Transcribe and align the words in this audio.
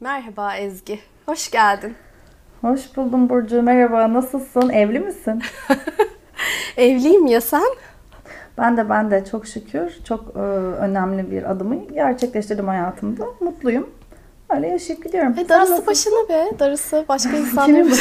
Merhaba 0.00 0.56
Ezgi. 0.56 1.00
Hoş 1.26 1.50
geldin. 1.50 1.94
Hoş 2.60 2.96
buldum 2.96 3.28
Burcu. 3.28 3.62
Merhaba. 3.62 4.12
Nasılsın? 4.12 4.68
Evli 4.68 5.00
misin? 5.00 5.42
Evliyim 6.76 7.26
ya 7.26 7.40
sen? 7.40 7.62
Ben 8.58 8.76
de 8.76 8.88
ben 8.90 9.10
de 9.10 9.24
çok 9.24 9.46
şükür 9.46 9.98
çok 10.04 10.36
e, 10.36 10.38
önemli 10.78 11.30
bir 11.30 11.50
adımı 11.50 11.88
gerçekleştirdim 11.88 12.68
hayatımda. 12.68 13.24
Mutluyum. 13.40 13.90
Öyle 14.50 14.68
yaşayıp 14.68 15.04
gidiyorum. 15.04 15.34
E, 15.38 15.48
darısı 15.48 15.86
başına 15.86 16.28
be. 16.28 16.58
Darısı 16.58 17.04
başka 17.08 17.30
insanların. 17.36 17.94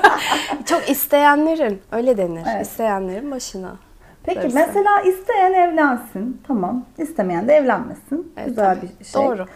çok 0.66 0.90
isteyenlerin. 0.90 1.82
Öyle 1.92 2.16
denir. 2.16 2.42
Evet. 2.54 2.66
İsteyenlerin 2.66 3.30
başına. 3.30 3.76
Peki 4.22 4.40
darısı. 4.40 4.54
mesela 4.56 5.00
isteyen 5.00 5.52
evlensin. 5.52 6.40
Tamam. 6.46 6.84
İstemeyen 6.98 7.48
de 7.48 7.52
evlenmesin. 7.54 8.32
Evet, 8.36 8.48
Güzel 8.48 8.74
tabii. 8.74 8.88
bir 9.00 9.04
şey. 9.04 9.22
Doğru. 9.22 9.46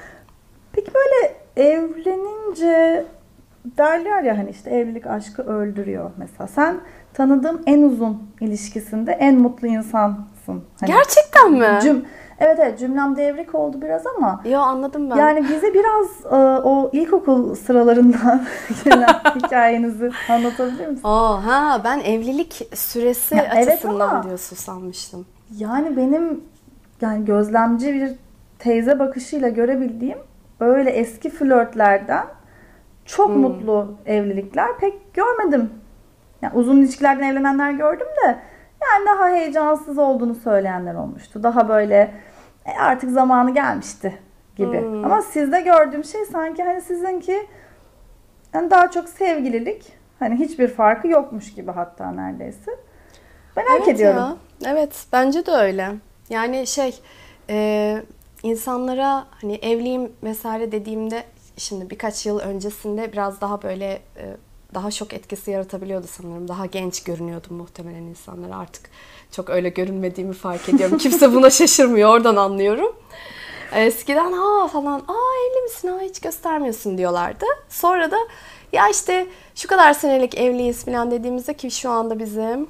Peki 0.72 0.90
böyle 0.94 1.41
evlenince 1.56 3.06
derler 3.64 4.22
ya 4.22 4.38
hani 4.38 4.50
işte 4.50 4.70
evlilik 4.70 5.06
aşkı 5.06 5.42
öldürüyor 5.42 6.10
mesela. 6.16 6.46
Sen 6.46 6.80
tanıdığım 7.14 7.62
en 7.66 7.82
uzun 7.82 8.22
ilişkisinde 8.40 9.12
en 9.12 9.38
mutlu 9.38 9.68
insansın. 9.68 10.64
Hani 10.80 10.86
Gerçekten 10.86 11.52
mi? 11.52 11.78
Cüm 11.82 12.04
Evet 12.38 12.58
evet 12.62 12.78
cümlem 12.78 13.16
devrik 13.16 13.54
oldu 13.54 13.82
biraz 13.82 14.06
ama. 14.06 14.40
Yo 14.44 14.60
anladım 14.60 15.10
ben. 15.10 15.16
Yani 15.16 15.42
bize 15.48 15.74
biraz 15.74 16.32
e, 16.32 16.36
o 16.62 16.90
ilkokul 16.92 17.54
sıralarından 17.54 18.44
gelen 18.84 19.08
hikayenizi 19.34 20.10
anlatabilir 20.28 20.86
misin? 20.86 21.00
Aa, 21.04 21.46
ha 21.46 21.80
ben 21.84 22.00
evlilik 22.00 22.68
süresi 22.74 23.36
ya, 23.36 23.42
açısından 23.42 24.00
evet 24.00 24.12
ama, 24.12 24.22
diyorsun 24.22 24.56
sanmıştım. 24.56 25.26
Yani 25.58 25.96
benim 25.96 26.40
yani 27.00 27.24
gözlemci 27.24 27.94
bir 27.94 28.12
teyze 28.58 28.98
bakışıyla 28.98 29.48
görebildiğim 29.48 30.18
öyle 30.62 30.90
eski 30.90 31.30
flörtlerden 31.30 32.26
çok 33.04 33.28
hmm. 33.28 33.40
mutlu 33.40 33.94
evlilikler 34.06 34.78
pek 34.78 35.14
görmedim. 35.14 35.70
Yani 36.42 36.54
uzun 36.54 36.76
ilişkilerden 36.76 37.22
evlenenler 37.22 37.70
gördüm 37.70 38.06
de 38.06 38.38
yani 38.82 39.06
daha 39.06 39.28
heyecansız 39.28 39.98
olduğunu 39.98 40.34
söyleyenler 40.34 40.94
olmuştu. 40.94 41.42
Daha 41.42 41.68
böyle 41.68 42.14
e, 42.66 42.78
artık 42.80 43.10
zamanı 43.10 43.54
gelmişti 43.54 44.18
gibi. 44.56 44.80
Hmm. 44.80 45.04
Ama 45.04 45.22
sizde 45.22 45.60
gördüğüm 45.60 46.04
şey 46.04 46.24
sanki 46.24 46.62
hani 46.62 46.80
sizinki 46.80 47.46
yani 48.54 48.70
daha 48.70 48.90
çok 48.90 49.08
sevgililik. 49.08 49.92
Hani 50.18 50.38
hiçbir 50.38 50.68
farkı 50.68 51.08
yokmuş 51.08 51.54
gibi 51.54 51.70
hatta 51.70 52.10
neredeyse. 52.10 52.70
Merak 53.56 53.70
evet 53.76 53.88
ediyorum. 53.88 54.38
Ya. 54.60 54.72
Evet 54.72 55.06
bence 55.12 55.46
de 55.46 55.50
öyle. 55.50 55.88
Yani 56.28 56.66
şey 56.66 57.00
e, 57.50 57.96
insanlara 58.42 59.26
hani 59.40 59.54
evliyim 59.54 60.12
vesaire 60.22 60.72
dediğimde 60.72 61.24
şimdi 61.56 61.90
birkaç 61.90 62.26
yıl 62.26 62.38
öncesinde 62.38 63.12
biraz 63.12 63.40
daha 63.40 63.62
böyle 63.62 64.02
e, 64.16 64.36
daha 64.74 64.90
şok 64.90 65.12
etkisi 65.12 65.50
yaratabiliyordu 65.50 66.06
sanırım. 66.06 66.48
Daha 66.48 66.66
genç 66.66 67.02
görünüyordum 67.02 67.56
muhtemelen 67.56 68.02
insanlar. 68.02 68.60
Artık 68.60 68.90
çok 69.30 69.50
öyle 69.50 69.68
görünmediğimi 69.68 70.34
fark 70.34 70.68
ediyorum. 70.68 70.98
Kimse 71.02 71.34
buna 71.34 71.50
şaşırmıyor. 71.50 72.10
Oradan 72.10 72.36
anlıyorum. 72.36 72.96
Eskiden 73.74 74.32
ha 74.32 74.68
falan 74.68 75.00
aa 75.00 75.48
evli 75.50 75.62
misin 75.62 75.88
ha 75.88 76.00
hiç 76.00 76.20
göstermiyorsun 76.20 76.98
diyorlardı. 76.98 77.44
Sonra 77.68 78.10
da 78.10 78.16
ya 78.72 78.88
işte 78.88 79.26
şu 79.54 79.68
kadar 79.68 79.94
senelik 79.94 80.34
evliyiz 80.34 80.84
falan 80.84 81.10
dediğimizde 81.10 81.54
ki 81.54 81.70
şu 81.70 81.90
anda 81.90 82.18
bizim 82.18 82.66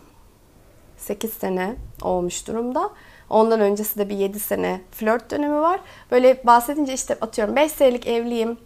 8 0.97 1.33
sene 1.33 1.77
olmuş 2.03 2.47
durumda. 2.49 2.91
Ondan 3.33 3.61
öncesi 3.61 3.99
de 3.99 4.09
bir 4.09 4.17
7 4.17 4.41
sene 4.41 4.81
flört 4.91 5.31
dönemi 5.31 5.61
var. 5.61 5.81
Böyle 6.11 6.47
bahsedince 6.47 6.93
işte 6.93 7.17
atıyorum 7.21 7.57
5 7.57 7.73
senelik 7.73 8.07
evliyim. 8.07 8.59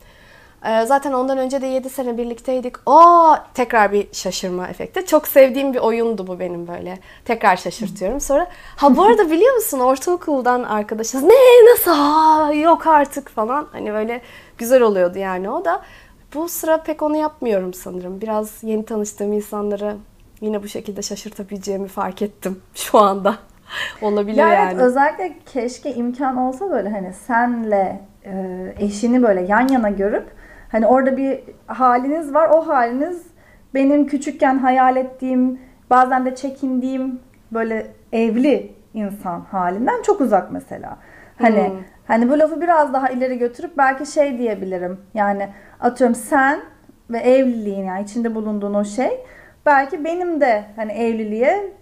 Ee, 0.64 0.86
zaten 0.86 1.12
ondan 1.12 1.38
önce 1.38 1.60
de 1.60 1.66
7 1.66 1.90
sene 1.90 2.18
birlikteydik. 2.18 2.76
O 2.86 3.34
tekrar 3.54 3.92
bir 3.92 4.08
şaşırma 4.12 4.68
efekti. 4.68 5.06
Çok 5.06 5.28
sevdiğim 5.28 5.74
bir 5.74 5.78
oyundu 5.78 6.26
bu 6.26 6.38
benim 6.38 6.68
böyle. 6.68 6.98
Tekrar 7.24 7.56
şaşırtıyorum. 7.56 8.20
Sonra 8.20 8.48
ha 8.76 8.96
bu 8.96 9.02
arada 9.02 9.30
biliyor 9.30 9.54
musun 9.54 9.80
ortaokuldan 9.80 10.62
arkadaşız. 10.62 11.22
Ne 11.22 11.70
nasıl 11.72 11.90
ha 11.90 12.52
yok 12.52 12.86
artık 12.86 13.28
falan. 13.28 13.68
Hani 13.72 13.92
böyle 13.92 14.20
güzel 14.58 14.82
oluyordu 14.82 15.18
yani 15.18 15.50
o 15.50 15.64
da. 15.64 15.82
Bu 16.34 16.48
sıra 16.48 16.82
pek 16.82 17.02
onu 17.02 17.16
yapmıyorum 17.16 17.74
sanırım. 17.74 18.20
Biraz 18.20 18.62
yeni 18.62 18.84
tanıştığım 18.84 19.32
insanları 19.32 19.96
yine 20.40 20.62
bu 20.62 20.68
şekilde 20.68 21.02
şaşırtabileceğimi 21.02 21.88
fark 21.88 22.22
ettim 22.22 22.62
şu 22.74 22.98
anda. 22.98 23.38
Olabilir 24.02 24.36
ya 24.36 24.48
yani. 24.48 24.72
Evet, 24.72 24.82
özellikle 24.82 25.32
keşke 25.46 25.94
imkan 25.94 26.36
olsa 26.36 26.70
böyle 26.70 26.88
hani 26.88 27.12
senle 27.12 28.00
e, 28.24 28.34
eşini 28.78 29.22
böyle 29.22 29.40
yan 29.40 29.68
yana 29.68 29.90
görüp 29.90 30.26
hani 30.72 30.86
orada 30.86 31.16
bir 31.16 31.40
haliniz 31.66 32.34
var. 32.34 32.48
O 32.48 32.66
haliniz 32.66 33.26
benim 33.74 34.06
küçükken 34.06 34.58
hayal 34.58 34.96
ettiğim, 34.96 35.60
bazen 35.90 36.26
de 36.26 36.34
çekindiğim 36.34 37.20
böyle 37.52 37.86
evli 38.12 38.72
insan 38.94 39.40
halinden 39.40 40.02
çok 40.02 40.20
uzak 40.20 40.52
mesela. 40.52 40.96
Hani 41.38 41.68
hmm. 41.68 41.76
hani 42.06 42.30
bu 42.30 42.38
lafı 42.38 42.60
biraz 42.60 42.92
daha 42.92 43.08
ileri 43.08 43.38
götürüp 43.38 43.78
belki 43.78 44.06
şey 44.06 44.38
diyebilirim. 44.38 45.00
Yani 45.14 45.48
atıyorum 45.80 46.14
sen 46.14 46.60
ve 47.10 47.18
evliliğin 47.18 47.84
yani 47.84 48.02
içinde 48.02 48.34
bulunduğun 48.34 48.74
o 48.74 48.84
şey 48.84 49.20
belki 49.66 50.04
benim 50.04 50.40
de 50.40 50.64
hani 50.76 50.92
evliliğe 50.92 51.72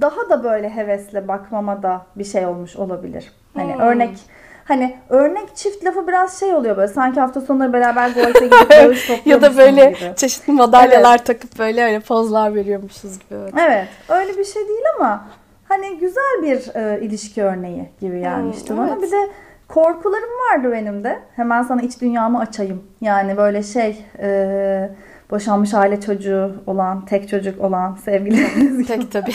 daha 0.00 0.30
da 0.30 0.44
böyle 0.44 0.76
hevesle 0.76 1.28
bakmama 1.28 1.82
da 1.82 2.06
bir 2.16 2.24
şey 2.24 2.46
olmuş 2.46 2.76
olabilir. 2.76 3.32
Hani 3.54 3.74
hmm. 3.74 3.80
örnek 3.80 4.18
hani 4.64 4.96
örnek 5.08 5.56
çift 5.56 5.84
lafı 5.84 6.08
biraz 6.08 6.40
şey 6.40 6.54
oluyor 6.54 6.76
böyle 6.76 6.92
sanki 6.92 7.20
hafta 7.20 7.40
sonları 7.40 7.72
beraber 7.72 8.10
golfe 8.14 8.44
gidip 8.44 8.70
dövüş 8.70 9.10
Ya 9.24 9.42
da 9.42 9.56
böyle 9.56 9.90
gibi. 9.90 10.16
çeşitli 10.16 10.52
madalyalar 10.52 11.16
evet. 11.16 11.26
takıp 11.26 11.58
böyle 11.58 11.82
hani 11.82 12.00
pozlar 12.00 12.54
veriyormuşuz 12.54 13.18
gibi. 13.18 13.40
Evet 13.66 13.88
öyle 14.08 14.38
bir 14.38 14.44
şey 14.44 14.68
değil 14.68 14.84
ama 14.98 15.24
hani 15.68 15.98
güzel 15.98 16.42
bir 16.42 16.74
e, 16.74 17.00
ilişki 17.00 17.42
örneği 17.42 17.88
gibi 18.00 18.20
gelmişti 18.20 18.70
hmm, 18.70 18.78
bana. 18.78 18.92
Evet. 18.92 19.02
Bir 19.02 19.10
de 19.10 19.30
korkularım 19.68 20.30
vardı 20.50 20.72
benim 20.72 21.04
de. 21.04 21.18
Hemen 21.36 21.62
sana 21.62 21.82
iç 21.82 22.00
dünyamı 22.00 22.38
açayım. 22.38 22.82
Yani 23.00 23.36
böyle 23.36 23.62
şey 23.62 24.04
e, 24.18 24.90
boşanmış 25.32 25.74
aile 25.74 26.00
çocuğu 26.00 26.54
olan, 26.66 27.04
tek 27.04 27.28
çocuk 27.28 27.60
olan 27.60 27.94
sevgililerimiz 27.94 28.86
Tek 28.86 29.12
tabii. 29.12 29.32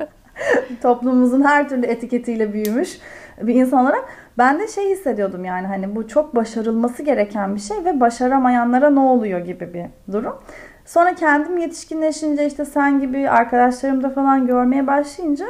Toplumumuzun 0.82 1.42
her 1.42 1.68
türlü 1.68 1.86
etiketiyle 1.86 2.52
büyümüş 2.52 2.98
bir 3.42 3.54
insan 3.54 3.84
olarak 3.84 4.04
ben 4.38 4.58
de 4.58 4.68
şey 4.68 4.90
hissediyordum 4.90 5.44
yani 5.44 5.66
hani 5.66 5.96
bu 5.96 6.08
çok 6.08 6.36
başarılması 6.36 7.02
gereken 7.02 7.54
bir 7.54 7.60
şey 7.60 7.84
ve 7.84 8.00
başaramayanlara 8.00 8.90
ne 8.90 9.00
oluyor 9.00 9.40
gibi 9.40 9.74
bir 9.74 10.12
durum. 10.12 10.36
Sonra 10.84 11.14
kendim 11.14 11.58
yetişkinleşince 11.58 12.46
işte 12.46 12.64
sen 12.64 13.00
gibi 13.00 13.30
arkadaşlarımda 13.30 14.10
falan 14.10 14.46
görmeye 14.46 14.86
başlayınca 14.86 15.46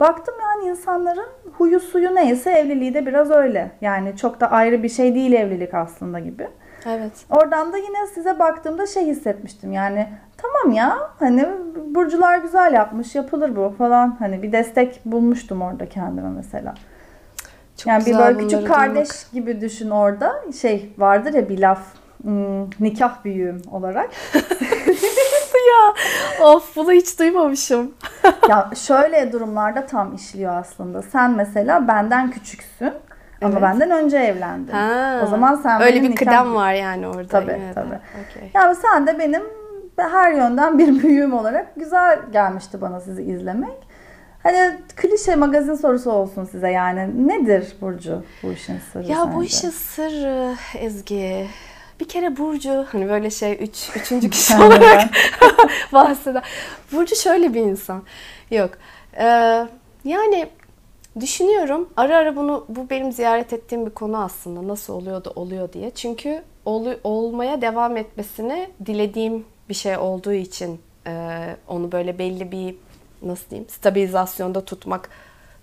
baktım 0.00 0.34
yani 0.42 0.70
insanların 0.70 1.28
huyu 1.52 1.80
suyu 1.80 2.14
neyse 2.14 2.50
evliliği 2.50 2.94
de 2.94 3.06
biraz 3.06 3.30
öyle. 3.30 3.70
Yani 3.80 4.16
çok 4.16 4.40
da 4.40 4.50
ayrı 4.50 4.82
bir 4.82 4.88
şey 4.88 5.14
değil 5.14 5.32
evlilik 5.32 5.74
aslında 5.74 6.18
gibi. 6.18 6.48
Evet. 6.86 7.12
Oradan 7.30 7.72
da 7.72 7.76
yine 7.76 8.06
size 8.14 8.38
baktığımda 8.38 8.86
şey 8.86 9.06
hissetmiştim 9.06 9.72
yani 9.72 10.08
tamam 10.36 10.76
ya 10.76 11.10
hani 11.18 11.48
burcular 11.86 12.38
güzel 12.38 12.72
yapmış 12.72 13.14
yapılır 13.14 13.56
bu 13.56 13.74
falan 13.78 14.16
hani 14.18 14.42
bir 14.42 14.52
destek 14.52 15.00
bulmuştum 15.04 15.62
orada 15.62 15.88
kendime 15.88 16.28
mesela. 16.28 16.74
Çok 17.76 17.86
yani 17.86 18.06
bir 18.06 18.18
böyle 18.18 18.38
küçük 18.38 18.68
kardeş 18.68 19.08
duymak. 19.08 19.32
gibi 19.32 19.60
düşün 19.60 19.90
orada 19.90 20.42
şey 20.60 20.92
vardır 20.98 21.34
ya 21.34 21.48
bir 21.48 21.58
laf 21.58 21.80
hmm, 22.22 22.70
nikah 22.80 23.24
büyüğüm 23.24 23.62
olarak. 23.70 24.10
ya 25.68 25.94
of 26.46 26.76
bunu 26.76 26.92
hiç 26.92 27.18
duymamışım. 27.18 27.94
ya 28.48 28.70
şöyle 28.74 29.32
durumlarda 29.32 29.86
tam 29.86 30.14
işliyor 30.14 30.56
aslında. 30.56 31.02
Sen 31.02 31.30
mesela 31.30 31.88
benden 31.88 32.30
küçüksün. 32.30 32.92
Ama 33.44 33.62
benden 33.62 33.90
önce 33.90 34.18
evlendin. 34.18 34.72
Ha, 34.72 35.20
o 35.24 35.26
zaman 35.26 35.54
sen 35.54 35.82
öyle 35.82 36.02
bir 36.02 36.16
kıdem 36.16 36.54
var 36.54 36.72
yani 36.72 37.06
orada. 37.08 37.28
Tabii 37.28 37.50
evet. 37.50 37.74
tabii. 37.74 37.98
Okay. 38.30 38.50
Yani 38.54 38.76
sen 38.76 39.06
de 39.06 39.18
benim 39.18 39.42
her 39.96 40.32
yönden 40.32 40.78
bir 40.78 41.02
büyüğüm 41.02 41.32
olarak 41.34 41.76
güzel 41.76 42.18
gelmişti 42.32 42.80
bana 42.80 43.00
sizi 43.00 43.22
izlemek. 43.22 43.94
Hani 44.42 44.78
klişe 44.96 45.36
magazin 45.36 45.74
sorusu 45.74 46.10
olsun 46.10 46.44
size 46.44 46.70
yani. 46.70 47.28
Nedir 47.28 47.76
Burcu 47.80 48.22
bu 48.42 48.52
işin 48.52 48.78
sırrı 48.92 49.06
Ya 49.12 49.16
sence? 49.16 49.36
bu 49.36 49.44
işin 49.44 49.70
sırrı 49.70 50.54
Ezgi. 50.78 51.46
Bir 52.00 52.08
kere 52.08 52.36
Burcu 52.36 52.86
hani 52.92 53.08
böyle 53.08 53.30
şey 53.30 53.58
üç, 53.60 53.90
üçüncü 53.96 54.30
kişi 54.30 54.56
olarak 54.56 55.08
bahseder. 55.92 56.42
Burcu 56.92 57.16
şöyle 57.16 57.54
bir 57.54 57.60
insan. 57.60 58.02
Yok. 58.50 58.70
Ee, 59.18 59.66
yani 60.04 60.48
Düşünüyorum. 61.20 61.88
Ara 61.96 62.16
ara 62.16 62.36
bunu 62.36 62.64
bu 62.68 62.90
benim 62.90 63.12
ziyaret 63.12 63.52
ettiğim 63.52 63.86
bir 63.86 63.90
konu 63.90 64.22
aslında. 64.22 64.68
Nasıl 64.68 64.92
oluyor 64.92 65.24
da 65.24 65.30
oluyor 65.30 65.72
diye. 65.72 65.90
Çünkü 65.90 66.42
ol, 66.64 66.86
olmaya 67.04 67.60
devam 67.60 67.96
etmesini 67.96 68.70
dilediğim 68.86 69.44
bir 69.68 69.74
şey 69.74 69.98
olduğu 69.98 70.32
için 70.32 70.80
e, 71.06 71.56
onu 71.68 71.92
böyle 71.92 72.18
belli 72.18 72.52
bir 72.52 72.76
nasıl 73.22 73.50
diyeyim 73.50 73.68
stabilizasyonda 73.68 74.64
tutmak 74.64 75.08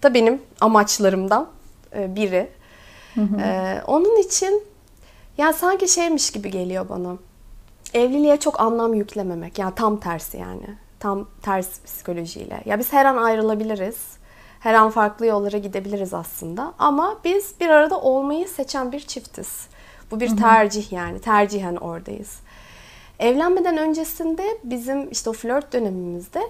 da 0.03 0.13
benim 0.13 0.42
amaçlarımdan 0.62 1.48
e, 1.95 2.15
biri. 2.15 2.50
Hı 3.15 3.21
hı. 3.21 3.42
E, 3.42 3.81
onun 3.88 4.21
için 4.21 4.63
Yani 5.38 5.53
sanki 5.53 5.88
şeymiş 5.88 6.31
gibi 6.31 6.51
geliyor 6.51 6.89
bana. 6.89 7.18
Evliliğe 7.94 8.38
çok 8.38 8.62
anlam 8.62 8.94
yüklememek. 8.94 9.59
Yani 9.59 9.75
tam 9.75 10.00
tersi 10.00 10.38
yani. 10.38 10.65
Tam 11.00 11.27
ters 11.42 11.81
psikolojiyle. 11.83 12.62
Ya 12.65 12.80
biz 12.80 12.94
her 12.94 13.06
an 13.06 13.18
ayrılabiliriz. 13.18 13.98
Her 14.61 14.73
an 14.73 14.89
farklı 14.89 15.25
yollara 15.25 15.57
gidebiliriz 15.57 16.13
aslında. 16.13 16.73
Ama 16.79 17.17
biz 17.23 17.53
bir 17.59 17.69
arada 17.69 18.01
olmayı 18.01 18.47
seçen 18.47 18.91
bir 18.91 18.99
çiftiz. 18.99 19.67
Bu 20.11 20.19
bir 20.19 20.37
tercih 20.37 20.91
yani. 20.91 21.19
Tercihen 21.19 21.75
oradayız. 21.75 22.39
Evlenmeden 23.19 23.77
öncesinde 23.77 24.43
bizim 24.63 25.11
işte 25.11 25.29
o 25.29 25.33
flört 25.33 25.73
dönemimizde 25.73 26.41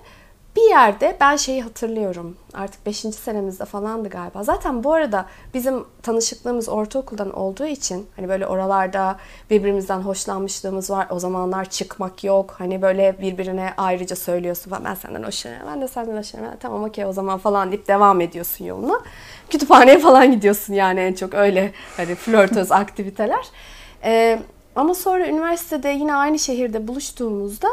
bir 0.62 0.70
yerde 0.70 1.18
ben 1.20 1.36
şeyi 1.36 1.62
hatırlıyorum. 1.62 2.38
Artık 2.54 2.86
5. 2.86 2.98
senemizde 2.98 3.66
falandı 3.66 4.10
galiba. 4.10 4.44
Zaten 4.44 4.84
bu 4.84 4.94
arada 4.94 5.26
bizim 5.54 5.86
tanışıklığımız 6.04 6.70
ortaokuldan 6.70 7.32
olduğu 7.34 7.66
için 7.66 8.08
hani 8.16 8.30
böyle 8.30 8.48
oralarda 8.48 9.18
birbirimizden 9.50 10.00
hoşlanmışlığımız 10.00 10.90
var. 10.90 11.08
O 11.10 11.20
zamanlar 11.20 11.66
çıkmak 11.66 12.24
yok. 12.24 12.56
Hani 12.58 12.82
böyle 12.82 13.16
birbirine 13.22 13.74
ayrıca 13.78 14.16
söylüyorsun. 14.16 14.74
Ben 14.86 14.94
senden 14.94 15.24
hoşlanıyorum. 15.24 15.68
Ben 15.72 15.82
de 15.82 15.88
senden 15.88 16.18
hoşlanıyorum. 16.18 16.60
Tamam 16.62 16.84
okey 16.84 17.06
o 17.06 17.14
zaman 17.14 17.40
falan 17.40 17.72
deyip 17.72 17.88
devam 17.88 18.22
ediyorsun 18.22 18.66
yoluna. 18.66 19.02
Kütüphaneye 19.50 20.00
falan 20.00 20.32
gidiyorsun 20.32 20.74
yani 20.74 21.00
en 21.00 21.14
çok 21.14 21.34
öyle 21.34 21.72
hani 21.98 22.16
flörtöz 22.16 22.72
aktiviteler. 22.82 23.46
Ee, 24.04 24.40
ama 24.76 24.94
sonra 24.94 25.28
üniversitede 25.28 25.90
yine 25.90 26.16
aynı 26.16 26.40
şehirde 26.40 26.88
buluştuğumuzda 26.88 27.68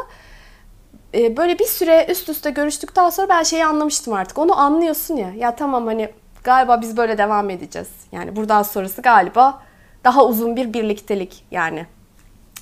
e, 1.13 1.37
böyle 1.37 1.59
bir 1.59 1.65
süre 1.65 2.07
üst 2.09 2.29
üste 2.29 2.49
görüştükten 2.49 3.09
sonra 3.09 3.29
ben 3.29 3.43
şeyi 3.43 3.65
anlamıştım 3.65 4.13
artık. 4.13 4.37
Onu 4.37 4.59
anlıyorsun 4.59 5.15
ya. 5.15 5.31
Ya 5.33 5.55
tamam 5.55 5.87
hani 5.87 6.09
galiba 6.43 6.81
biz 6.81 6.97
böyle 6.97 7.17
devam 7.17 7.49
edeceğiz. 7.49 7.89
Yani 8.11 8.35
buradan 8.35 8.63
sonrası 8.63 9.01
galiba 9.01 9.61
daha 10.03 10.25
uzun 10.25 10.55
bir 10.55 10.73
birliktelik 10.73 11.45
yani. 11.51 11.85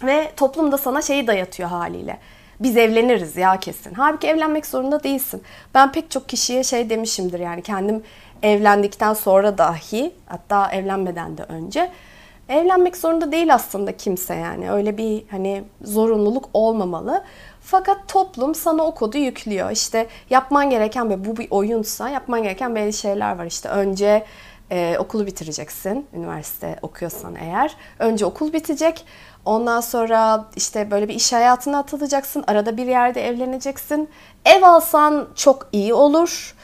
Ve 0.03 0.31
toplum 0.35 0.71
da 0.71 0.77
sana 0.77 1.01
şeyi 1.01 1.27
dayatıyor 1.27 1.69
haliyle. 1.69 2.17
Biz 2.59 2.77
evleniriz 2.77 3.38
ya 3.38 3.59
kesin. 3.59 3.94
Halbuki 3.94 4.27
evlenmek 4.27 4.65
zorunda 4.65 5.03
değilsin. 5.03 5.44
Ben 5.73 5.91
pek 5.91 6.11
çok 6.11 6.29
kişiye 6.29 6.63
şey 6.63 6.89
demişimdir 6.89 7.39
yani 7.39 7.61
kendim 7.61 8.03
evlendikten 8.44 9.13
sonra 9.13 9.57
dahi 9.57 10.13
hatta 10.25 10.71
evlenmeden 10.71 11.38
de 11.38 11.44
önce 11.44 11.91
evlenmek 12.49 12.97
zorunda 12.97 13.31
değil 13.31 13.53
aslında 13.53 13.97
kimse 13.97 14.35
yani. 14.35 14.71
Öyle 14.71 14.97
bir 14.97 15.23
hani 15.31 15.63
zorunluluk 15.81 16.49
olmamalı. 16.53 17.23
Fakat 17.69 17.98
toplum 18.08 18.56
sana 18.56 18.84
o 18.84 18.96
kodu 18.96 19.18
yüklüyor. 19.18 19.72
İşte 19.72 20.08
yapman 20.30 20.69
gereken 20.69 21.10
ve 21.10 21.25
bu 21.25 21.38
bir 21.38 21.48
oyunsa 21.52 22.10
yapman 22.10 22.44
gereken 22.44 22.75
belli 22.75 22.94
şeyler 22.94 23.38
var. 23.38 23.46
İşte 23.46 23.69
önce 23.69 24.25
e, 24.72 24.98
okulu 25.00 25.25
bitireceksin. 25.25 26.08
Üniversite 26.14 26.80
okuyorsan 26.81 27.36
eğer. 27.36 27.75
Önce 28.00 28.25
okul 28.25 28.54
bitecek. 28.54 29.06
Ondan 29.46 29.81
sonra 29.81 30.46
işte 30.56 30.92
böyle 30.92 31.08
bir 31.08 31.14
iş 31.14 31.34
hayatına 31.34 31.80
atılacaksın. 31.80 32.44
Arada 32.48 32.78
bir 32.78 32.86
yerde 32.86 33.28
evleneceksin. 33.28 34.10
Ev 34.46 34.64
alsan 34.64 35.28
çok 35.36 35.68
iyi 35.72 35.94
olur. 35.94 36.56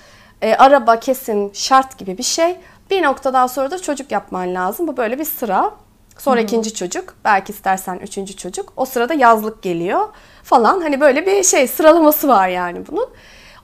E, 0.42 0.56
araba 0.56 1.00
kesin 1.00 1.52
şart 1.54 1.98
gibi 1.98 2.18
bir 2.18 2.24
şey. 2.24 2.58
Bir 2.90 3.04
noktadan 3.04 3.48
sonra 3.48 3.72
da 3.72 3.82
çocuk 3.82 4.12
yapman 4.12 4.54
lazım. 4.54 4.88
Bu 4.88 4.98
böyle 4.98 5.20
bir 5.20 5.26
sıra. 5.26 5.72
Sonra 6.18 6.40
hmm. 6.40 6.46
ikinci 6.46 6.74
çocuk, 6.74 7.16
belki 7.26 7.52
istersen 7.52 8.00
üçüncü 8.00 8.36
çocuk. 8.36 8.74
O 8.78 8.86
sırada 8.86 9.14
yazlık 9.14 9.64
geliyor 9.64 10.10
falan. 10.44 10.82
Hani 10.82 11.02
böyle 11.02 11.26
bir 11.26 11.44
şey 11.44 11.68
sıralaması 11.68 12.28
var 12.28 12.48
yani 12.48 12.88
bunun. 12.88 13.08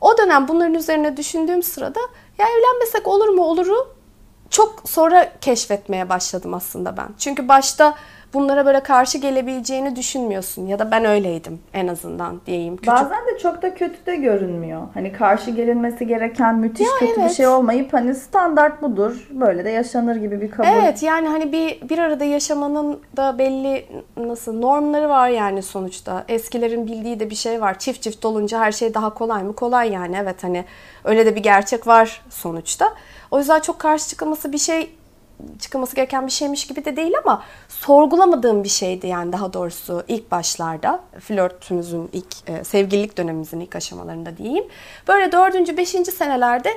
O 0.02 0.18
dönem 0.18 0.48
bunların 0.48 0.74
üzerine 0.74 1.18
düşündüğüm 1.18 1.64
sırada 1.64 2.00
ya 2.38 2.46
evlenmesek 2.48 3.08
olur 3.08 3.30
mu 3.30 3.44
oluru 3.44 3.96
çok 4.50 4.90
sonra 4.90 5.32
keşfetmeye 5.42 6.10
başladım 6.10 6.54
aslında 6.54 6.98
ben. 6.98 7.10
Çünkü 7.18 7.48
başta 7.48 7.96
bunlara 8.34 8.66
böyle 8.66 8.80
karşı 8.80 9.18
gelebileceğini 9.18 9.96
düşünmüyorsun. 9.96 10.68
Ya 10.68 10.80
da 10.80 10.92
ben 10.92 11.06
öyleydim 11.06 11.60
en 11.74 11.88
azından 11.88 12.42
diyeyim. 12.46 12.78
Küçük... 12.78 12.94
Bazen 12.94 13.28
de 13.28 13.40
çok 13.42 13.62
da 13.62 13.76
kötü 13.76 14.06
de 14.06 14.16
görünmüyor. 14.16 14.82
Hani 14.94 15.12
karşı 15.12 15.52
gelinmesi 15.52 16.08
gereken 16.08 16.56
müthiş 16.56 16.88
ya 16.88 16.94
kötü 17.00 17.20
evet. 17.20 17.30
bir 17.30 17.36
şey 17.36 17.48
olmayıp 17.48 17.94
hani 17.94 18.16
standart 18.16 18.82
budur. 18.82 19.28
Böyle 19.32 19.66
de 19.66 19.70
yaşanır 19.70 20.16
gibi 20.16 20.42
bir 20.42 20.52
kabul. 20.52 20.68
Evet 20.68 21.04
yani 21.04 21.28
hani 21.28 21.52
bir, 21.52 21.90
bir 21.90 21.98
arada 21.98 22.24
yaşamanın 22.24 23.00
da 23.18 23.38
belli 23.38 23.86
nasıl 24.18 24.60
normları 24.60 25.10
var 25.10 25.30
yani 25.30 25.64
sonuçta. 25.64 26.24
Eskilerin 26.28 26.88
bildiği 26.88 27.20
de 27.20 27.30
bir 27.30 27.36
şey 27.36 27.62
var. 27.62 27.80
Çift 27.80 28.02
çift 28.02 28.26
olunca 28.26 28.60
her 28.60 28.72
şey 28.72 28.94
daha 28.94 29.14
kolay 29.14 29.44
mı? 29.44 29.56
Kolay 29.56 29.92
yani 29.92 30.18
evet 30.22 30.44
hani 30.44 30.66
öyle 31.04 31.26
de 31.26 31.36
bir 31.36 31.44
gerçek 31.44 31.88
var 31.88 32.22
sonuçta. 32.30 32.94
O 33.32 33.40
yüzden 33.40 33.60
çok 33.60 33.80
karşı 33.80 34.08
çıkılması 34.08 34.52
bir 34.52 34.58
şey 34.58 34.90
çıkılması 35.60 35.96
gereken 35.96 36.26
bir 36.26 36.32
şeymiş 36.32 36.68
gibi 36.68 36.86
de 36.86 36.96
değil 36.96 37.14
ama 37.24 37.44
sorgulamadığım 37.70 38.64
bir 38.64 38.70
şeydi 38.70 39.08
yani 39.08 39.34
daha 39.34 39.54
doğrusu 39.54 40.04
ilk 40.08 40.32
başlarda 40.32 41.00
flörtümüzün 41.20 42.10
ilk 42.14 42.50
e, 42.50 42.64
sevgililik 42.64 43.18
dönemimizin 43.18 43.60
ilk 43.60 43.76
aşamalarında 43.76 44.38
diyeyim. 44.38 44.66
Böyle 45.08 45.32
dördüncü, 45.32 45.78
beşinci 45.78 46.12
senelerde 46.12 46.70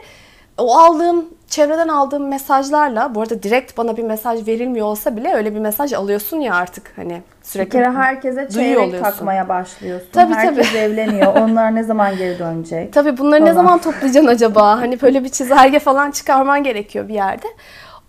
o 0.59 0.79
aldığım, 0.79 1.29
çevreden 1.49 1.89
aldığım 1.89 2.29
mesajlarla, 2.29 3.15
bu 3.15 3.21
arada 3.21 3.43
direkt 3.43 3.77
bana 3.79 3.97
bir 3.97 4.03
mesaj 4.03 4.47
verilmiyor 4.47 4.87
olsa 4.87 5.17
bile 5.17 5.35
öyle 5.35 5.55
bir 5.55 5.61
mesaj 5.61 5.93
alıyorsun 5.93 6.41
ya 6.41 6.55
artık 6.55 6.93
hani 6.97 7.23
sürekli. 7.43 7.79
Bir 7.79 7.85
kere 7.85 7.93
herkese 7.93 8.49
çeyrek 8.49 9.03
takmaya 9.03 9.49
başlıyorsun. 9.49 10.09
Tabii 10.13 10.35
Herkes 10.35 10.69
tabii. 10.69 10.79
evleniyor. 10.79 11.37
Onlar 11.41 11.75
ne 11.75 11.83
zaman 11.83 12.17
geri 12.17 12.39
dönecek? 12.39 12.93
Tabii 12.93 13.19
bunları 13.19 13.41
falan. 13.41 13.51
ne 13.51 13.55
zaman 13.55 13.79
toplayacaksın 13.79 14.31
acaba? 14.31 14.81
Hani 14.81 15.03
böyle 15.03 15.25
bir 15.25 15.29
çizelge 15.29 15.79
falan 15.79 16.11
çıkarman 16.11 16.65
gerekiyor 16.65 17.09
bir 17.09 17.15
yerde. 17.15 17.47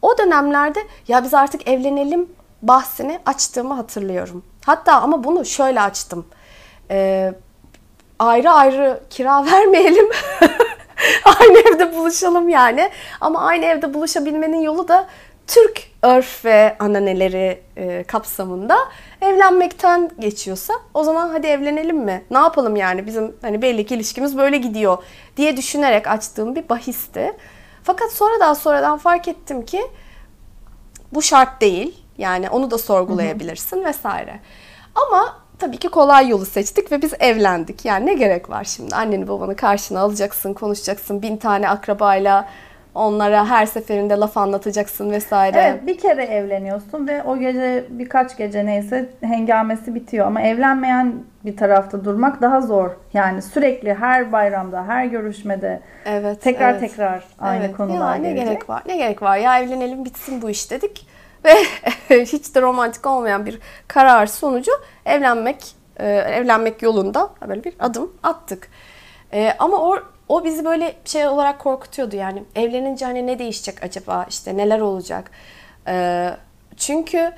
O 0.04 0.18
dönemlerde 0.18 0.80
ya 1.08 1.24
biz 1.24 1.34
artık 1.34 1.68
evlenelim 1.68 2.30
bahsini 2.62 3.20
açtığımı 3.26 3.74
hatırlıyorum. 3.74 4.44
Hatta 4.66 5.02
ama 5.02 5.24
bunu 5.24 5.46
şöyle 5.46 5.82
açtım. 5.82 6.26
Ee, 6.92 7.34
ayrı 8.20 8.52
ayrı 8.52 9.00
kira 9.10 9.46
vermeyelim. 9.52 10.10
aynı 11.26 11.60
evde 11.60 11.96
buluşalım 11.96 12.50
yani. 12.50 12.90
Ama 13.22 13.42
aynı 13.42 13.66
evde 13.66 13.94
buluşabilmenin 13.94 14.62
yolu 14.62 14.88
da 14.88 15.08
Türk 15.48 15.82
örf 16.02 16.46
ve 16.46 16.76
ananeleri 16.80 17.62
e, 17.78 18.04
kapsamında 18.04 18.78
evlenmekten 19.22 20.12
geçiyorsa 20.20 20.74
o 20.94 21.04
zaman 21.04 21.30
hadi 21.30 21.48
evlenelim 21.48 21.98
mi? 21.98 22.24
Ne 22.32 22.38
yapalım 22.38 22.76
yani 22.76 23.08
bizim 23.08 23.36
hani 23.42 23.62
belli 23.62 23.86
ki 23.86 23.96
ilişkimiz 23.96 24.38
böyle 24.38 24.58
gidiyor 24.58 24.98
diye 25.38 25.58
düşünerek 25.58 26.08
açtığım 26.08 26.56
bir 26.56 26.70
bahisti. 26.70 27.34
Fakat 27.84 28.12
sonradan 28.12 28.54
sonradan 28.54 28.98
fark 28.98 29.28
ettim 29.28 29.66
ki 29.66 29.82
bu 31.14 31.22
şart 31.22 31.62
değil. 31.62 32.04
Yani 32.18 32.50
onu 32.50 32.72
da 32.72 32.78
sorgulayabilirsin 32.78 33.78
Hı-hı. 33.78 33.86
vesaire. 33.86 34.40
Ama 34.96 35.38
tabii 35.60 35.78
ki 35.78 35.90
kolay 35.90 36.30
yolu 36.30 36.46
seçtik 36.46 36.92
ve 36.92 37.02
biz 37.02 37.14
evlendik. 37.20 37.86
Yani 37.86 38.06
ne 38.06 38.14
gerek 38.14 38.50
var 38.50 38.64
şimdi? 38.64 38.96
Anneni 38.96 39.28
babanı 39.28 39.56
karşına 39.56 40.00
alacaksın, 40.00 40.54
konuşacaksın 40.54 41.22
bin 41.22 41.38
tane 41.38 41.70
akrabayla 41.70 42.50
onlara 42.96 43.50
her 43.50 43.66
seferinde 43.66 44.14
laf 44.14 44.38
anlatacaksın 44.38 45.12
vesaire. 45.12 45.58
Evet 45.60 45.88
bir 45.88 45.98
kere 45.98 46.24
evleniyorsun 46.24 47.08
ve 47.08 47.24
o 47.24 47.38
gece 47.38 47.86
birkaç 47.90 48.38
gece 48.38 48.66
neyse 48.66 49.10
hengamesi 49.22 49.96
bitiyor 49.96 50.28
ama 50.28 50.42
evlenmeyen 50.42 51.14
bir 51.46 51.58
tarafta 51.58 52.06
durmak 52.06 52.42
daha 52.42 52.62
zor. 52.62 52.90
Yani 53.14 53.42
sürekli 53.42 53.94
her 53.94 54.32
bayramda, 54.32 54.88
her 54.88 55.06
görüşmede 55.06 55.82
evet, 56.06 56.42
tekrar 56.42 56.72
evet. 56.72 56.80
tekrar 56.80 57.24
aynı 57.40 57.66
evet. 57.66 57.78
konular 57.78 58.16
ya, 58.16 58.22
ne 58.22 58.34
gerek 58.34 58.70
var? 58.70 58.84
Ne 58.86 58.98
gerek 58.98 59.22
var? 59.22 59.38
Ya 59.38 59.60
evlenelim 59.60 60.06
bitsin 60.06 60.42
bu 60.42 60.50
iş 60.50 60.72
dedik 60.72 61.08
ve 61.46 61.54
hiç 62.26 62.56
de 62.56 62.62
romantik 62.62 63.06
olmayan 63.06 63.46
bir 63.46 63.60
karar 63.88 64.26
sonucu 64.26 64.72
evlenmek 65.06 65.76
e, 65.98 66.08
evlenmek 66.08 66.82
yolunda 66.82 67.30
böyle 67.48 67.64
bir 67.64 67.74
adım 67.80 68.12
attık. 68.24 68.70
E, 69.34 69.54
ama 69.60 69.78
o 69.78 70.00
o 70.34 70.44
bizi 70.44 70.66
böyle 70.66 70.96
şey 71.06 71.28
olarak 71.28 71.60
korkutuyordu 71.60 72.16
yani. 72.16 72.44
Evlenince 72.56 73.06
hani 73.06 73.28
ne 73.28 73.40
değişecek 73.40 73.84
acaba? 73.84 74.26
işte 74.30 74.58
neler 74.58 74.80
olacak? 74.80 75.32
Ee, 75.88 76.30
çünkü 76.78 77.34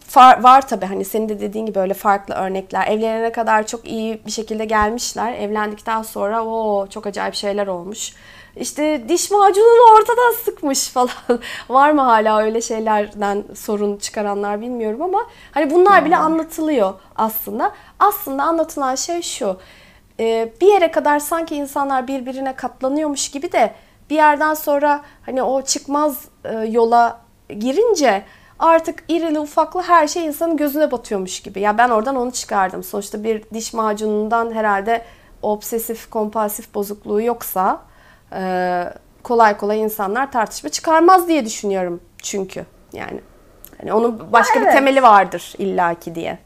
far, 0.00 0.42
var 0.42 0.68
tabii 0.68 0.86
hani 0.86 1.04
senin 1.04 1.28
de 1.28 1.40
dediğin 1.40 1.66
gibi 1.66 1.74
böyle 1.74 1.94
farklı 1.94 2.34
örnekler. 2.34 2.86
Evlenene 2.86 3.32
kadar 3.32 3.66
çok 3.66 3.88
iyi 3.88 4.22
bir 4.26 4.30
şekilde 4.30 4.64
gelmişler. 4.64 5.32
Evlendikten 5.32 6.02
sonra 6.02 6.44
o 6.44 6.86
çok 6.86 7.06
acayip 7.06 7.34
şeyler 7.34 7.66
olmuş. 7.66 8.12
İşte 8.56 9.08
diş 9.08 9.30
macununu 9.30 9.94
ortadan 9.94 10.32
sıkmış 10.44 10.88
falan. 10.92 11.40
var 11.68 11.90
mı 11.90 12.00
hala 12.00 12.42
öyle 12.42 12.60
şeylerden 12.60 13.44
sorun 13.54 13.96
çıkaranlar 13.96 14.60
bilmiyorum 14.60 15.02
ama 15.02 15.26
hani 15.52 15.70
bunlar 15.70 16.04
bile 16.04 16.16
anlatılıyor 16.16 16.94
aslında. 17.16 17.72
Aslında 17.98 18.42
anlatılan 18.42 18.94
şey 18.94 19.22
şu 19.22 19.56
e, 20.20 20.52
bir 20.60 20.66
yere 20.66 20.90
kadar 20.90 21.18
sanki 21.18 21.56
insanlar 21.56 22.08
birbirine 22.08 22.56
katlanıyormuş 22.56 23.30
gibi 23.30 23.52
de 23.52 23.74
bir 24.10 24.14
yerden 24.14 24.54
sonra 24.54 25.02
hani 25.26 25.42
o 25.42 25.62
çıkmaz 25.62 26.24
e, 26.44 26.54
yola 26.56 27.20
girince 27.48 28.22
artık 28.58 29.04
irili 29.08 29.38
ufaklı 29.38 29.82
her 29.82 30.06
şey 30.06 30.26
insanın 30.26 30.56
gözüne 30.56 30.90
batıyormuş 30.90 31.40
gibi. 31.40 31.60
Ya 31.60 31.78
ben 31.78 31.88
oradan 31.88 32.16
onu 32.16 32.32
çıkardım. 32.32 32.84
Sonuçta 32.84 33.24
bir 33.24 33.42
diş 33.54 33.74
macunundan 33.74 34.52
herhalde 34.52 35.04
obsesif 35.42 36.10
kompulsif 36.10 36.74
bozukluğu 36.74 37.22
yoksa 37.22 37.80
e, 38.32 38.84
kolay 39.22 39.56
kolay 39.56 39.80
insanlar 39.80 40.32
tartışma 40.32 40.70
çıkarmaz 40.70 41.28
diye 41.28 41.44
düşünüyorum 41.44 42.00
çünkü 42.22 42.66
yani. 42.92 43.20
Hani 43.78 43.92
onun 43.92 44.32
başka 44.32 44.54
Ha, 44.54 44.60
bir 44.60 44.64
evet. 44.64 44.74
temeli 44.74 45.02
vardır 45.02 45.54
illaki 45.58 46.14
diye. 46.14 46.38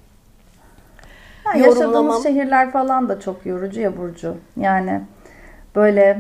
Ha, 1.45 1.59
Yorumlamam. 1.59 1.81
yaşadığımız 1.81 2.23
şehirler 2.23 2.71
falan 2.71 3.09
da 3.09 3.21
çok 3.21 3.47
yorucu 3.47 3.81
ya 3.81 3.97
Burcu. 3.97 4.37
Yani 4.57 5.01
böyle 5.77 6.19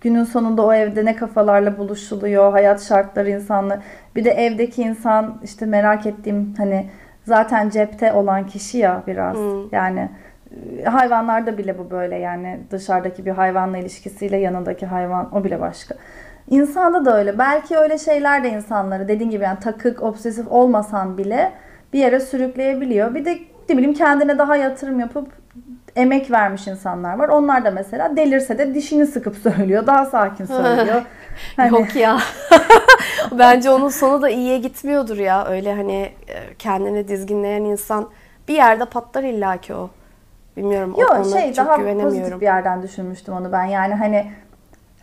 günün 0.00 0.24
sonunda 0.24 0.66
o 0.66 0.72
evde 0.72 1.04
ne 1.04 1.16
kafalarla 1.16 1.78
buluşuluyor, 1.78 2.52
hayat 2.52 2.82
şartları 2.82 3.30
insanlı. 3.30 3.80
Bir 4.16 4.24
de 4.24 4.30
evdeki 4.30 4.82
insan 4.82 5.40
işte 5.44 5.66
merak 5.66 6.06
ettiğim 6.06 6.54
hani 6.56 6.86
zaten 7.24 7.70
cepte 7.70 8.12
olan 8.12 8.46
kişi 8.46 8.78
ya 8.78 9.02
biraz. 9.06 9.36
Yani 9.72 10.08
e, 10.78 10.84
hayvanlarda 10.84 11.58
bile 11.58 11.78
bu 11.78 11.90
böyle 11.90 12.16
yani 12.16 12.60
dışarıdaki 12.70 13.26
bir 13.26 13.30
hayvanla 13.30 13.78
ilişkisiyle 13.78 14.36
yanındaki 14.36 14.86
hayvan 14.86 15.34
o 15.34 15.44
bile 15.44 15.60
başka. 15.60 15.94
İnsanda 16.50 17.04
da 17.04 17.18
öyle. 17.18 17.38
Belki 17.38 17.76
öyle 17.76 17.98
şeyler 17.98 18.44
de 18.44 18.50
insanları 18.50 19.08
dediğin 19.08 19.30
gibi 19.30 19.44
yani 19.44 19.58
takık, 19.60 20.02
obsesif 20.02 20.46
olmasan 20.48 21.18
bile 21.18 21.52
bir 21.92 21.98
yere 21.98 22.20
sürükleyebiliyor. 22.20 23.14
Bir 23.14 23.24
de 23.24 23.38
ne 23.68 23.76
bileyim 23.76 23.94
kendine 23.94 24.38
daha 24.38 24.56
yatırım 24.56 25.00
yapıp 25.00 25.28
emek 25.96 26.30
vermiş 26.30 26.66
insanlar 26.66 27.18
var. 27.18 27.28
Onlar 27.28 27.64
da 27.64 27.70
mesela 27.70 28.16
delirse 28.16 28.58
de 28.58 28.74
dişini 28.74 29.06
sıkıp 29.06 29.36
söylüyor. 29.42 29.86
Daha 29.86 30.04
sakin 30.04 30.44
söylüyor. 30.44 31.02
Hani- 31.56 31.72
Yok 31.72 31.96
ya. 31.96 32.18
Bence 33.38 33.70
onun 33.70 33.88
sonu 33.88 34.22
da 34.22 34.28
iyiye 34.30 34.58
gitmiyordur 34.58 35.16
ya. 35.18 35.46
Öyle 35.46 35.74
hani 35.74 35.94
e, 36.28 36.54
kendini 36.58 37.08
dizginleyen 37.08 37.62
insan 37.64 38.08
bir 38.48 38.54
yerde 38.54 38.84
patlar 38.84 39.22
illaki 39.22 39.74
o. 39.74 39.90
Bilmiyorum. 40.56 40.94
Yok 40.98 41.26
şey 41.32 41.52
çok 41.52 41.66
daha 41.66 41.76
güvenemiyorum. 41.76 42.10
pozitif 42.18 42.40
bir 42.40 42.46
yerden 42.46 42.82
düşünmüştüm 42.82 43.34
onu 43.34 43.52
ben. 43.52 43.64
Yani 43.64 43.94
hani 43.94 44.26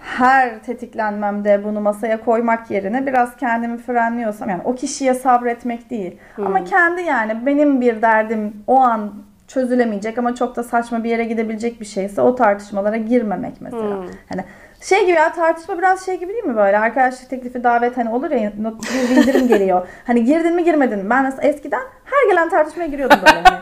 her 0.01 0.63
tetiklenmemde 0.63 1.63
bunu 1.63 1.81
masaya 1.81 2.21
koymak 2.21 2.71
yerine 2.71 3.07
biraz 3.07 3.35
kendimi 3.35 3.77
frenliyorsam 3.77 4.49
yani 4.49 4.61
o 4.65 4.75
kişiye 4.75 5.13
sabretmek 5.13 5.89
değil. 5.89 6.17
Hmm. 6.35 6.47
Ama 6.47 6.63
kendi 6.63 7.01
yani 7.01 7.45
benim 7.45 7.81
bir 7.81 8.01
derdim 8.01 8.63
o 8.67 8.79
an 8.79 9.13
çözülemeyecek 9.47 10.17
ama 10.17 10.35
çok 10.35 10.55
da 10.55 10.63
saçma 10.63 11.03
bir 11.03 11.09
yere 11.09 11.23
gidebilecek 11.23 11.81
bir 11.81 11.85
şeyse 11.85 12.21
o 12.21 12.35
tartışmalara 12.35 12.97
girmemek 12.97 13.53
mesela. 13.61 13.97
Hmm. 13.97 14.07
Hani 14.29 14.43
şey 14.81 15.01
gibi 15.01 15.11
ya 15.11 15.33
tartışma 15.33 15.77
biraz 15.77 16.05
şey 16.05 16.19
gibi 16.19 16.33
değil 16.33 16.43
mi 16.43 16.55
böyle 16.55 16.77
arkadaşlık 16.77 17.29
teklifi 17.29 17.63
davet 17.63 17.97
hani 17.97 18.09
olur 18.09 18.31
ya 18.31 18.51
bir 18.57 19.15
bildirim 19.15 19.47
geliyor. 19.47 19.87
Hani 20.07 20.25
girdin 20.25 20.55
mi 20.55 20.63
girmedin 20.63 20.99
mi? 20.99 21.09
Ben 21.09 21.23
mesela 21.23 21.47
eskiden 21.47 21.81
her 22.05 22.29
gelen 22.31 22.49
tartışmaya 22.49 22.87
giriyordum 22.87 23.19
böyle. 23.21 23.41
Hani. 23.43 23.59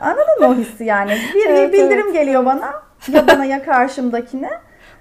Anladın 0.00 0.40
mı 0.40 0.46
o 0.46 0.54
hissi 0.54 0.84
yani? 0.84 1.18
Bir 1.34 1.46
Evet, 1.46 1.72
bildirim 1.72 2.12
geliyor 2.12 2.44
bana 2.44 2.72
ya 3.08 3.26
bana 3.28 3.44
ya 3.44 3.64
karşımdakine. 3.64 4.50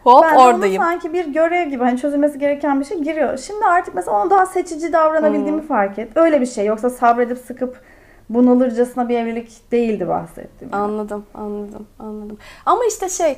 Hop 0.03 0.24
ben 0.24 0.36
oradayım. 0.36 0.84
sanki 0.84 1.13
bir 1.13 1.25
görev 1.25 1.70
gibi 1.70 1.84
hani 1.84 1.98
çözülmesi 1.98 2.39
gereken 2.39 2.79
bir 2.79 2.86
şey 2.86 3.00
giriyor. 3.00 3.38
Şimdi 3.38 3.65
artık 3.65 3.96
mesela 3.96 4.22
ona 4.22 4.29
daha 4.29 4.46
seçici 4.46 4.93
davranabildiğimi 4.93 5.62
fark 5.62 6.00
et. 6.00 6.12
Öyle 6.15 6.41
bir 6.41 6.46
şey. 6.46 6.65
Yoksa 6.65 6.89
sabredip 6.89 7.38
sıkıp 7.38 7.81
bunalırcasına 8.29 9.10
bir 9.10 9.17
evlilik 9.17 9.72
değildi 9.72 10.08
bahsettiğim. 10.08 10.74
Anladım, 10.74 11.25
anladım, 11.34 11.88
anladım. 12.00 12.38
Ama 12.65 12.86
işte 12.86 13.10
şey, 13.10 13.38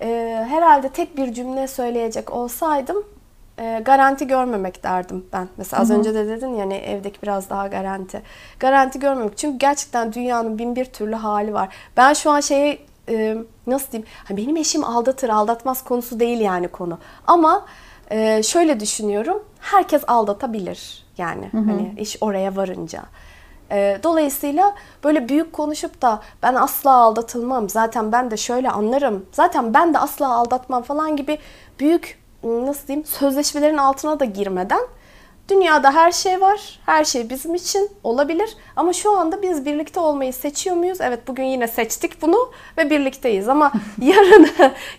e, 0.00 0.44
herhalde 0.48 0.88
tek 0.88 1.16
bir 1.16 1.32
cümle 1.32 1.66
söyleyecek 1.66 2.32
olsaydım 2.32 3.04
e, 3.58 3.82
garanti 3.84 4.26
görmemek 4.26 4.82
derdim 4.82 5.26
ben. 5.32 5.48
Mesela 5.56 5.82
az 5.82 5.90
önce 5.90 6.14
de 6.14 6.28
dedin 6.28 6.54
yani 6.54 6.74
evdeki 6.74 7.22
biraz 7.22 7.50
daha 7.50 7.66
garanti. 7.66 8.22
Garanti 8.60 8.98
görmemek. 8.98 9.38
Çünkü 9.38 9.58
gerçekten 9.58 10.12
dünyanın 10.12 10.58
bin 10.58 10.76
bir 10.76 10.84
türlü 10.84 11.14
hali 11.14 11.54
var. 11.54 11.68
Ben 11.96 12.12
şu 12.12 12.30
an 12.30 12.40
şeyi 12.40 12.80
e, 13.08 13.36
nasıl 13.66 13.92
diyeyim? 13.92 14.08
Ha, 14.24 14.36
benim 14.36 14.56
eşim 14.56 14.84
aldatır, 14.84 15.28
aldatmaz 15.28 15.84
konusu 15.84 16.20
değil 16.20 16.40
yani 16.40 16.68
konu. 16.68 16.98
Ama 17.26 17.66
e, 18.10 18.42
şöyle 18.42 18.80
düşünüyorum. 18.80 19.42
Herkes 19.60 20.02
aldatabilir. 20.06 21.04
Yani 21.18 21.50
hani 21.52 21.94
iş 21.98 22.16
oraya 22.20 22.56
varınca. 22.56 23.02
Ee, 23.70 23.98
Dolayısıyla 24.02 24.74
böyle 25.04 25.28
büyük 25.28 25.52
konuşup 25.52 26.02
da 26.02 26.20
ben 26.42 26.54
asla 26.54 26.90
aldatılmam, 26.90 27.68
zaten 27.68 28.12
ben 28.12 28.30
de 28.30 28.36
şöyle 28.36 28.70
anlarım, 28.70 29.26
zaten 29.32 29.74
ben 29.74 29.94
de 29.94 29.98
asla 29.98 30.34
aldatmam 30.34 30.82
falan 30.82 31.16
gibi 31.16 31.38
büyük 31.80 32.18
nasıl 32.42 32.86
diyeyim 32.86 33.06
sözleşmelerin 33.06 33.76
altına 33.76 34.20
da 34.20 34.24
girmeden 34.24 34.80
dünyada 35.48 35.94
her 35.94 36.12
şey 36.12 36.40
var, 36.40 36.80
her 36.86 37.04
şey 37.04 37.30
bizim 37.30 37.54
için 37.54 37.90
olabilir 38.04 38.56
ama 38.76 38.92
şu 38.92 39.16
anda 39.16 39.42
biz 39.42 39.64
birlikte 39.64 40.00
olmayı 40.00 40.32
seçiyor 40.32 40.76
muyuz? 40.76 41.00
Evet 41.00 41.28
bugün 41.28 41.44
yine 41.44 41.68
seçtik 41.68 42.22
bunu 42.22 42.52
ve 42.78 42.90
birlikteyiz 42.90 43.48
ama 43.48 43.72
yarın 44.02 44.48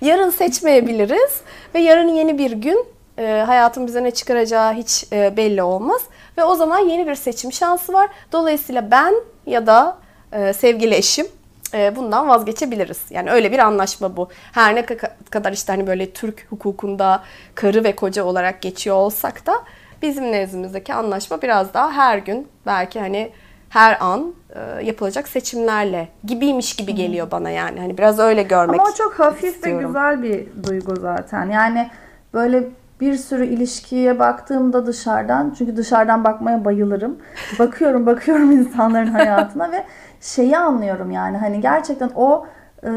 yarın 0.02 0.30
seçmeyebiliriz 0.30 1.42
ve 1.75 1.80
yarın 1.80 2.08
yeni 2.08 2.38
bir 2.38 2.52
gün 2.52 2.86
e, 3.18 3.44
hayatın 3.48 3.88
bize 3.88 4.04
ne 4.04 4.12
çıkaracağı 4.12 4.74
hiç 4.74 5.06
e, 5.12 5.38
belli 5.38 5.64
olmaz. 5.64 6.02
Ve 6.38 6.44
o 6.44 6.56
zaman 6.56 6.80
yeni 6.80 7.08
bir 7.08 7.16
seçim 7.16 7.52
şansı 7.54 7.94
var. 7.94 8.10
Dolayısıyla 8.32 8.92
ben 8.92 9.14
ya 9.46 9.68
da 9.68 9.98
e, 10.32 10.54
sevgili 10.54 10.96
eşim 10.96 11.28
e, 11.74 11.96
bundan 11.96 12.30
vazgeçebiliriz. 12.30 13.00
Yani 13.10 13.32
öyle 13.32 13.52
bir 13.52 13.60
anlaşma 13.60 14.18
bu. 14.18 14.30
Her 14.52 14.75
ne 14.75 14.80
ka- 14.80 15.12
kadar 15.30 15.52
işte 15.52 15.74
hani 15.74 15.88
böyle 15.88 16.12
Türk 16.12 16.48
hukukunda 16.50 17.24
karı 17.56 17.84
ve 17.84 17.96
koca 17.96 18.24
olarak 18.24 18.62
geçiyor 18.62 18.96
olsak 18.96 19.46
da 19.46 19.64
bizim 20.06 20.32
nezdimizdeki 20.32 20.94
anlaşma 20.94 21.42
biraz 21.42 21.74
daha 21.74 21.92
her 21.92 22.18
gün 22.18 22.48
belki 22.66 23.00
hani 23.00 23.32
her 23.70 23.98
an 24.00 24.34
e, 24.56 24.86
yapılacak 24.86 25.28
seçimlerle 25.28 26.08
gibiymiş 26.24 26.76
gibi 26.76 26.96
geliyor 26.96 27.32
bana 27.32 27.50
yani. 27.50 27.80
Hani 27.80 27.98
biraz 27.98 28.20
öyle 28.20 28.44
görmek 28.44 28.80
Ama 28.80 28.92
çok 28.98 29.20
hafif 29.20 29.44
istiyorum. 29.44 29.84
ve 29.84 29.88
güzel 29.88 30.24
bir 30.24 30.48
duygu 30.68 30.96
zaten. 30.96 31.50
Yani 31.50 31.90
böyle 32.34 32.64
bir 33.02 33.16
sürü 33.16 33.46
ilişkiye 33.46 34.20
baktığımda 34.20 34.86
dışarıdan 34.86 35.56
çünkü 35.58 35.78
dışarıdan 35.78 36.24
bakmaya 36.24 36.66
bayılırım. 36.66 37.18
Bakıyorum 37.60 38.06
bakıyorum 38.06 38.52
insanların 38.52 39.12
hayatına 39.12 39.72
ve 39.72 39.84
şeyi 40.22 40.58
anlıyorum 40.58 41.12
yani 41.12 41.38
hani 41.38 41.62
gerçekten 41.62 42.10
o 42.16 42.46
e, 42.84 42.90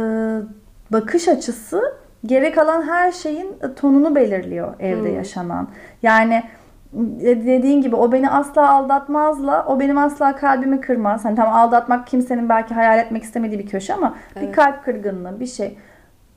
bakış 0.91 1.29
açısı 1.29 1.83
geri 2.27 2.53
kalan 2.53 2.83
her 2.83 3.13
şeyin 3.13 3.57
tonunu 3.77 4.15
belirliyor 4.15 4.75
evde 4.81 5.09
yaşanan. 5.09 5.69
Yani 6.03 6.43
dediğin 6.93 7.83
gibi 7.83 7.97
o 7.97 8.13
beni 8.13 8.31
asla 8.31 8.71
aldatmazla 8.71 9.65
o 9.67 9.81
benim 9.81 9.99
asla 9.99 10.37
kalbimi 10.37 10.81
kırmaz. 10.81 11.25
Hani 11.25 11.37
tamam 11.37 11.55
aldatmak 11.55 12.07
kimsenin 12.07 12.49
belki 12.49 12.75
hayal 12.75 12.99
etmek 12.99 13.23
istemediği 13.23 13.59
bir 13.59 13.67
köşe 13.67 13.95
ama 13.95 14.15
bir 14.41 14.53
kalp 14.53 14.85
kırgınlığı 14.85 15.41
bir 15.41 15.47
şey. 15.47 15.79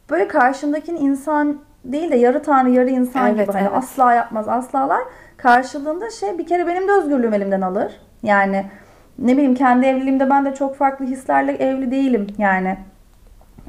Böyle 0.10 0.28
karşındakinin 0.28 1.02
insan 1.02 1.58
değil 1.86 2.12
de 2.12 2.16
yarı 2.16 2.44
tanrı 2.44 2.70
yarı 2.70 2.90
insan 2.90 3.28
Evet, 3.28 3.48
gibi 3.48 3.58
hani 3.58 3.68
evet. 3.68 3.78
asla 3.78 4.14
yapmaz 4.14 4.48
aslalar. 4.48 5.02
Karşılığında 5.38 6.10
şey 6.10 6.38
bir 6.38 6.48
kere 6.48 6.68
benim 6.68 6.88
de 6.88 6.92
özgürlüğüm 6.92 7.34
elimden 7.34 7.62
alır. 7.62 8.00
Yani 8.24 8.66
ne 9.20 9.34
bileyim 9.34 9.56
kendi 9.56 9.86
evliliğimde 9.86 10.30
ben 10.30 10.46
de 10.46 10.56
çok 10.56 10.76
farklı 10.76 11.06
hislerle 11.06 11.52
evli 11.52 11.92
değilim 11.92 12.28
yani. 12.38 12.78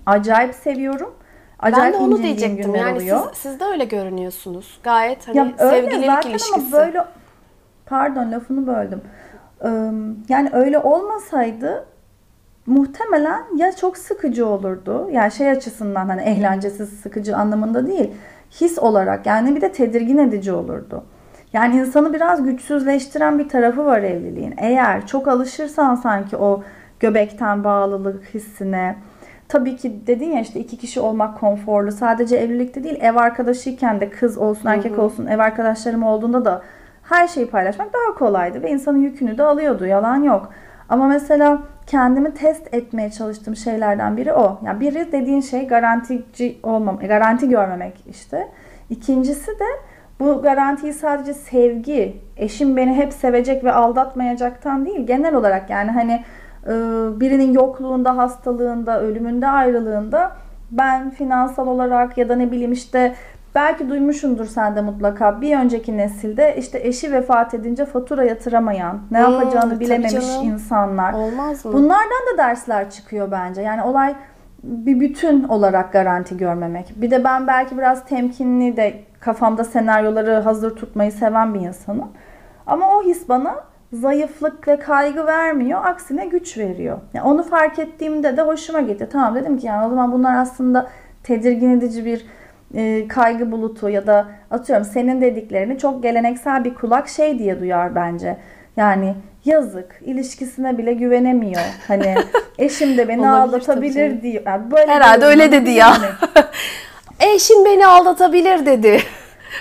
Acayip 0.07 0.55
seviyorum. 0.55 1.15
Acayip 1.63 1.95
ben 1.95 2.01
de 2.01 2.05
onu 2.05 2.23
diyecektim. 2.23 2.75
Yani 2.75 2.97
oluyor. 2.97 3.21
siz, 3.33 3.39
siz 3.39 3.61
de 3.61 3.65
öyle 3.65 3.85
görünüyorsunuz. 3.85 4.81
Gayet 4.83 5.29
hani 5.29 5.37
Ya 5.37 5.53
sevgililik 5.59 6.07
zaten 6.07 6.31
ilişkisi. 6.31 6.55
ama 6.55 6.73
böyle 6.73 7.05
pardon 7.87 8.33
lafını 8.33 8.67
böldüm. 8.67 9.01
Yani 10.29 10.51
öyle 10.53 10.79
olmasaydı 10.79 11.85
muhtemelen 12.67 13.43
ya 13.57 13.73
çok 13.73 13.99
sıkıcı 13.99 14.47
olurdu. 14.47 15.09
Yani 15.13 15.33
şey 15.33 15.51
açısından 15.51 16.09
hani 16.09 16.23
eğlencesiz 16.23 16.89
sıkıcı 17.01 17.37
anlamında 17.37 17.87
değil. 17.87 18.11
His 18.61 18.79
olarak 18.79 19.27
yani 19.27 19.57
bir 19.57 19.61
de 19.61 19.73
tedirgin 19.73 20.19
edici 20.19 20.53
olurdu. 20.53 21.05
Yani 21.53 21.77
insanı 21.77 22.13
biraz 22.13 22.45
güçsüzleştiren 22.45 23.39
bir 23.39 23.49
tarafı 23.49 23.85
var 23.85 24.03
evliliğin. 24.03 24.55
Eğer 24.57 25.07
çok 25.07 25.29
alışırsan 25.29 25.95
sanki 25.95 26.37
o 26.37 26.63
göbekten 27.01 27.65
bağlılık 27.65 28.25
hissine 28.35 28.97
Tabii 29.53 29.77
ki 29.77 30.07
dedin 30.07 30.31
ya 30.31 30.41
işte 30.41 30.61
iki 30.61 30.77
kişi 30.77 31.01
olmak 31.01 31.41
konforlu. 31.41 31.93
Sadece 31.93 32.37
evlilikte 32.37 32.85
değil 32.85 32.99
ev 33.01 33.17
arkadaşıyken 33.17 34.01
de 34.01 34.11
kız 34.11 34.39
olsun 34.39 34.69
erkek 34.69 34.99
olsun 34.99 35.27
ev 35.27 35.39
arkadaşlarım 35.39 36.03
olduğunda 36.03 36.45
da 36.45 36.63
her 37.03 37.29
şeyi 37.29 37.47
paylaşmak 37.47 37.89
daha 37.93 38.19
kolaydı 38.19 38.63
ve 38.63 38.71
insanın 38.71 38.99
yükünü 38.99 39.39
de 39.39 39.43
alıyordu. 39.43 39.87
Yalan 39.87 40.23
yok. 40.23 40.53
Ama 40.89 41.07
mesela 41.07 41.63
kendimi 41.87 42.35
test 42.35 42.75
etmeye 42.75 43.11
çalıştığım 43.11 43.57
şeylerden 43.57 44.17
biri 44.17 44.33
o. 44.33 44.59
Yani 44.67 44.81
biri 44.81 45.13
dediğin 45.13 45.41
şey 45.41 45.69
garantici 45.69 46.59
olmam, 46.63 46.99
garanti 46.99 47.49
görmemek 47.49 48.05
işte. 48.11 48.49
İkincisi 48.91 49.51
de 49.51 49.67
bu 50.21 50.43
garantiyi 50.43 50.93
sadece 50.93 51.35
sevgi, 51.35 52.17
eşim 52.37 52.77
beni 52.77 52.95
hep 52.95 53.13
sevecek 53.13 53.65
ve 53.65 53.73
aldatmayacaktan 53.73 54.87
değil, 54.87 55.07
genel 55.07 55.35
olarak 55.35 55.71
yani 55.71 55.91
hani 55.91 56.25
birinin 57.21 57.53
yokluğunda, 57.53 58.17
hastalığında, 58.17 59.01
ölümünde, 59.01 59.47
ayrılığında 59.49 60.33
ben 60.71 61.11
finansal 61.11 61.67
olarak 61.67 62.19
ya 62.19 62.29
da 62.29 62.37
ne 62.37 62.51
bileyim 62.53 62.73
işte 62.73 63.15
belki 63.55 63.89
duymuşsundur 63.89 64.45
sen 64.47 64.77
de 64.77 64.81
mutlaka 64.81 65.41
bir 65.41 65.57
önceki 65.57 65.97
nesilde 65.97 66.55
işte 66.59 66.79
eşi 66.83 67.13
vefat 67.13 67.55
edince 67.55 67.85
fatura 67.85 68.25
yatıramayan, 68.25 68.99
ne 69.11 69.25
Hmm, 69.25 69.33
yapacağını 69.33 69.81
bilememiş 69.81 70.13
canım. 70.13 70.47
insanlar. 70.47 71.13
Olmaz 71.13 71.65
mı? 71.65 71.73
Bunlardan 71.73 72.23
da 72.35 72.39
dersler 72.39 72.91
çıkıyor 72.91 73.31
bence. 73.31 73.63
Yani 73.63 73.83
olay 73.83 74.15
bir 74.63 75.01
bütün 75.01 75.45
olarak 75.45 75.93
garanti 75.93 76.37
görmemek. 76.37 76.93
Bir 76.97 77.11
de 77.11 77.25
ben 77.25 77.47
belki 77.47 77.79
biraz 77.79 78.05
temkinli 78.05 78.77
de 78.77 79.01
kafamda 79.21 79.65
senaryoları 79.65 80.35
hazır 80.41 80.77
tutmayı 80.77 81.13
seven 81.13 81.55
bir 81.55 81.61
insanım. 81.61 82.09
Ama 82.67 82.97
o 82.97 83.03
his 83.03 83.29
bana 83.29 83.55
zayıflık 83.93 84.69
ve 84.69 84.79
kaygı 84.79 85.27
vermiyor. 85.27 85.81
Aksine 85.85 86.27
güç 86.27 86.59
veriyor. 86.59 86.99
Yani 87.15 87.27
onu 87.27 87.43
fark 87.43 87.79
ettiğimde 87.79 88.37
de 88.37 88.43
hoşuma 88.43 88.81
gitti. 88.81 89.09
Tamam 89.13 89.35
dedim 89.35 89.59
ki 89.59 89.67
yani 89.67 89.87
o 89.87 89.91
zaman 89.91 90.13
bunlar 90.13 90.37
aslında 90.37 90.91
tedirgin 91.23 91.79
edici 91.79 92.05
bir 92.05 92.27
e, 92.75 93.09
kaygı 93.09 93.53
bulutu 93.53 93.89
ya 93.89 94.07
da 94.07 94.27
atıyorum 94.51 94.85
senin 94.85 95.21
dediklerini 95.21 95.79
çok 95.79 96.03
geleneksel 96.03 96.65
bir 96.65 96.75
kulak 96.75 97.09
şey 97.09 97.39
diye 97.39 97.61
duyar 97.61 97.95
bence. 97.95 98.37
Yani 98.77 99.15
yazık 99.45 100.01
ilişkisine 100.01 100.79
bile 100.79 100.93
güvenemiyor. 100.93 101.63
Hani 101.89 102.15
eşim 102.59 102.99
de 102.99 103.09
beni 103.09 103.31
aldatabilir 103.31 104.23
diyor. 104.23 104.43
Yani 104.47 104.71
böyle 104.71 104.93
Herhalde 104.93 105.25
öyle 105.25 105.53
dedi 105.53 105.71
ya. 105.71 105.97
eşim 107.35 107.65
beni 107.65 107.87
aldatabilir 107.87 108.67
dedi. 108.67 109.01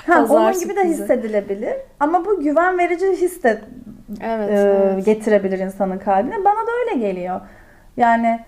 Ha, 0.07 0.25
onun 0.29 0.59
gibi 0.59 0.75
de 0.75 0.83
hissedilebilir. 0.83 1.73
Ama 1.99 2.25
bu 2.25 2.41
güven 2.41 2.77
verici 2.77 3.05
his 3.05 3.43
de 3.43 3.61
evet, 4.21 4.49
e, 4.49 4.53
evet. 4.53 5.05
getirebilir 5.05 5.59
insanın 5.59 5.97
kalbine. 5.97 6.45
Bana 6.45 6.67
da 6.67 6.71
öyle 6.81 7.07
geliyor. 7.07 7.41
Yani 7.97 8.39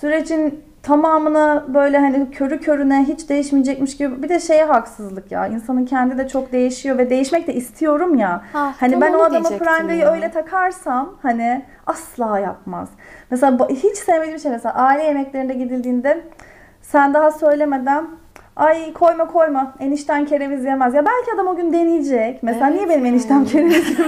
sürecin 0.00 0.64
tamamını 0.82 1.64
böyle 1.68 1.98
hani 1.98 2.30
körü 2.30 2.60
körüne 2.60 3.04
hiç 3.04 3.28
değişmeyecekmiş 3.28 3.96
gibi 3.96 4.22
bir 4.22 4.28
de 4.28 4.40
şeye 4.40 4.64
haksızlık 4.64 5.32
ya. 5.32 5.46
İnsanın 5.46 5.84
kendi 5.84 6.18
de 6.18 6.28
çok 6.28 6.52
değişiyor 6.52 6.98
ve 6.98 7.10
değişmek 7.10 7.46
de 7.46 7.54
istiyorum 7.54 8.18
ya. 8.18 8.42
Ha, 8.52 8.74
hani 8.80 9.00
ben 9.00 9.12
o 9.12 9.22
adama 9.22 9.48
prangayı 9.48 10.04
öyle 10.04 10.30
takarsam 10.30 11.14
hani 11.22 11.64
asla 11.86 12.38
yapmaz. 12.38 12.88
Mesela 13.30 13.68
hiç 13.68 13.96
sevmediğim 13.96 14.38
şey 14.38 14.50
mesela 14.50 14.74
aile 14.74 15.02
yemeklerinde 15.02 15.54
gidildiğinde 15.54 16.24
sen 16.82 17.14
daha 17.14 17.30
söylemeden 17.30 18.06
Ay 18.56 18.92
koyma 18.92 19.26
koyma. 19.26 19.74
Enişten 19.80 20.26
kereviz 20.26 20.64
yemez. 20.64 20.94
Ya 20.94 21.06
belki 21.06 21.32
adam 21.34 21.46
o 21.46 21.56
gün 21.56 21.72
deneyecek. 21.72 22.42
Mesela 22.42 22.66
evet. 22.70 22.76
niye 22.76 22.88
benim 22.88 23.06
eniştem 23.06 23.44
kereviz 23.44 23.98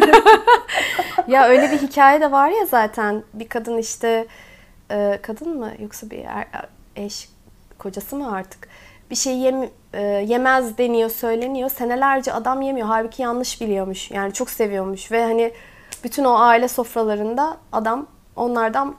ya 1.29 1.49
öyle 1.49 1.71
bir 1.71 1.79
hikaye 1.79 2.21
de 2.21 2.33
var 2.33 2.49
ya 2.49 2.67
zaten. 2.67 3.23
Bir 3.35 3.49
kadın 3.49 3.79
işte 3.79 4.27
e, 4.91 5.19
kadın 5.23 5.59
mı 5.59 5.71
yoksa 5.79 6.11
bir 6.11 6.25
er, 6.25 6.47
eş 6.97 7.29
kocası 7.79 8.17
mı 8.17 8.33
artık 8.33 8.69
bir 9.11 9.17
şey 9.17 9.39
yem, 9.39 9.69
e, 9.93 10.03
yemez 10.03 10.79
deniyor 10.79 11.11
söyleniyor. 11.11 11.71
Senelerce 11.71 12.33
adam 12.33 12.63
yemiyor. 12.63 12.87
Halbuki 12.87 13.23
yanlış 13.23 13.61
biliyormuş. 13.61 14.11
Yani 14.11 14.33
çok 14.33 14.51
seviyormuş 14.51 15.13
ve 15.13 15.25
hani 15.25 15.53
bütün 16.05 16.25
o 16.25 16.35
aile 16.35 16.69
sofralarında 16.69 17.57
adam 17.73 18.07
onlardan 18.37 18.95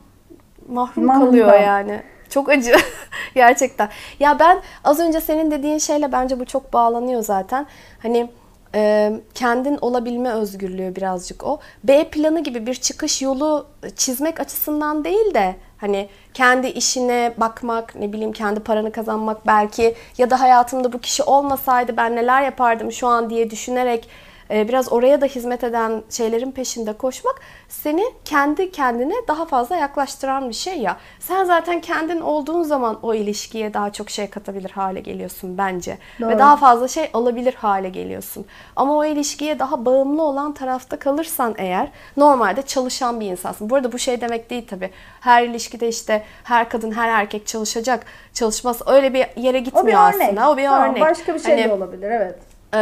mahrum, 0.69 1.05
mahrum 1.05 1.25
kalıyor 1.25 1.59
yani. 1.59 2.03
Çok 2.29 2.49
acı 2.49 2.75
gerçekten. 3.35 3.89
Ya 4.19 4.39
ben 4.39 4.61
az 4.83 4.99
önce 4.99 5.21
senin 5.21 5.51
dediğin 5.51 5.77
şeyle 5.77 6.11
bence 6.11 6.39
bu 6.39 6.45
çok 6.45 6.73
bağlanıyor 6.73 7.21
zaten. 7.21 7.67
Hani 8.01 8.29
e, 8.75 9.11
kendin 9.33 9.77
olabilme 9.81 10.29
özgürlüğü 10.29 10.95
birazcık 10.95 11.43
o. 11.43 11.59
B 11.83 12.09
planı 12.09 12.43
gibi 12.43 12.65
bir 12.65 12.75
çıkış 12.75 13.21
yolu 13.21 13.67
çizmek 13.95 14.39
açısından 14.39 15.03
değil 15.03 15.33
de 15.33 15.55
hani 15.77 16.09
kendi 16.33 16.67
işine 16.67 17.33
bakmak, 17.37 17.95
ne 17.95 18.13
bileyim 18.13 18.31
kendi 18.31 18.59
paranı 18.59 18.91
kazanmak 18.91 19.47
belki 19.47 19.95
ya 20.17 20.29
da 20.29 20.39
hayatımda 20.39 20.93
bu 20.93 20.99
kişi 20.99 21.23
olmasaydı 21.23 21.97
ben 21.97 22.15
neler 22.15 22.43
yapardım 22.43 22.91
şu 22.91 23.07
an 23.07 23.29
diye 23.29 23.49
düşünerek 23.49 24.09
biraz 24.49 24.91
oraya 24.91 25.21
da 25.21 25.25
hizmet 25.25 25.63
eden 25.63 26.03
şeylerin 26.09 26.51
peşinde 26.51 26.93
koşmak 26.93 27.41
seni 27.69 28.03
kendi 28.25 28.71
kendine 28.71 29.13
daha 29.27 29.45
fazla 29.45 29.75
yaklaştıran 29.75 30.49
bir 30.49 30.53
şey 30.53 30.79
ya. 30.79 30.97
Sen 31.19 31.43
zaten 31.43 31.81
kendin 31.81 32.21
olduğun 32.21 32.63
zaman 32.63 32.99
o 33.01 33.13
ilişkiye 33.13 33.73
daha 33.73 33.91
çok 33.91 34.09
şey 34.09 34.29
katabilir 34.29 34.69
hale 34.69 34.99
geliyorsun 34.99 35.57
bence. 35.57 35.97
Doğru. 36.19 36.29
Ve 36.29 36.39
daha 36.39 36.57
fazla 36.57 36.87
şey 36.87 37.09
alabilir 37.13 37.53
hale 37.53 37.89
geliyorsun. 37.89 38.45
Ama 38.75 38.97
o 38.97 39.05
ilişkiye 39.05 39.59
daha 39.59 39.85
bağımlı 39.85 40.21
olan 40.21 40.53
tarafta 40.53 40.99
kalırsan 40.99 41.55
eğer 41.57 41.91
normalde 42.17 42.61
çalışan 42.61 43.19
bir 43.19 43.25
insansın. 43.25 43.69
Bu 43.69 43.75
arada 43.75 43.91
bu 43.91 43.99
şey 43.99 44.21
demek 44.21 44.49
değil 44.49 44.67
tabii. 44.69 44.89
Her 45.21 45.43
ilişkide 45.43 45.87
işte 45.87 46.23
her 46.43 46.69
kadın 46.69 46.91
her 46.91 47.09
erkek 47.09 47.47
çalışacak. 47.47 48.05
Çalışmaz 48.33 48.81
öyle 48.87 49.13
bir 49.13 49.41
yere 49.41 49.59
gitmiyor 49.59 49.85
o 49.85 49.87
bir 49.87 50.15
örnek. 50.15 50.27
aslında. 50.27 50.51
O 50.51 50.57
bir 50.57 50.65
tamam, 50.65 50.89
örnek. 50.89 51.01
Başka 51.01 51.33
bir 51.33 51.39
şey 51.39 51.51
hani, 51.51 51.69
de 51.69 51.73
olabilir 51.73 52.11
evet 52.11 52.54
e, 52.75 52.79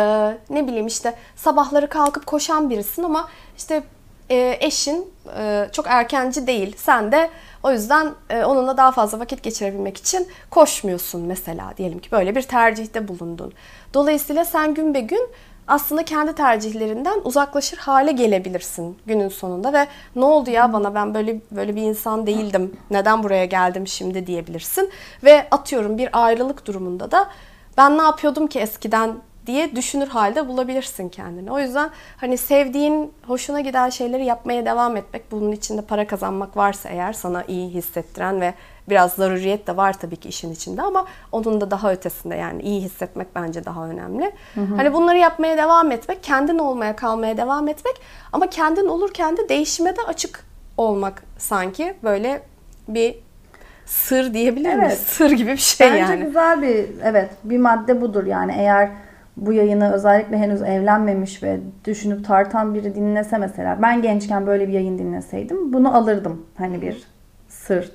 ne 0.49 0.67
bileyim 0.67 0.87
işte 0.87 1.15
sabahları 1.35 1.89
kalkıp 1.89 2.25
koşan 2.25 2.69
birisin 2.69 3.03
ama 3.03 3.29
işte 3.57 3.83
e, 4.29 4.57
eşin 4.59 5.11
e, 5.37 5.69
çok 5.71 5.87
erkenci 5.87 6.47
değil. 6.47 6.75
Sen 6.77 7.11
de 7.11 7.29
o 7.63 7.71
yüzden 7.71 8.11
e, 8.29 8.43
onunla 8.43 8.77
daha 8.77 8.91
fazla 8.91 9.19
vakit 9.19 9.43
geçirebilmek 9.43 9.97
için 9.97 10.27
koşmuyorsun 10.49 11.21
mesela 11.21 11.73
diyelim 11.77 11.99
ki 11.99 12.11
böyle 12.11 12.35
bir 12.35 12.41
tercihte 12.41 13.07
bulundun. 13.07 13.53
Dolayısıyla 13.93 14.45
sen 14.45 14.73
gün 14.73 14.93
be 14.93 14.99
gün 14.99 15.29
aslında 15.67 16.05
kendi 16.05 16.35
tercihlerinden 16.35 17.21
uzaklaşır 17.23 17.77
hale 17.77 18.11
gelebilirsin 18.11 18.97
günün 19.05 19.29
sonunda 19.29 19.73
ve 19.73 19.87
ne 20.15 20.25
oldu 20.25 20.49
ya 20.49 20.73
bana 20.73 20.95
ben 20.95 21.13
böyle 21.13 21.39
böyle 21.51 21.75
bir 21.75 21.81
insan 21.81 22.27
değildim. 22.27 22.77
Neden 22.91 23.23
buraya 23.23 23.45
geldim 23.45 23.87
şimdi 23.87 24.27
diyebilirsin 24.27 24.89
ve 25.23 25.47
atıyorum 25.51 25.97
bir 25.97 26.09
ayrılık 26.13 26.65
durumunda 26.65 27.11
da 27.11 27.29
ben 27.77 27.97
ne 27.97 28.01
yapıyordum 28.01 28.47
ki 28.47 28.59
eskiden 28.59 29.15
diye 29.47 29.75
düşünür 29.75 30.07
halde 30.07 30.47
bulabilirsin 30.47 31.09
kendini. 31.09 31.51
O 31.51 31.59
yüzden 31.59 31.89
hani 32.17 32.37
sevdiğin, 32.37 33.13
hoşuna 33.27 33.61
giden 33.61 33.89
şeyleri 33.89 34.25
yapmaya 34.25 34.65
devam 34.65 34.97
etmek, 34.97 35.31
bunun 35.31 35.51
içinde 35.51 35.81
para 35.81 36.07
kazanmak 36.07 36.57
varsa 36.57 36.89
eğer 36.89 37.13
sana 37.13 37.43
iyi 37.43 37.69
hissettiren 37.69 38.41
ve 38.41 38.53
biraz 38.89 39.13
zaruriyet 39.13 39.67
de 39.67 39.77
var 39.77 39.99
tabii 39.99 40.15
ki 40.15 40.29
işin 40.29 40.51
içinde 40.51 40.81
ama 40.81 41.05
onun 41.31 41.61
da 41.61 41.71
daha 41.71 41.91
ötesinde 41.91 42.35
yani 42.35 42.61
iyi 42.61 42.81
hissetmek 42.81 43.35
bence 43.35 43.65
daha 43.65 43.87
önemli. 43.87 44.31
Hı 44.55 44.61
hı. 44.61 44.75
Hani 44.75 44.93
bunları 44.93 45.17
yapmaya 45.17 45.57
devam 45.57 45.91
etmek, 45.91 46.23
kendin 46.23 46.59
olmaya 46.59 46.95
kalmaya 46.95 47.37
devam 47.37 47.67
etmek 47.67 47.95
ama 48.31 48.49
kendin 48.49 48.87
olurken 48.87 49.37
de 49.37 49.49
değişime 49.49 49.95
de 49.95 50.01
açık 50.01 50.43
olmak 50.77 51.23
sanki 51.37 51.93
böyle 52.03 52.41
bir 52.87 53.15
sır 53.85 54.33
diyebilir 54.33 54.69
evet. 54.69 54.77
miyiz? 54.77 54.99
Sır 54.99 55.31
gibi 55.31 55.51
bir 55.51 55.57
şey 55.57 55.87
Bence 55.87 55.99
yani. 55.99 56.11
Bence 56.11 56.25
güzel 56.25 56.61
bir 56.61 56.85
evet 57.03 57.29
bir 57.43 57.57
madde 57.57 58.01
budur 58.01 58.25
yani 58.25 58.55
eğer 58.57 58.89
bu 59.37 59.53
yayını 59.53 59.93
özellikle 59.93 60.37
henüz 60.37 60.61
evlenmemiş 60.61 61.43
ve 61.43 61.59
düşünüp 61.85 62.25
tartan 62.25 62.73
biri 62.73 62.95
dinlese 62.95 63.37
mesela 63.37 63.81
ben 63.81 64.01
gençken 64.01 64.47
böyle 64.47 64.67
bir 64.67 64.73
yayın 64.73 64.99
dinleseydim 64.99 65.73
bunu 65.73 65.97
alırdım. 65.97 66.45
Hani 66.57 66.81
bir 66.81 67.03
sır 67.47 67.91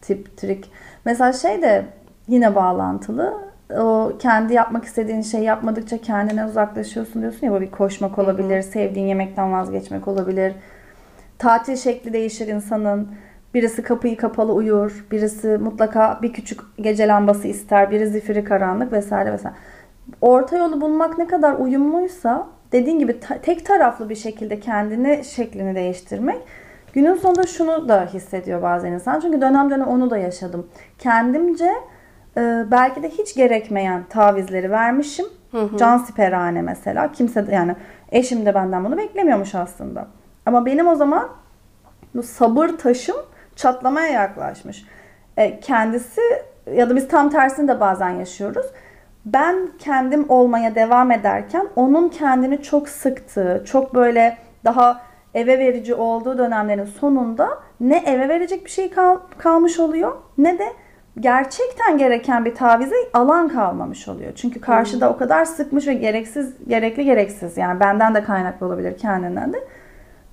tip 0.00 0.36
trik. 0.36 0.70
Mesela 1.04 1.32
şey 1.32 1.62
de 1.62 1.84
yine 2.28 2.54
bağlantılı. 2.54 3.34
O 3.78 4.12
kendi 4.18 4.54
yapmak 4.54 4.84
istediğin 4.84 5.20
şeyi 5.20 5.44
yapmadıkça 5.44 5.98
kendine 5.98 6.44
uzaklaşıyorsun 6.44 7.22
diyorsun 7.22 7.46
ya 7.46 7.52
bu 7.52 7.60
bir 7.60 7.70
koşmak 7.70 8.18
olabilir, 8.18 8.62
sevdiğin 8.62 9.06
yemekten 9.06 9.52
vazgeçmek 9.52 10.08
olabilir. 10.08 10.52
Tatil 11.38 11.76
şekli 11.76 12.12
değişir 12.12 12.48
insanın. 12.48 13.08
Birisi 13.54 13.82
kapıyı 13.82 14.16
kapalı 14.16 14.52
uyur, 14.52 15.06
birisi 15.10 15.48
mutlaka 15.48 16.18
bir 16.22 16.32
küçük 16.32 16.60
gece 16.76 17.08
lambası 17.08 17.48
ister, 17.48 17.90
biri 17.90 18.06
zifiri 18.06 18.44
karanlık 18.44 18.92
vesaire 18.92 19.32
vesaire 19.32 19.56
orta 20.20 20.56
yolu 20.58 20.80
bulmak 20.80 21.18
ne 21.18 21.26
kadar 21.26 21.54
uyumluysa 21.54 22.46
dediğin 22.72 22.98
gibi 22.98 23.20
ta- 23.20 23.38
tek 23.38 23.66
taraflı 23.66 24.08
bir 24.08 24.16
şekilde 24.16 24.60
kendini 24.60 25.24
şeklini 25.24 25.74
değiştirmek 25.74 26.38
günün 26.92 27.14
sonunda 27.14 27.46
şunu 27.46 27.88
da 27.88 28.06
hissediyor 28.14 28.62
bazen 28.62 28.92
insan. 28.92 29.20
Çünkü 29.20 29.40
dönem 29.40 29.70
dönem 29.70 29.88
onu 29.88 30.10
da 30.10 30.18
yaşadım. 30.18 30.66
Kendimce 30.98 31.70
e, 32.36 32.64
belki 32.70 33.02
de 33.02 33.08
hiç 33.08 33.34
gerekmeyen 33.34 34.04
tavizleri 34.08 34.70
vermişim. 34.70 35.26
Hı 35.50 35.58
hı. 35.62 35.76
Can 35.76 35.98
siperhane 35.98 36.62
mesela. 36.62 37.12
Kimse 37.12 37.46
de 37.46 37.54
yani 37.54 37.76
eşim 38.12 38.46
de 38.46 38.54
benden 38.54 38.84
bunu 38.84 38.96
beklemiyormuş 38.96 39.54
aslında. 39.54 40.06
Ama 40.46 40.66
benim 40.66 40.88
o 40.88 40.94
zaman 40.94 41.28
bu 42.14 42.22
sabır 42.22 42.68
taşım 42.68 43.16
çatlamaya 43.56 44.08
yaklaşmış. 44.08 44.84
E, 45.36 45.60
kendisi 45.60 46.20
ya 46.74 46.90
da 46.90 46.96
biz 46.96 47.08
tam 47.08 47.30
tersini 47.30 47.68
de 47.68 47.80
bazen 47.80 48.10
yaşıyoruz 48.10 48.66
ben 49.24 49.68
kendim 49.78 50.24
olmaya 50.28 50.74
devam 50.74 51.10
ederken 51.12 51.66
onun 51.76 52.08
kendini 52.08 52.62
çok 52.62 52.88
sıktığı, 52.88 53.62
çok 53.66 53.94
böyle 53.94 54.36
daha 54.64 55.00
eve 55.34 55.58
verici 55.58 55.94
olduğu 55.94 56.38
dönemlerin 56.38 56.84
sonunda 56.84 57.48
ne 57.80 57.96
eve 58.06 58.28
verecek 58.28 58.64
bir 58.64 58.70
şey 58.70 58.90
kal- 58.90 59.18
kalmış 59.38 59.78
oluyor 59.80 60.12
ne 60.38 60.58
de 60.58 60.72
gerçekten 61.20 61.98
gereken 61.98 62.44
bir 62.44 62.54
tavize 62.54 62.94
alan 63.12 63.48
kalmamış 63.48 64.08
oluyor. 64.08 64.32
Çünkü 64.34 64.60
karşıda 64.60 65.10
o 65.10 65.16
kadar 65.16 65.44
sıkmış 65.44 65.86
ve 65.86 65.94
gereksiz, 65.94 66.54
gerekli 66.68 67.04
gereksiz 67.04 67.56
yani 67.56 67.80
benden 67.80 68.14
de 68.14 68.24
kaynaklı 68.24 68.66
olabilir 68.66 68.98
kendinden 68.98 69.52
de. 69.52 69.64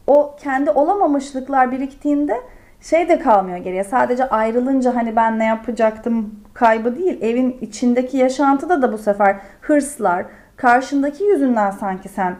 O 0.08 0.36
kendi 0.44 0.72
olamamışlıklar 0.72 1.72
biriktiğinde 1.72 2.42
şey 2.82 3.10
de 3.10 3.20
kalmıyor 3.20 3.58
geriye. 3.58 3.84
Sadece 3.84 4.30
ayrılınca 4.30 4.96
hani 4.96 5.16
ben 5.16 5.40
ne 5.40 5.46
yapacaktım 5.46 6.36
kaybı 6.54 6.96
değil. 6.96 7.22
Evin 7.22 7.58
içindeki 7.62 8.18
yaşantıda 8.18 8.82
da 8.82 8.94
bu 8.94 8.98
sefer 8.98 9.36
hırslar, 9.62 10.26
karşındaki 10.56 11.24
yüzünden 11.24 11.72
sanki 11.72 12.10
sen 12.10 12.36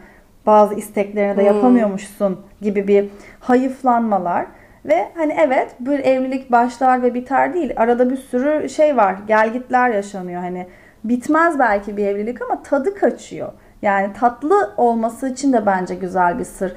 bazı 0.46 0.74
isteklerini 0.74 1.36
de 1.36 1.40
hmm. 1.40 1.56
yapamıyormuşsun 1.56 2.40
gibi 2.60 2.88
bir 2.88 3.08
hayıflanmalar. 3.40 4.46
Ve 4.84 5.08
hani 5.16 5.36
evet 5.38 5.74
bir 5.80 5.98
evlilik 5.98 6.52
başlar 6.52 7.02
ve 7.02 7.14
biter 7.14 7.54
değil. 7.54 7.72
Arada 7.76 8.10
bir 8.10 8.16
sürü 8.16 8.68
şey 8.68 8.96
var. 8.96 9.16
Gelgitler 9.26 9.90
yaşanıyor. 9.90 10.40
Hani 10.40 10.66
bitmez 11.04 11.58
belki 11.58 11.96
bir 11.96 12.06
evlilik 12.06 12.42
ama 12.42 12.62
tadı 12.62 12.94
kaçıyor. 12.94 13.52
Yani 13.82 14.12
tatlı 14.12 14.74
olması 14.76 15.28
için 15.28 15.52
de 15.52 15.66
bence 15.66 15.94
güzel 15.94 16.38
bir 16.38 16.44
sır. 16.44 16.72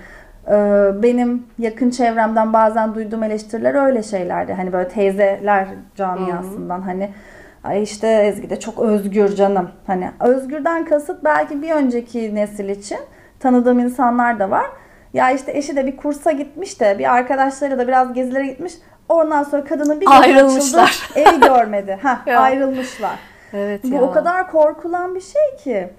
Ee, 0.48 0.92
benim 1.04 1.46
yakın 1.60 1.90
çevremden 1.90 2.54
bazen 2.54 2.96
duyduğum 2.96 3.24
eleştiriler 3.24 3.86
öyle 3.86 4.04
şeylerdi. 4.04 4.54
Hani 4.54 4.74
böyle 4.74 4.88
teyzeler 4.88 5.68
camiasından 5.96 6.82
hani 6.82 7.10
Ay 7.64 7.84
işte 7.84 8.08
Ezgi 8.08 8.50
de 8.50 8.60
çok 8.60 8.80
özgür 8.80 9.36
canım. 9.36 9.70
Hani 9.88 10.12
özgürden 10.20 10.86
kasıt 10.86 11.24
belki 11.24 11.62
bir 11.62 11.72
önceki 11.72 12.36
nesil 12.36 12.70
için 12.70 13.00
tanıdığım 13.40 13.80
insanlar 13.80 14.40
da 14.40 14.52
var. 14.52 14.66
Ya 15.14 15.32
işte 15.32 15.52
eşi 15.58 15.76
de 15.76 15.86
bir 15.86 15.98
kursa 15.98 16.32
gitmiş 16.32 16.82
de 16.82 17.00
bir 17.00 17.16
arkadaşlarıyla 17.16 17.78
da 17.78 17.88
biraz 17.88 18.14
gezilere 18.14 18.48
gitmiş. 18.48 18.74
Ondan 19.10 19.44
sonra 19.44 19.64
kadının 19.64 20.02
bir 20.02 20.08
ayrılmışlar. 20.22 20.84
Açıldı, 20.84 21.30
evi 21.30 21.40
görmedi. 21.40 22.00
Ha 22.02 22.22
ayrılmışlar. 22.38 23.20
Evet 23.54 23.84
Bu 23.84 23.96
ya. 23.96 24.02
o 24.02 24.12
kadar 24.12 24.52
korkulan 24.52 25.16
bir 25.16 25.22
şey 25.22 25.58
ki. 25.64 25.90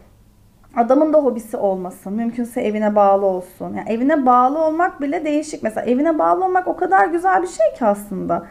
Adamın 0.77 1.12
da 1.12 1.19
hobisi 1.19 1.57
olmasın. 1.57 2.12
Mümkünse 2.12 2.61
evine 2.61 2.95
bağlı 2.95 3.27
olsun. 3.27 3.75
Yani 3.75 3.91
evine 3.91 4.27
bağlı 4.27 4.59
olmak 4.59 5.01
bile 5.01 5.25
değişik. 5.25 5.62
Mesela 5.62 5.87
evine 5.87 6.19
bağlı 6.19 6.45
olmak 6.45 6.69
o 6.69 6.77
kadar 6.77 7.07
güzel 7.07 7.43
bir 7.43 7.49
şey 7.49 7.75
ki 7.79 7.85
aslında. 7.85 8.47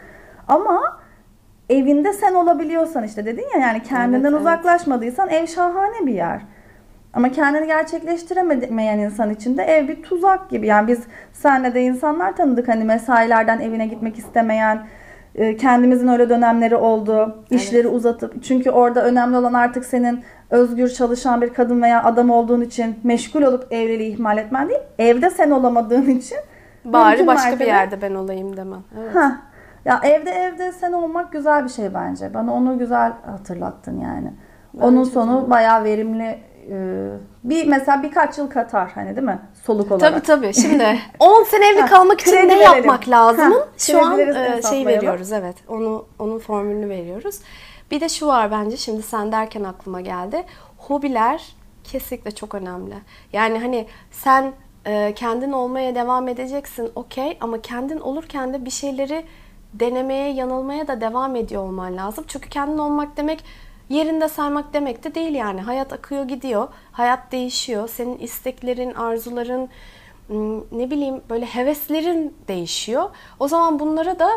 Ama 0.48 1.00
evinde 1.70 2.12
sen 2.12 2.34
olabiliyorsan 2.34 3.04
işte 3.04 3.26
dedin 3.26 3.44
ya 3.54 3.60
yani 3.60 3.82
kendinden 3.82 4.20
Evet, 4.20 4.30
evet. 4.30 4.40
uzaklaşmadıysan 4.40 5.28
ev 5.28 5.46
şahane 5.46 6.06
bir 6.06 6.14
yer. 6.14 6.40
Ama 7.14 7.32
kendini 7.32 7.66
gerçekleştiremeyen 7.66 8.98
insan 8.98 9.30
için 9.30 9.56
de 9.56 9.62
ev 9.62 9.88
bir 9.88 10.02
tuzak 10.02 10.50
gibi. 10.50 10.66
Yani 10.66 10.88
biz 10.88 11.00
senle 11.32 11.74
de 11.74 11.82
insanlar 11.82 12.36
tanıdık 12.36 12.68
hani 12.68 12.84
mesailerden 12.84 13.60
evine 13.60 13.86
gitmek 13.86 14.18
istemeyen, 14.18 14.86
e, 15.34 15.56
kendimizin 15.56 16.08
öyle 16.08 16.28
dönemleri 16.28 16.76
oldu. 16.76 17.44
İşleri 17.50 17.88
uzatıp 17.88 18.42
çünkü 18.42 18.70
orada 18.70 19.04
önemli 19.04 19.36
olan 19.36 19.52
artık 19.52 19.84
senin 19.84 20.24
özgür 20.50 20.88
çalışan 20.88 21.42
bir 21.42 21.54
kadın 21.54 21.82
veya 21.82 22.04
adam 22.04 22.30
olduğun 22.30 22.60
için 22.60 22.98
meşgul 23.04 23.42
olup 23.42 23.72
evliliği 23.72 24.12
ihmal 24.14 24.38
etmen 24.38 24.68
değil. 24.68 24.80
Evde 24.98 25.30
sen 25.30 25.50
olamadığın 25.50 26.06
için 26.10 26.38
Bari 26.84 27.26
başka 27.26 27.58
bir 27.60 27.66
yerde 27.66 28.02
ben 28.02 28.14
olayım 28.14 28.56
demem. 28.56 28.82
Evet. 29.00 29.14
Heh. 29.14 29.30
Ya 29.84 30.00
evde 30.04 30.30
evde 30.30 30.72
sen 30.72 30.92
olmak 30.92 31.32
güzel 31.32 31.64
bir 31.64 31.68
şey 31.68 31.94
bence. 31.94 32.34
Bana 32.34 32.52
onu 32.54 32.78
güzel 32.78 33.12
hatırlattın 33.26 34.00
yani. 34.00 34.32
Onun 34.80 35.04
sonu 35.04 35.50
bayağı 35.50 35.84
verimli 35.84 36.38
e, 36.70 37.08
bir 37.44 37.66
mesela 37.66 38.02
birkaç 38.02 38.38
yıl 38.38 38.50
katar 38.50 38.90
hani 38.94 39.16
değil 39.16 39.26
mi? 39.26 39.38
Soluk 39.64 39.92
olarak. 39.92 40.12
Tabii 40.12 40.20
tabii. 40.22 40.54
Şimdi 40.54 40.84
10 41.18 41.42
sene 41.44 41.68
evli 41.68 41.80
Ha, 41.80 41.86
kalmak 41.86 42.20
için 42.20 42.30
kredi 42.30 42.48
ne 42.48 42.58
verelim. 42.58 42.76
yapmak 42.76 43.08
lazımın 43.08 43.58
Ha, 43.60 43.66
şu 43.78 44.06
an 44.06 44.18
e, 44.20 44.62
şey 44.70 44.86
veriyoruz 44.86 45.32
evet. 45.32 45.56
Onu 45.68 46.06
onun 46.18 46.38
formülünü 46.38 46.88
veriyoruz. 46.88 47.40
Bir 47.90 48.00
de 48.00 48.08
şu 48.08 48.26
var 48.26 48.50
bence 48.50 48.76
şimdi 48.76 49.02
sen 49.02 49.32
derken 49.32 49.64
aklıma 49.64 50.00
geldi. 50.00 50.44
Hobiler 50.78 51.54
kesinlikle 51.84 52.30
çok 52.30 52.54
önemli. 52.54 52.94
Yani 53.32 53.58
hani 53.58 53.86
sen 54.10 54.52
e, 54.86 55.12
kendin 55.16 55.52
olmaya 55.52 55.94
devam 55.94 56.28
edeceksin 56.28 56.90
okey 56.94 57.38
ama 57.40 57.62
kendin 57.62 58.00
olurken 58.00 58.54
de 58.54 58.64
bir 58.64 58.70
şeyleri 58.70 59.24
denemeye, 59.74 60.32
yanılmaya 60.32 60.88
da 60.88 61.00
devam 61.00 61.36
ediyor 61.36 61.62
olman 61.62 61.96
lazım. 61.96 62.24
Çünkü 62.28 62.48
kendin 62.48 62.78
olmak 62.78 63.16
demek 63.16 63.44
yerinde 63.88 64.28
saymak 64.28 64.74
demek 64.74 65.04
de 65.04 65.14
değil 65.14 65.34
yani. 65.34 65.60
Hayat 65.60 65.92
akıyor 65.92 66.24
gidiyor. 66.24 66.68
Hayat 66.92 67.32
değişiyor. 67.32 67.88
Senin 67.88 68.18
isteklerin, 68.18 68.94
arzuların, 68.94 69.68
ne 70.72 70.90
bileyim 70.90 71.20
böyle 71.30 71.46
heveslerin 71.46 72.36
değişiyor. 72.48 73.10
O 73.40 73.48
zaman 73.48 73.78
bunlara 73.78 74.18
da 74.18 74.30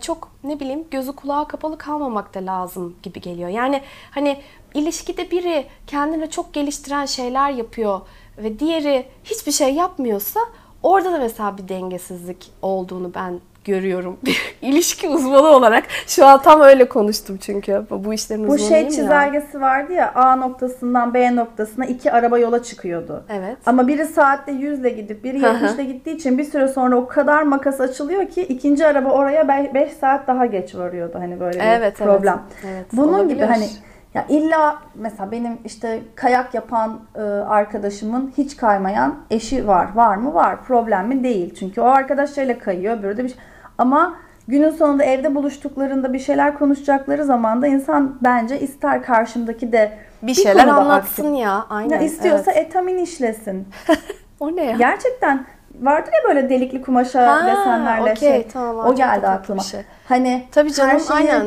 çok 0.00 0.30
ne 0.44 0.60
bileyim 0.60 0.84
gözü 0.90 1.12
kulağı 1.12 1.48
kapalı 1.48 1.78
kalmamak 1.78 2.34
da 2.34 2.46
lazım 2.46 2.96
gibi 3.02 3.20
geliyor. 3.20 3.48
Yani 3.48 3.82
hani 4.10 4.40
ilişkide 4.74 5.30
biri 5.30 5.66
kendini 5.86 6.30
çok 6.30 6.54
geliştiren 6.54 7.06
şeyler 7.06 7.50
yapıyor 7.50 8.00
ve 8.38 8.58
diğeri 8.58 9.06
hiçbir 9.24 9.52
şey 9.52 9.74
yapmıyorsa 9.74 10.40
orada 10.82 11.12
da 11.12 11.18
mesela 11.18 11.58
bir 11.58 11.68
dengesizlik 11.68 12.50
olduğunu 12.62 13.14
ben 13.14 13.40
görüyorum. 13.66 14.16
İlişki 14.62 15.08
uzmanı 15.08 15.46
olarak 15.48 15.84
şu 16.06 16.26
an 16.26 16.42
tam 16.42 16.60
öyle 16.60 16.88
konuştum 16.88 17.36
çünkü 17.36 17.82
bu 17.90 18.14
işlerin 18.14 18.48
Bu 18.48 18.52
uzmanıyım 18.52 18.68
şey 18.68 18.82
ya. 18.82 18.90
çizelgesi 18.90 19.60
vardı 19.60 19.92
ya 19.92 20.12
A 20.14 20.36
noktasından 20.36 21.14
B 21.14 21.36
noktasına 21.36 21.86
iki 21.86 22.12
araba 22.12 22.38
yola 22.38 22.62
çıkıyordu. 22.62 23.24
Evet. 23.30 23.56
Ama 23.66 23.88
biri 23.88 24.06
saatte 24.06 24.52
100 24.52 24.80
ile 24.80 24.90
gidip 24.90 25.24
biri 25.24 25.42
Hı 25.42 25.50
hı. 25.50 25.52
70 25.54 25.70
ile 25.74 25.84
gittiği 25.84 26.16
için 26.16 26.38
bir 26.38 26.44
süre 26.44 26.68
sonra 26.68 26.96
o 26.96 27.06
kadar 27.06 27.42
makas 27.42 27.80
açılıyor 27.80 28.26
ki 28.28 28.42
ikinci 28.42 28.86
araba 28.86 29.08
oraya 29.10 29.48
5 29.74 29.92
saat 29.92 30.26
daha 30.26 30.46
geç 30.46 30.74
varıyordu. 30.74 31.18
Hani 31.18 31.40
böyle 31.40 31.58
bir 31.60 31.64
Evet, 31.64 31.80
evet. 31.82 31.96
problem. 31.98 32.42
Evet, 32.66 32.86
Bunun 32.92 33.28
gibi 33.28 33.44
olabilir. 33.44 33.46
hani 33.48 33.66
ya 34.14 34.26
illa 34.28 34.78
mesela 34.94 35.30
benim 35.30 35.58
işte 35.64 36.00
kayak 36.14 36.54
yapan 36.54 37.00
e, 37.16 37.20
arkadaşımın 37.60 38.32
hiç 38.38 38.56
kaymayan 38.56 39.14
eşi 39.30 39.68
var. 39.68 39.88
Var 39.94 40.16
mı? 40.16 40.34
Var. 40.34 40.64
Problem 40.64 41.08
mi? 41.08 41.24
Değil. 41.24 41.54
Çünkü 41.58 41.80
o 41.80 41.84
arkadaşlarıyla 41.84 42.58
kayıyor. 42.58 43.02
Böyle 43.02 43.16
de 43.18 43.24
bir 43.24 43.28
şey. 43.28 43.38
Ama 43.78 44.14
günün 44.48 44.70
sonunda 44.70 45.04
evde 45.04 45.34
buluştuklarında 45.34 46.12
bir 46.12 46.18
şeyler 46.18 46.58
konuşacakları 46.58 47.24
zaman 47.24 47.62
da 47.62 47.66
insan 47.66 48.18
bence 48.24 48.60
ister 48.60 49.02
karşımdaki 49.02 49.72
de 49.72 49.98
bir 50.22 50.34
şeyler 50.34 50.64
konuda 50.64 50.80
anlatsın 50.80 51.24
aktif. 51.24 51.40
ya. 51.40 51.66
Aynen. 51.70 51.90
Ya 51.96 52.00
istiyorsa 52.02 52.52
evet. 52.52 52.66
etamin 52.66 52.98
işlesin. 52.98 53.68
o 54.40 54.56
ne 54.56 54.64
ya? 54.64 54.76
Gerçekten 54.76 55.44
vardır 55.80 56.12
ya 56.12 56.28
böyle 56.34 56.50
delikli 56.50 56.82
kumaşa 56.82 57.26
Ha, 57.42 57.46
desenlerle 57.46 58.02
okey, 58.12 58.14
şey. 58.16 58.48
tamam, 58.48 58.86
o 58.86 58.94
geldi 58.94 59.26
aklıma. 59.26 59.60
bir 59.60 59.66
şey. 59.66 59.80
Hani 60.08 60.44
Tabii 60.52 60.72
canım 60.72 60.90
her 60.90 60.98
şeyi 61.00 61.32
aynen. 61.32 61.46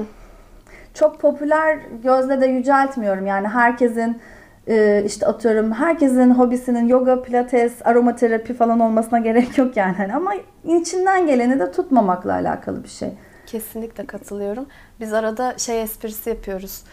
çok 0.94 1.20
popüler 1.20 1.80
gözle 2.04 2.42
de 2.42 2.46
yüceltmiyorum. 2.46 3.26
Yani 3.28 3.48
herkesin 3.48 4.22
e, 4.70 5.04
işte 5.06 5.28
atıyorum 5.28 5.72
herkesin 5.72 6.32
hobisinin 6.32 6.88
yoga, 6.88 7.22
pilates, 7.22 7.74
aromaterapi 7.84 8.54
falan 8.54 8.80
olmasına 8.80 9.20
gerek 9.30 9.58
yok 9.58 9.78
yani. 9.78 9.96
Hani 9.96 10.16
ama 10.16 10.34
içinden 10.64 11.28
geleni 11.28 11.60
de 11.60 11.72
tutmamakla 11.72 12.34
alakalı 12.34 12.84
bir 12.84 12.90
şey. 12.90 13.10
Kesinlikle 13.46 14.06
katılıyorum. 14.06 14.66
Biz 15.00 15.14
arada 15.14 15.58
şey 15.58 15.82
esprisi 15.82 16.30
yapıyoruz 16.30 16.84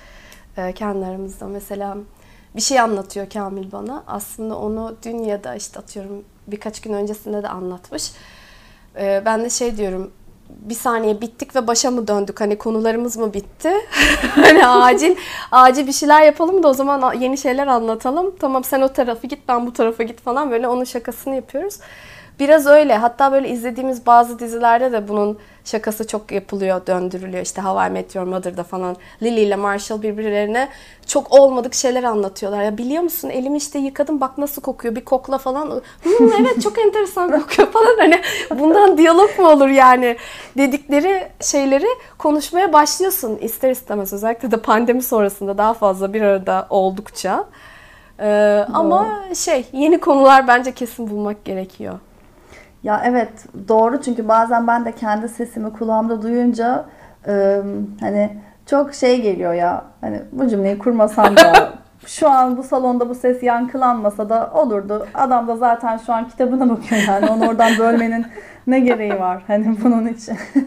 e, 0.57 0.73
kendi 0.73 1.07
aramızda. 1.07 1.47
Mesela 1.47 1.97
bir 2.57 2.61
şey 2.61 2.81
anlatıyor 2.81 3.31
Kamil 3.31 3.73
bana. 3.73 4.05
Aslında 4.07 4.59
onu 4.59 4.97
dün 5.05 5.19
ya 5.19 5.45
da 5.45 5.55
işte 5.55 5.79
atıyorum 5.79 6.25
birkaç 6.47 6.81
gün 6.81 6.93
öncesinde 6.93 7.43
de 7.43 7.49
anlatmış. 7.49 8.13
E, 8.99 9.23
ben 9.25 9.45
de 9.45 9.51
şey 9.51 9.77
diyorum 9.77 10.13
bir 10.49 10.75
saniye 10.75 11.21
bittik 11.21 11.57
ve 11.57 11.67
başa 11.67 11.91
mı 11.91 12.09
döndük? 12.09 12.41
Hani 12.41 12.59
konularımız 12.59 13.17
mı 13.17 13.35
bitti? 13.35 13.73
hani 14.35 14.67
acil 14.67 15.17
acil 15.53 15.87
bir 15.87 15.93
şeyler 15.93 16.23
yapalım 16.23 16.63
da 16.63 16.69
o 16.69 16.73
zaman 16.73 17.15
yeni 17.15 17.39
şeyler 17.39 17.67
anlatalım. 17.67 18.35
Tamam 18.41 18.65
sen 18.65 18.81
o 18.81 18.89
tarafı 18.89 19.27
git 19.27 19.49
ben 19.49 19.67
bu 19.67 19.73
tarafa 19.73 20.03
git 20.03 20.21
falan 20.21 20.51
böyle 20.51 20.69
onun 20.69 20.85
şakasını 20.85 21.35
yapıyoruz. 21.35 21.79
Biraz 22.41 22.67
öyle. 22.67 22.97
Hatta 22.97 23.33
böyle 23.33 23.49
izlediğimiz 23.49 24.07
bazı 24.07 24.39
dizilerde 24.39 24.93
de 24.93 25.09
bunun 25.09 25.39
şakası 25.67 26.07
çok 26.07 26.33
yapılıyor, 26.33 26.87
döndürülüyor. 26.87 27.43
İşte 27.43 27.63
How 27.63 27.87
I 27.87 27.91
Met 27.91 28.15
Your 28.15 28.27
Mother'da 28.27 28.63
falan 28.65 28.97
Lily 29.23 29.43
ile 29.43 29.57
Marshall 29.57 30.03
birbirlerine 30.03 30.69
çok 31.07 31.33
olmadık 31.33 31.75
şeyler 31.75 32.03
anlatıyorlar. 32.05 32.63
Ya 32.63 32.79
biliyor 32.79 33.03
musun 33.03 33.29
elimi 33.31 33.57
işte 33.59 33.79
yıkadım 33.79 34.21
bak 34.21 34.39
nasıl 34.39 34.63
kokuyor 34.63 34.97
bir 34.97 35.05
kokla 35.05 35.39
falan. 35.39 35.83
"Hmm, 36.03 36.33
evet 36.41 36.63
çok 36.63 36.79
enteresan 36.79 37.31
kokuyor 37.41 37.69
falan. 37.73 37.97
Hani 37.99 38.21
bundan 38.59 38.99
diyalog 38.99 39.39
mu 39.39 39.49
olur 39.49 39.69
yani 39.69 40.17
dedikleri 40.59 41.29
şeyleri 41.41 41.87
konuşmaya 42.19 42.73
başlıyorsun 42.73 43.37
ister 43.41 43.71
istemez. 43.71 44.13
Özellikle 44.13 44.51
de 44.51 44.57
pandemi 44.57 45.03
sonrasında 45.03 45.59
daha 45.59 45.75
fazla 45.75 46.13
bir 46.13 46.23
arada 46.23 46.67
oldukça. 46.71 47.45
Ee, 48.21 48.65
ama 48.75 49.07
şey 49.35 49.67
yeni 49.73 50.01
konular 50.01 50.49
bence 50.49 50.73
kesin 50.73 51.11
bulmak 51.11 51.45
gerekiyor. 51.45 51.99
Ya 52.87 53.03
evet 53.05 53.29
doğru 53.69 54.03
çünkü 54.03 54.29
bazen 54.29 54.67
ben 54.67 54.85
de 54.85 54.93
kendi 54.93 55.29
sesimi 55.29 55.73
kulağımda 55.73 56.23
duyunca 56.23 56.85
e, 57.29 57.63
hani 58.01 58.39
çok 58.67 58.95
şey 58.95 59.23
geliyor 59.23 59.55
ya 59.55 59.85
hani 60.01 60.23
bu 60.33 60.49
cümleyi 60.49 60.79
kurmasam 60.79 61.37
da 61.37 61.73
şu 62.07 62.29
an 62.29 62.57
bu 62.57 62.63
salonda 62.63 63.09
bu 63.09 63.15
ses 63.15 63.43
yankılanmasa 63.43 64.29
da 64.29 64.51
olurdu. 64.55 65.07
Adam 65.15 65.49
da 65.49 65.57
zaten 65.57 65.97
şu 65.97 66.13
an 66.13 66.29
kitabına 66.29 66.71
bakıyor 66.71 67.01
yani 67.09 67.31
onu 67.31 67.49
oradan 67.49 67.79
bölmenin 67.79 68.27
ne 68.67 68.81
gereği 68.81 69.21
var 69.21 69.43
hani 69.47 69.77
bunun 69.85 70.07
için. 70.07 70.37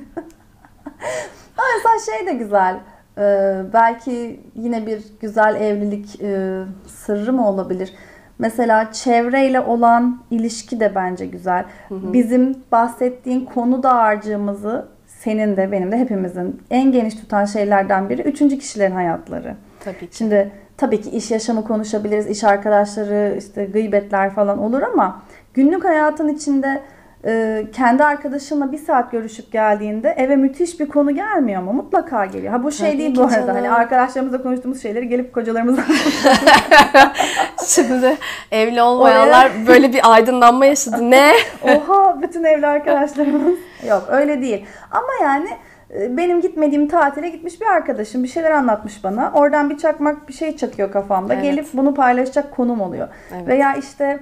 Ama 1.57 1.67
mesela 1.75 2.17
şey 2.17 2.27
de 2.27 2.33
güzel. 2.33 2.79
Ee, 3.17 3.61
belki 3.73 4.39
yine 4.55 4.87
bir 4.87 5.03
güzel 5.21 5.55
evlilik 5.55 6.21
e, 6.21 6.61
sırrı 6.87 7.33
mı 7.33 7.49
olabilir? 7.49 7.93
Mesela 8.39 8.91
çevreyle 8.91 9.59
olan 9.59 10.19
ilişki 10.31 10.79
de 10.79 10.95
bence 10.95 11.25
güzel. 11.25 11.65
Bizim 11.89 12.55
bahsettiğin 12.71 13.45
konu 13.45 13.83
dağarcığımızı 13.83 14.87
senin 15.07 15.57
de 15.57 15.71
benim 15.71 15.91
de 15.91 15.97
hepimizin 15.97 16.61
en 16.71 16.91
geniş 16.91 17.15
tutan 17.15 17.45
şeylerden 17.45 18.09
biri 18.09 18.21
üçüncü 18.21 18.59
kişilerin 18.59 18.91
hayatları. 18.91 19.55
Tabii 19.83 20.09
ki. 20.09 20.17
Şimdi 20.17 20.51
tabii 20.77 21.01
ki 21.01 21.09
iş 21.09 21.31
yaşamı 21.31 21.63
konuşabiliriz, 21.63 22.27
iş 22.27 22.43
arkadaşları, 22.43 23.35
işte 23.37 23.65
gıybetler 23.65 24.29
falan 24.29 24.57
olur 24.57 24.81
ama 24.81 25.21
günlük 25.53 25.85
hayatın 25.85 26.27
içinde 26.27 26.81
e, 27.25 27.65
kendi 27.73 28.03
arkadaşınla 28.03 28.71
bir 28.71 28.77
saat 28.77 29.11
görüşüp 29.11 29.51
geldiğinde 29.51 30.09
eve 30.17 30.35
müthiş 30.35 30.79
bir 30.79 30.89
konu 30.89 31.15
gelmiyor 31.15 31.61
mu? 31.61 31.73
Mutlaka 31.73 32.25
geliyor. 32.25 32.53
Ha 32.53 32.63
bu 32.63 32.71
şey 32.71 32.87
Tabii 32.87 32.97
değil 32.97 33.15
bu 33.15 33.21
arada. 33.21 33.35
canım. 33.35 33.55
Hani 33.55 33.71
arkadaşlarımızla 33.71 34.43
konuştuğumuz 34.43 34.81
şeyleri 34.81 35.07
gelip 35.07 35.33
kocalarımızla 35.33 35.83
Şimdi 37.67 38.17
evli 38.51 38.81
olmayanlar 38.81 39.51
böyle 39.67 39.93
bir 39.93 40.13
aydınlanma 40.13 40.65
yaşadı. 40.65 41.11
Ne? 41.11 41.33
Oha 41.63 42.21
bütün 42.21 42.43
evli 42.43 42.67
arkadaşlarımız. 42.67 43.59
Yok 43.89 44.03
öyle 44.09 44.41
değil. 44.41 44.65
Ama 44.91 45.07
yani 45.23 45.49
e, 45.93 46.17
benim 46.17 46.41
gitmediğim 46.41 46.87
tatile 46.87 47.29
gitmiş 47.29 47.61
bir 47.61 47.65
arkadaşım 47.65 48.23
bir 48.23 48.27
şeyler 48.27 48.51
anlatmış 48.51 49.03
bana. 49.03 49.31
Oradan 49.35 49.69
bir 49.69 49.77
çakmak 49.77 50.27
bir 50.27 50.33
şey 50.33 50.57
çakıyor 50.57 50.91
kafamda. 50.91 51.33
Evet. 51.33 51.43
Gelip 51.43 51.67
bunu 51.73 51.93
paylaşacak 51.93 52.51
konum 52.51 52.81
oluyor. 52.81 53.07
Evet. 53.35 53.47
Veya 53.47 53.75
işte 53.75 54.19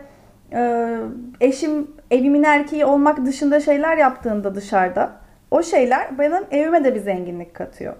e, 0.53 0.95
eşim 1.41 1.87
evimin 2.11 2.43
erkeği 2.43 2.85
olmak 2.85 3.25
dışında 3.25 3.59
şeyler 3.59 3.97
yaptığında 3.97 4.55
dışarıda 4.55 5.11
o 5.51 5.63
şeyler 5.63 6.19
benim 6.19 6.43
evime 6.51 6.83
de 6.83 6.95
bir 6.95 6.99
zenginlik 6.99 7.53
katıyor. 7.53 7.93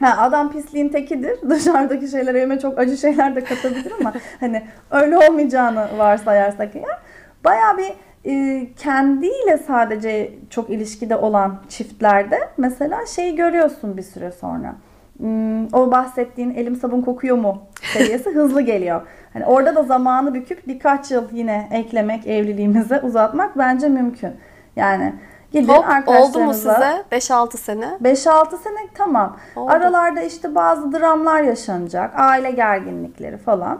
Ha, 0.00 0.14
adam 0.18 0.52
pisliğin 0.52 0.88
tekidir. 0.88 1.38
Dışarıdaki 1.50 2.08
şeyler 2.08 2.34
evime 2.34 2.58
çok 2.58 2.78
acı 2.78 2.96
şeyler 2.96 3.36
de 3.36 3.44
katabilir 3.44 3.92
ama 4.00 4.12
hani 4.40 4.62
öyle 4.90 5.18
olmayacağını 5.18 5.88
varsayarsak 5.98 6.76
eğer 6.76 6.98
bayağı 7.44 7.78
bir 7.78 7.92
e, 8.24 8.66
kendiyle 8.74 9.58
sadece 9.66 10.32
çok 10.50 10.70
ilişkide 10.70 11.16
olan 11.16 11.62
çiftlerde 11.68 12.38
mesela 12.56 13.06
şeyi 13.06 13.36
görüyorsun 13.36 13.96
bir 13.96 14.02
süre 14.02 14.32
sonra. 14.32 14.74
Hmm, 15.20 15.66
o 15.74 15.90
bahsettiğin 15.90 16.54
elim 16.54 16.76
sabun 16.76 17.02
kokuyor 17.02 17.36
mu 17.36 17.62
seviyesi 17.92 18.30
hızlı 18.34 18.60
geliyor. 18.62 19.00
Hani 19.32 19.44
orada 19.44 19.74
da 19.76 19.82
zamanı 19.82 20.34
büküp 20.34 20.66
birkaç 20.66 21.10
yıl 21.10 21.24
yine 21.32 21.68
eklemek 21.72 22.26
evliliğimize 22.26 23.00
uzatmak 23.00 23.58
bence 23.58 23.88
mümkün. 23.88 24.32
Yani 24.76 25.14
gidin 25.52 25.72
Hop, 25.72 26.08
oldu 26.08 26.40
mu 26.40 26.54
size 26.54 27.04
5-6 27.12 27.56
sene? 27.56 27.84
5-6 28.02 28.56
sene 28.58 28.78
tamam. 28.94 29.36
Oldu. 29.56 29.70
Aralarda 29.72 30.20
işte 30.22 30.54
bazı 30.54 30.92
dramlar 30.92 31.42
yaşanacak. 31.42 32.12
Aile 32.16 32.50
gerginlikleri 32.50 33.36
falan. 33.36 33.78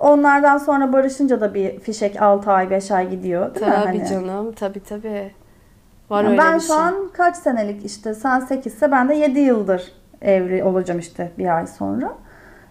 Onlardan 0.00 0.58
sonra 0.58 0.92
barışınca 0.92 1.40
da 1.40 1.54
bir 1.54 1.80
fişek 1.80 2.22
6 2.22 2.52
ay 2.52 2.70
5 2.70 2.90
ay 2.90 3.10
gidiyor 3.10 3.54
değil 3.54 3.66
mi? 3.66 3.72
Tabii 3.72 3.86
Hani? 3.98 4.06
canım, 4.08 4.52
tabii 4.52 4.80
tabii. 4.84 5.30
Var 6.10 6.22
Yani 6.24 6.32
öyle 6.32 6.42
ben 6.42 6.58
şu 6.58 6.66
şey. 6.66 6.76
an 6.76 6.94
kaç 7.12 7.36
senelik 7.36 7.84
işte 7.84 8.14
sen 8.14 8.40
8 8.40 8.74
ise 8.74 8.92
ben 8.92 9.08
de 9.08 9.14
7 9.14 9.40
yıldır 9.40 9.92
evli 10.22 10.64
olacağım 10.64 11.00
işte 11.00 11.32
bir 11.38 11.56
ay 11.56 11.66
sonra. 11.66 12.12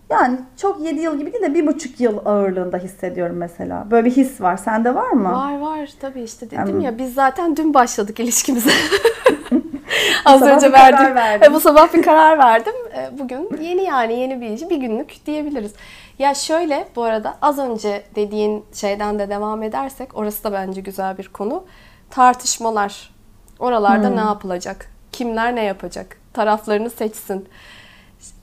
Yani 0.09 0.37
çok 0.57 0.81
7 0.81 0.99
yıl 0.99 1.17
gibi 1.19 1.33
değil 1.33 1.43
de 1.43 1.53
bir 1.53 1.67
buçuk 1.67 1.99
yıl 1.99 2.25
ağırlığında 2.25 2.77
hissediyorum 2.77 3.35
mesela. 3.37 3.87
Böyle 3.91 4.05
bir 4.05 4.11
his 4.11 4.41
var. 4.41 4.57
Sende 4.57 4.95
var 4.95 5.09
mı? 5.11 5.31
Var 5.31 5.59
var 5.59 5.89
tabii 6.01 6.21
işte 6.21 6.45
dedim 6.51 6.57
Yani- 6.67 6.85
ya 6.85 6.97
biz 6.97 7.13
zaten 7.13 7.55
dün 7.57 7.73
başladık 7.73 8.19
ilişkimize. 8.19 8.69
Az 10.25 10.41
önce 10.41 10.71
verdim. 10.71 11.15
verdin. 11.15 11.45
E, 11.45 11.53
bu 11.53 11.59
sabah 11.59 11.93
bir 11.93 12.01
karar 12.03 12.37
verdim. 12.37 12.73
E, 12.97 13.19
Bugün 13.19 13.49
yeni 13.61 13.83
yani 13.83 14.13
yeni 14.19 14.41
bir 14.41 14.49
iş, 14.49 14.61
bir 14.69 14.77
günlük 14.77 15.25
diyebiliriz. 15.25 15.73
Ya 16.19 16.33
şöyle 16.33 16.87
bu 16.95 17.03
arada 17.03 17.33
az 17.41 17.59
önce 17.59 18.03
dediğin 18.15 18.65
şeyden 18.73 19.19
de 19.19 19.29
devam 19.29 19.63
edersek 19.63 20.17
orası 20.17 20.43
da 20.43 20.51
bence 20.53 20.81
güzel 20.81 21.17
bir 21.17 21.27
konu. 21.27 21.63
Tartışmalar. 22.09 23.13
Oralarda 23.59 24.07
Hmm. 24.09 24.15
ne 24.15 24.21
yapılacak? 24.21 24.85
Kimler 25.11 25.55
ne 25.55 25.63
yapacak? 25.63 26.17
Taraflarını 26.33 26.89
seçsin. 26.89 27.49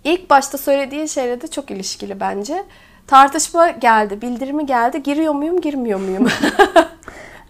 İlk 0.04 0.30
başta 0.30 0.58
söylediğin 0.58 1.06
şeyle 1.06 1.40
de 1.40 1.46
çok 1.46 1.70
ilişkili 1.70 2.20
bence. 2.20 2.64
Tartışma 3.06 3.70
geldi, 3.70 4.22
bildirimi 4.22 4.66
geldi. 4.66 5.02
Giriyor 5.02 5.34
muyum, 5.34 5.60
girmiyor 5.60 6.00
muyum? 6.00 6.28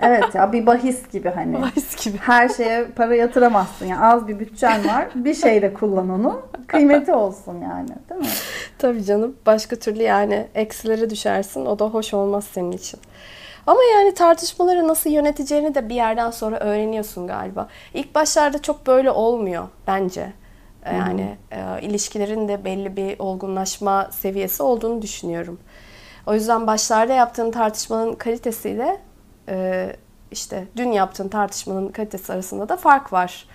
Evet 0.01 0.35
ya 0.35 0.53
bir 0.53 0.67
bahis 0.67 1.09
gibi 1.13 1.31
hani. 1.31 1.63
Bahis 1.63 2.05
gibi. 2.05 2.19
Her 2.19 2.49
şeye 2.49 2.85
para 2.85 3.15
yatıramazsın. 3.15 3.87
Yani 3.87 4.05
az 4.05 4.29
bir 4.29 4.39
bütçen 4.39 4.89
var. 4.89 5.09
Bir 5.15 5.35
şeyde 5.35 5.75
kullan 5.75 6.11
onu. 6.11 6.43
Kıymeti 6.67 7.13
olsun 7.13 7.61
yani. 7.61 7.89
Değil 8.11 8.21
mi? 8.21 8.27
Tabii 8.79 9.05
canım. 9.05 9.37
Başka 9.47 9.77
türlü 9.77 10.03
yani 10.03 10.47
eksilere 10.55 11.11
düşersin. 11.11 11.67
O 11.67 11.79
da 11.79 11.85
hoş 11.85 12.15
olmaz 12.15 12.45
senin 12.53 12.73
için. 12.73 13.01
Ama 13.69 13.81
yani 13.95 14.15
tartışmaları 14.15 14.89
nasıl 14.89 15.11
yöneteceğini 15.11 15.75
de 15.75 15.89
bir 15.89 15.95
yerden 15.95 16.31
sonra 16.31 16.59
öğreniyorsun 16.59 17.27
galiba. 17.27 17.69
İlk 17.95 18.15
başlarda 18.15 18.63
çok 18.63 18.87
böyle 18.87 19.11
olmuyor 19.11 19.69
bence. 19.87 20.33
Yani 20.93 21.37
e, 21.51 21.81
ilişkilerin 21.83 22.49
de 22.49 22.65
belli 22.65 22.97
bir 22.97 23.19
olgunlaşma 23.19 24.09
seviyesi 24.11 24.63
olduğunu 24.63 25.03
düşünüyorum. 25.03 25.61
O 26.27 26.35
yüzden 26.35 26.67
başlarda 26.67 27.13
yaptığın 27.13 27.51
tartışmanın 27.51 28.13
kalitesiyle 28.13 29.01
e, 29.49 29.87
işte 30.31 30.65
dün 30.77 30.93
yaptığın 30.93 31.29
tartışmanın 31.29 31.89
kalitesi 31.89 32.33
arasında 32.33 32.69
da 32.69 32.77
fark 32.77 33.13
var. 33.13 33.49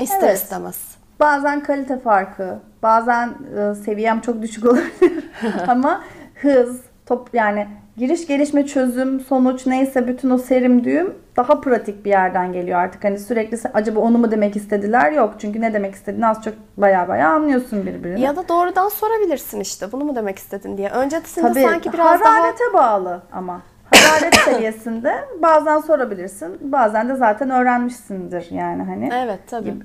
İster 0.00 0.28
Evet. 0.28 0.38
istemez. 0.38 0.96
Bazen 1.20 1.62
kalite 1.62 1.98
farkı, 1.98 2.58
bazen 2.82 3.34
e, 3.58 3.74
seviyem 3.74 4.20
çok 4.20 4.42
düşük 4.42 4.64
olabilir. 4.64 5.30
Ama 5.68 6.04
hız, 6.34 6.80
top 7.06 7.28
yani 7.32 7.68
giriş 7.96 8.26
gelişme 8.26 8.66
çözüm 8.66 9.20
sonuç 9.20 9.66
neyse 9.66 10.08
bütün 10.08 10.30
o 10.30 10.38
serim 10.38 10.84
düğüm 10.84 11.14
daha 11.36 11.60
pratik 11.60 12.04
bir 12.04 12.10
yerden 12.10 12.52
geliyor 12.52 12.78
artık. 12.78 13.04
Hani 13.04 13.18
sürekli 13.18 13.58
acaba 13.74 14.00
onu 14.00 14.18
mu 14.18 14.30
demek 14.30 14.56
istediler? 14.56 15.12
Yok. 15.12 15.34
Çünkü 15.38 15.60
ne 15.60 15.74
demek 15.74 15.94
istediğini 15.94 16.26
az 16.26 16.42
çok 16.42 16.54
baya 16.76 17.08
baya 17.08 17.28
anlıyorsun 17.28 17.86
birbirini. 17.86 18.20
Ya 18.20 18.36
da 18.36 18.48
doğrudan 18.48 18.88
sorabilirsin 18.88 19.60
işte 19.60 19.92
bunu 19.92 20.04
mu 20.04 20.16
demek 20.16 20.38
istedin 20.38 20.76
diye. 20.76 20.90
Öncesinde 20.90 21.48
Tabii 21.48 21.62
sanki 21.62 21.92
biraz 21.92 22.20
daha 22.20 22.34
hararete 22.34 22.64
bağlı 22.74 23.22
ama. 23.32 23.62
Hararet 23.90 24.34
seviyesinde 24.44 25.14
bazen 25.42 25.78
sorabilirsin. 25.78 26.72
Bazen 26.72 27.08
de 27.08 27.14
zaten 27.16 27.50
öğrenmişsindir 27.50 28.50
yani 28.50 28.82
hani. 28.82 29.10
Evet 29.14 29.40
tabii. 29.46 29.64
Gibi. 29.64 29.84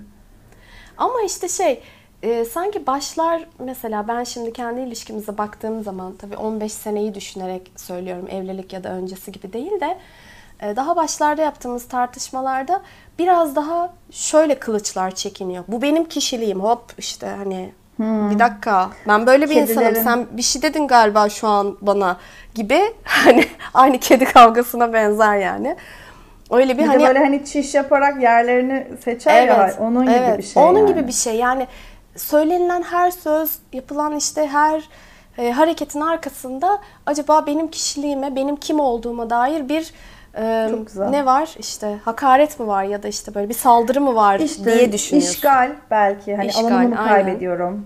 Ama 0.97 1.21
işte 1.25 1.47
şey 1.47 1.83
e, 2.23 2.45
sanki 2.45 2.87
başlar 2.87 3.47
mesela 3.59 4.07
ben 4.07 4.23
şimdi 4.23 4.53
kendi 4.53 4.81
ilişkimize 4.81 5.37
baktığım 5.37 5.83
zaman 5.83 6.13
tabii 6.15 6.37
15 6.37 6.73
seneyi 6.73 7.15
düşünerek 7.15 7.71
söylüyorum 7.75 8.27
evlilik 8.31 8.73
ya 8.73 8.83
da 8.83 8.89
öncesi 8.89 9.31
gibi 9.31 9.53
değil 9.53 9.79
de 9.81 9.97
e, 10.61 10.75
daha 10.75 10.95
başlarda 10.95 11.41
yaptığımız 11.41 11.87
tartışmalarda 11.87 12.81
biraz 13.19 13.55
daha 13.55 13.93
şöyle 14.11 14.59
kılıçlar 14.59 15.11
çekiniyor. 15.11 15.63
Bu 15.67 15.81
benim 15.81 16.05
kişiliğim 16.05 16.59
hop 16.59 16.83
işte 16.97 17.27
hani 17.27 17.71
bir 17.99 18.39
dakika 18.39 18.89
ben 19.07 19.27
böyle 19.27 19.49
bir 19.49 19.55
insanım 19.55 19.87
Kedilerin- 19.87 20.03
sen 20.03 20.27
bir 20.31 20.41
şey 20.41 20.61
dedin 20.61 20.87
galiba 20.87 21.29
şu 21.29 21.47
an 21.47 21.77
bana 21.81 22.17
gibi 22.55 22.81
hani 23.03 23.45
aynı 23.73 23.97
kedi 23.99 24.25
kavgasına 24.25 24.93
benzer 24.93 25.37
yani. 25.37 25.75
Öyle 26.51 26.77
bir, 26.77 26.83
Bir 26.83 26.87
hani 26.87 27.07
böyle 27.07 27.19
hani 27.19 27.45
çiş 27.45 27.75
yaparak 27.75 28.21
yerlerini 28.21 28.87
seçer 29.03 29.47
ya 29.47 29.73
onun 29.79 30.05
gibi 30.05 30.13
evet. 30.13 30.37
bir 30.37 30.43
şey. 30.43 30.63
Onun 30.63 30.79
yani. 30.79 30.87
gibi 30.87 31.07
bir 31.07 31.11
şey. 31.11 31.35
Yani 31.35 31.67
söylenilen 32.15 32.81
her 32.81 33.11
söz, 33.11 33.59
yapılan 33.73 34.15
işte 34.15 34.47
her 34.47 34.89
e, 35.37 35.51
hareketin 35.51 36.01
arkasında 36.01 36.79
acaba 37.05 37.45
benim 37.47 37.67
kişiliğime, 37.67 38.35
benim 38.35 38.55
kim 38.55 38.79
olduğuma 38.79 39.29
dair 39.29 39.69
bir 39.69 39.93
e, 40.37 40.69
ne 41.11 41.25
var? 41.25 41.55
İşte 41.59 41.95
hakaret 42.05 42.59
mi 42.59 42.67
var 42.67 42.83
ya 42.83 43.03
da 43.03 43.07
işte 43.07 43.35
böyle 43.35 43.49
bir 43.49 43.53
saldırı 43.53 44.01
mı 44.01 44.15
var 44.15 44.39
İşte 44.39 44.65
diye 44.65 44.91
düşünüyorsun. 44.91 45.33
işgal 45.33 45.71
belki 45.91 46.35
hani 46.35 46.47
İşgal, 46.47 46.61
alanımı 46.63 46.99
aynen. 46.99 47.07
kaybediyorum. 47.25 47.85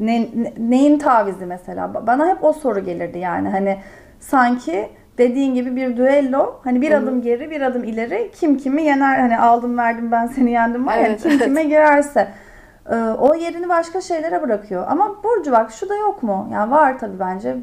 Ne, 0.00 0.20
ne- 0.20 0.52
neyin 0.58 0.98
tavizi 0.98 1.46
mesela? 1.46 1.84
Ba- 1.94 2.06
Bana 2.06 2.28
hep 2.28 2.44
o 2.44 2.52
soru 2.52 2.84
gelirdi 2.84 3.18
yani 3.18 3.48
hani 3.48 3.78
sanki 4.20 4.88
dediğin 5.18 5.54
gibi 5.54 5.76
bir 5.76 5.96
düello 5.96 6.60
hani 6.64 6.80
bir 6.80 6.92
adım 6.92 7.22
geri 7.22 7.50
bir 7.50 7.60
adım 7.60 7.84
ileri 7.84 8.30
kim 8.40 8.58
kimi 8.58 8.82
yener 8.82 9.18
hani 9.18 9.38
aldım 9.38 9.78
verdim 9.78 10.12
ben 10.12 10.26
seni 10.26 10.50
yendim 10.50 10.86
var 10.86 10.96
ya 10.96 11.06
Evet, 11.06 11.22
kim 11.22 11.30
evet. 11.30 11.44
kime 11.44 11.64
girerse 11.64 12.28
o 12.94 13.34
yerini 13.34 13.68
başka 13.68 14.00
şeylere 14.00 14.42
bırakıyor. 14.42 14.84
Ama 14.88 15.22
Burcu 15.24 15.52
bak 15.52 15.72
şu 15.72 15.88
da 15.88 15.96
yok 15.96 16.22
mu? 16.22 16.48
Yani 16.52 16.70
var 16.70 16.98
tabii 16.98 17.18
bence. 17.18 17.56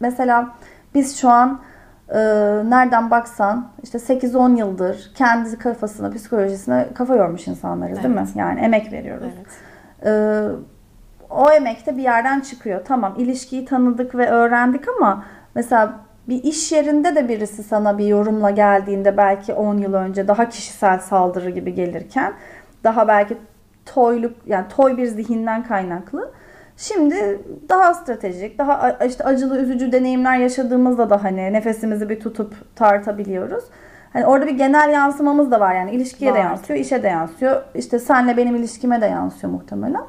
Mesela 0.00 0.48
biz 0.94 1.20
şu 1.20 1.28
an 1.28 1.60
e, 2.08 2.18
nereden 2.70 3.10
baksan 3.10 3.68
işte 3.82 3.98
8-10 3.98 4.58
yıldır 4.58 5.12
kendi 5.14 5.58
kafasına, 5.58 6.10
psikolojisine 6.10 6.88
kafa 6.94 7.16
yormuş 7.16 7.48
insanlarız 7.48 8.02
değil 8.02 8.14
mi? 8.14 8.20
Evet. 8.24 8.36
Yani 8.36 8.60
emek 8.60 8.92
veriyoruz. 8.92 9.32
Evet. 9.36 9.46
Ee, 10.04 10.48
o 11.30 11.50
emek 11.50 11.86
de 11.86 11.96
bir 11.96 12.02
yerden 12.02 12.40
çıkıyor. 12.40 12.80
Tamam 12.84 13.14
ilişkiyi 13.18 13.64
tanıdık 13.64 14.14
ve 14.14 14.30
öğrendik 14.30 14.84
ama 14.88 15.24
mesela 15.54 15.92
bir 16.28 16.42
iş 16.44 16.72
yerinde 16.72 17.14
de 17.14 17.28
birisi 17.28 17.62
sana 17.62 17.98
bir 17.98 18.06
yorumla 18.06 18.50
geldiğinde 18.50 19.16
belki 19.16 19.54
10 19.54 19.78
yıl 19.78 19.94
önce 19.94 20.28
daha 20.28 20.48
kişisel 20.48 20.98
saldırı 20.98 21.50
gibi 21.50 21.74
gelirken 21.74 22.32
daha 22.84 23.08
belki 23.08 23.36
toyluk 23.94 24.36
yani 24.46 24.64
toy 24.68 24.96
bir 24.96 25.06
zihinden 25.06 25.64
kaynaklı. 25.64 26.32
Şimdi 26.76 27.40
daha 27.68 27.94
stratejik, 27.94 28.58
daha 28.58 28.90
işte 28.90 29.24
acılı, 29.24 29.58
üzücü 29.58 29.92
deneyimler 29.92 30.36
yaşadığımızda 30.36 31.10
da 31.10 31.24
hani 31.24 31.52
nefesimizi 31.52 32.08
bir 32.08 32.20
tutup 32.20 32.76
tartabiliyoruz. 32.76 33.64
Hani 34.12 34.26
orada 34.26 34.46
bir 34.46 34.58
genel 34.58 34.90
yansımamız 34.92 35.50
da 35.50 35.60
var 35.60 35.74
yani 35.74 35.90
ilişkiye 35.90 36.34
de 36.34 36.38
Var. 36.38 36.44
yansıyor, 36.44 36.78
işe 36.78 37.02
de 37.02 37.08
yansıyor. 37.08 37.62
İşte 37.74 37.98
senle 37.98 38.36
benim 38.36 38.56
ilişkime 38.56 39.00
de 39.00 39.06
yansıyor 39.06 39.52
muhtemelen. 39.52 40.02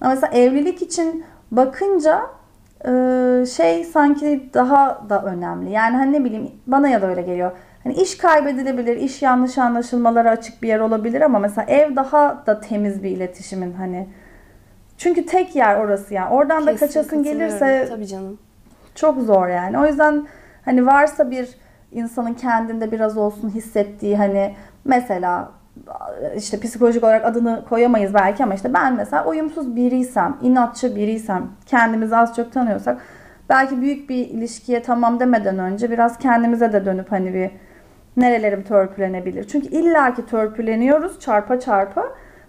Ama 0.00 0.10
mesela 0.10 0.32
evlilik 0.32 0.82
için 0.82 1.24
bakınca 1.50 2.20
şey 3.56 3.84
sanki 3.84 4.50
daha 4.54 5.04
da 5.08 5.22
önemli. 5.22 5.70
Yani 5.70 5.96
hani 5.96 6.12
ne 6.12 6.24
bileyim 6.24 6.50
bana 6.66 6.88
ya 6.88 7.02
da 7.02 7.06
öyle 7.06 7.22
geliyor. 7.22 7.52
Hani 7.84 7.94
iş 7.94 8.18
kaybedilebilir, 8.18 8.96
iş 8.96 9.22
yanlış 9.22 9.58
anlaşılmalara 9.58 10.30
açık 10.30 10.62
bir 10.62 10.68
yer 10.68 10.80
olabilir 10.80 11.20
ama 11.20 11.38
mesela 11.38 11.66
ev 11.70 11.96
daha 11.96 12.42
da 12.46 12.60
temiz 12.60 13.02
bir 13.02 13.10
iletişimin 13.10 13.72
hani. 13.72 14.08
Çünkü 14.98 15.26
tek 15.26 15.56
yer 15.56 15.76
orası 15.76 16.14
yani. 16.14 16.34
Oradan 16.34 16.66
da 16.66 16.72
Kesin 16.72 16.86
kaçasın 16.86 17.10
katılıyorum. 17.16 17.38
gelirse 17.38 17.86
Tabii 17.88 18.06
canım. 18.06 18.38
Çok 18.94 19.20
zor 19.20 19.48
yani. 19.48 19.78
O 19.78 19.86
yüzden 19.86 20.26
hani 20.64 20.86
varsa 20.86 21.30
bir 21.30 21.48
insanın 21.92 22.34
kendinde 22.34 22.92
biraz 22.92 23.16
olsun 23.16 23.50
hissettiği 23.50 24.16
hani 24.16 24.54
mesela 24.84 25.50
işte 26.36 26.60
psikolojik 26.60 27.04
olarak 27.04 27.24
adını 27.24 27.64
koyamayız 27.68 28.14
belki 28.14 28.44
ama 28.44 28.54
işte 28.54 28.74
ben 28.74 28.94
mesela 28.94 29.26
uyumsuz 29.26 29.76
biriysem, 29.76 30.36
inatçı 30.42 30.96
biriysem, 30.96 31.48
kendimizi 31.66 32.16
az 32.16 32.36
çok 32.36 32.52
tanıyorsak 32.52 32.98
belki 33.48 33.80
büyük 33.80 34.10
bir 34.10 34.28
ilişkiye 34.28 34.82
tamam 34.82 35.20
demeden 35.20 35.58
önce 35.58 35.90
biraz 35.90 36.18
kendimize 36.18 36.72
de 36.72 36.84
dönüp 36.84 37.12
hani 37.12 37.34
bir 37.34 37.50
nerelerim 38.16 38.62
törpülenebilir. 38.62 39.44
Çünkü 39.44 39.66
illaki 39.66 40.26
törpüleniyoruz 40.26 41.20
çarpa 41.20 41.60
çarpa. 41.60 42.04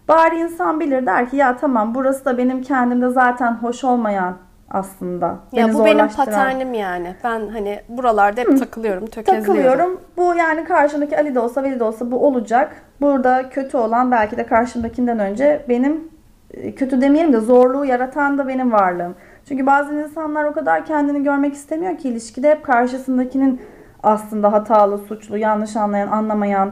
Bari 0.08 0.36
insan 0.36 0.80
bilir 0.80 1.06
der 1.06 1.30
ki 1.30 1.38
ya 1.38 1.58
tamam 1.58 1.96
burası 1.96 2.26
da 2.26 2.38
benim 2.38 2.62
kendimde 2.62 3.10
zaten 3.10 3.52
hoş 3.52 3.84
olmayan 3.84 4.38
aslında. 4.70 5.36
Ya 5.52 5.74
bu 5.74 5.86
benim 5.86 6.08
paternim 6.08 6.74
yani. 6.74 7.16
Ben 7.24 7.48
hani 7.48 7.80
buralarda 7.90 8.42
hep 8.42 8.48
Hı, 8.48 8.58
takılıyorum, 8.58 9.06
tökezliyorum. 9.06 9.46
Takılıyorum. 9.46 10.02
Bu 10.18 10.36
yani 10.36 10.64
karşımdaki 10.64 11.18
Ali 11.18 11.36
de 11.36 11.40
olsa 11.40 11.64
Veli 11.64 11.80
de 11.80 11.84
olsa 11.84 12.12
bu 12.12 12.28
olacak. 12.28 12.76
Burada 13.02 13.50
kötü 13.50 13.78
olan 13.78 14.12
belki 14.12 14.38
de 14.38 14.46
karşımdakinden 14.46 15.20
önce 15.20 15.66
benim 15.70 16.08
e, 16.52 16.76
kötü 16.76 17.02
demeyelim 17.02 17.34
de 17.34 17.40
zorluğu 17.40 17.86
yaratan 17.86 18.38
da 18.38 18.48
benim 18.48 18.72
varlığım. 18.72 19.16
Çünkü 19.48 19.66
bazı 19.66 19.94
insanlar 19.94 20.44
o 20.44 20.54
kadar 20.54 20.86
kendini 20.86 21.24
görmek 21.24 21.54
istemiyor 21.54 21.98
ki 21.98 22.10
ilişkide 22.10 22.52
hep 22.52 22.64
karşısındakinin 22.64 23.62
aslında 24.06 24.54
hatalı, 24.54 24.98
suçlu, 24.98 25.38
yanlış 25.38 25.76
anlayan, 25.76 26.08
anlamayan 26.08 26.72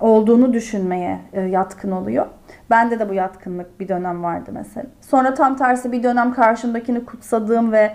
olduğunu 0.00 0.52
düşünmeye 0.52 1.20
e, 1.32 1.40
yatkın 1.40 1.90
oluyor. 1.90 2.26
Bende 2.70 2.98
de 2.98 3.08
bu 3.08 3.14
yatkınlık 3.14 3.80
bir 3.80 3.88
dönem 3.88 4.22
vardı 4.22 4.50
mesela. 4.54 4.86
Sonra 5.00 5.34
tam 5.34 5.56
tersi 5.56 5.92
bir 5.92 6.02
dönem 6.02 6.32
karşımdakini 6.32 7.04
kutsadığım 7.04 7.72
ve 7.72 7.92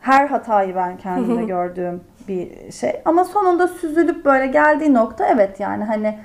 her 0.00 0.26
hatayı 0.26 0.74
ben 0.74 0.96
kendimde 0.96 1.44
gördüğüm 1.46 2.00
bir 2.28 2.72
şey. 2.72 3.02
Ama 3.04 3.24
sonunda 3.24 3.68
süzülüp 3.68 4.24
böyle 4.24 4.46
geldiği 4.46 4.94
nokta 4.94 5.26
evet 5.26 5.60
yani 5.60 5.84
hani 5.84 6.18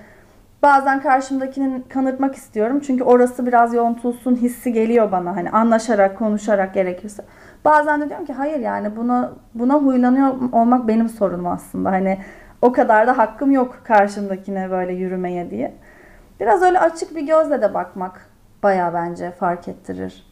bazen 0.63 1.01
karşımdakinin 1.01 1.81
kanırtmak 1.89 2.35
istiyorum. 2.35 2.79
Çünkü 2.87 3.03
orası 3.03 3.45
biraz 3.45 3.73
yontulsun 3.73 4.35
hissi 4.35 4.73
geliyor 4.73 5.11
bana 5.11 5.35
hani 5.35 5.49
anlaşarak 5.49 6.17
konuşarak 6.17 6.73
gerekirse. 6.73 7.23
Bazen 7.65 8.01
de 8.01 8.09
diyorum 8.09 8.25
ki 8.25 8.33
hayır 8.33 8.59
yani 8.59 8.95
buna 8.95 9.31
buna 9.53 9.73
huylanıyor 9.73 10.33
olmak 10.51 10.87
benim 10.87 11.09
sorunum 11.09 11.47
aslında. 11.47 11.91
Hani 11.91 12.17
o 12.61 12.71
kadar 12.71 13.07
da 13.07 13.17
hakkım 13.17 13.51
yok 13.51 13.81
karşımdakine 13.83 14.71
böyle 14.71 14.93
yürümeye 14.93 15.49
diye. 15.51 15.73
Biraz 16.39 16.61
öyle 16.61 16.79
açık 16.79 17.15
bir 17.15 17.21
gözle 17.21 17.61
de 17.61 17.73
bakmak 17.73 18.29
baya 18.63 18.93
bence 18.93 19.31
fark 19.31 19.67
ettirir. 19.67 20.27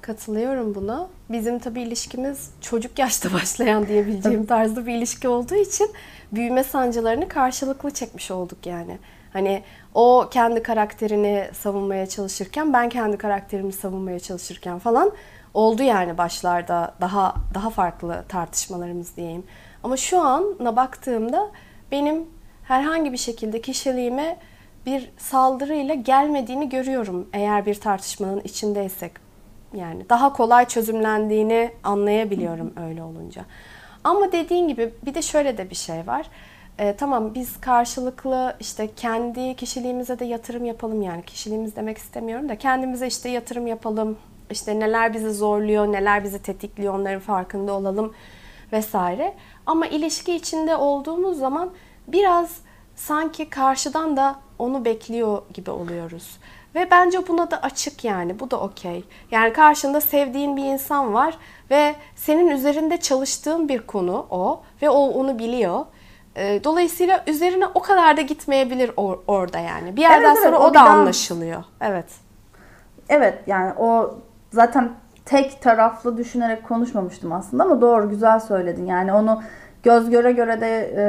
Katılıyorum 0.00 0.74
buna. 0.74 1.06
Bizim 1.30 1.58
tabii 1.58 1.82
ilişkimiz 1.82 2.50
çocuk 2.60 2.98
yaşta 2.98 3.32
başlayan 3.34 3.86
diyebileceğim 3.86 4.46
tarzda 4.46 4.86
bir 4.86 4.94
ilişki 4.94 5.28
olduğu 5.28 5.54
için 5.54 5.90
büyüme 6.32 6.64
sancılarını 6.64 7.28
karşılıklı 7.28 7.90
çekmiş 7.90 8.30
olduk 8.30 8.66
yani. 8.66 8.98
Hani 9.32 9.62
o 9.94 10.28
kendi 10.30 10.62
karakterini 10.62 11.48
savunmaya 11.52 12.06
çalışırken 12.06 12.72
ben 12.72 12.88
kendi 12.88 13.16
karakterimi 13.18 13.72
savunmaya 13.72 14.20
çalışırken 14.20 14.78
falan 14.78 15.12
oldu 15.54 15.82
yani 15.82 16.18
başlarda 16.18 16.94
daha 17.00 17.34
daha 17.54 17.70
farklı 17.70 18.24
tartışmalarımız 18.28 19.16
diyeyim. 19.16 19.44
Ama 19.82 19.96
şu 19.96 20.20
ana 20.20 20.76
baktığımda 20.76 21.50
benim 21.92 22.28
herhangi 22.64 23.12
bir 23.12 23.16
şekilde 23.16 23.60
kişiliğime 23.60 24.38
bir 24.86 25.10
saldırıyla 25.18 25.94
gelmediğini 25.94 26.68
görüyorum 26.68 27.28
eğer 27.32 27.66
bir 27.66 27.74
tartışmanın 27.74 28.40
içindeysek. 28.40 29.12
Yani 29.74 30.08
daha 30.08 30.32
kolay 30.32 30.68
çözümlendiğini 30.68 31.70
anlayabiliyorum 31.84 32.72
öyle 32.88 33.02
olunca. 33.02 33.44
Ama 34.04 34.32
dediğin 34.32 34.68
gibi 34.68 34.94
bir 35.06 35.14
de 35.14 35.22
şöyle 35.22 35.58
de 35.58 35.70
bir 35.70 35.74
şey 35.74 36.06
var. 36.06 36.26
E, 36.78 36.96
tamam 36.96 37.34
biz 37.34 37.60
karşılıklı 37.60 38.56
işte 38.60 38.94
kendi 38.96 39.56
kişiliğimize 39.56 40.18
de 40.18 40.24
yatırım 40.24 40.64
yapalım 40.64 41.02
yani 41.02 41.22
kişiliğimiz 41.22 41.76
demek 41.76 41.98
istemiyorum 41.98 42.48
da 42.48 42.58
kendimize 42.58 43.06
işte 43.06 43.28
yatırım 43.28 43.66
yapalım. 43.66 44.18
İşte 44.50 44.80
neler 44.80 45.14
bizi 45.14 45.30
zorluyor, 45.30 45.92
neler 45.92 46.24
bizi 46.24 46.42
tetikliyor 46.42 46.94
onların 46.94 47.20
farkında 47.20 47.72
olalım 47.72 48.14
vesaire. 48.72 49.34
Ama 49.66 49.86
ilişki 49.86 50.34
içinde 50.34 50.76
olduğumuz 50.76 51.38
zaman 51.38 51.70
biraz 52.08 52.60
sanki 52.96 53.50
karşıdan 53.50 54.16
da 54.16 54.36
onu 54.58 54.84
bekliyor 54.84 55.42
gibi 55.54 55.70
oluyoruz. 55.70 56.38
Ve 56.74 56.90
bence 56.90 57.28
buna 57.28 57.50
da 57.50 57.62
açık 57.62 58.04
yani. 58.04 58.40
Bu 58.40 58.50
da 58.50 58.60
okey. 58.60 59.04
Yani 59.30 59.52
karşında 59.52 60.00
sevdiğin 60.00 60.56
bir 60.56 60.64
insan 60.64 61.14
var 61.14 61.38
ve 61.70 61.94
senin 62.16 62.48
üzerinde 62.48 62.96
çalıştığın 63.00 63.68
bir 63.68 63.86
konu 63.86 64.26
o 64.30 64.62
ve 64.82 64.90
o 64.90 64.98
onu 64.98 65.38
biliyor. 65.38 65.86
Ee, 66.36 66.60
dolayısıyla 66.64 67.24
üzerine 67.26 67.66
o 67.66 67.82
kadar 67.82 68.16
da 68.16 68.20
gitmeyebilir 68.20 68.88
or- 68.88 69.18
orada 69.26 69.58
yani. 69.58 69.96
Bir 69.96 70.00
yerden 70.00 70.28
evet, 70.28 70.38
sonra 70.38 70.48
evet, 70.48 70.60
o, 70.60 70.70
o 70.70 70.74
da 70.74 70.80
anlaşılıyor. 70.80 71.64
Evet. 71.80 72.06
Evet 73.08 73.38
yani 73.46 73.72
o 73.78 74.14
zaten 74.54 74.90
tek 75.24 75.62
taraflı 75.62 76.16
düşünerek 76.16 76.64
konuşmamıştım 76.68 77.32
aslında 77.32 77.62
ama 77.64 77.80
doğru 77.80 78.10
güzel 78.10 78.40
söyledin. 78.40 78.86
Yani 78.86 79.12
onu 79.12 79.42
göz 79.82 80.10
göre 80.10 80.32
göre 80.32 80.60
de 80.60 80.92
e, 80.96 81.04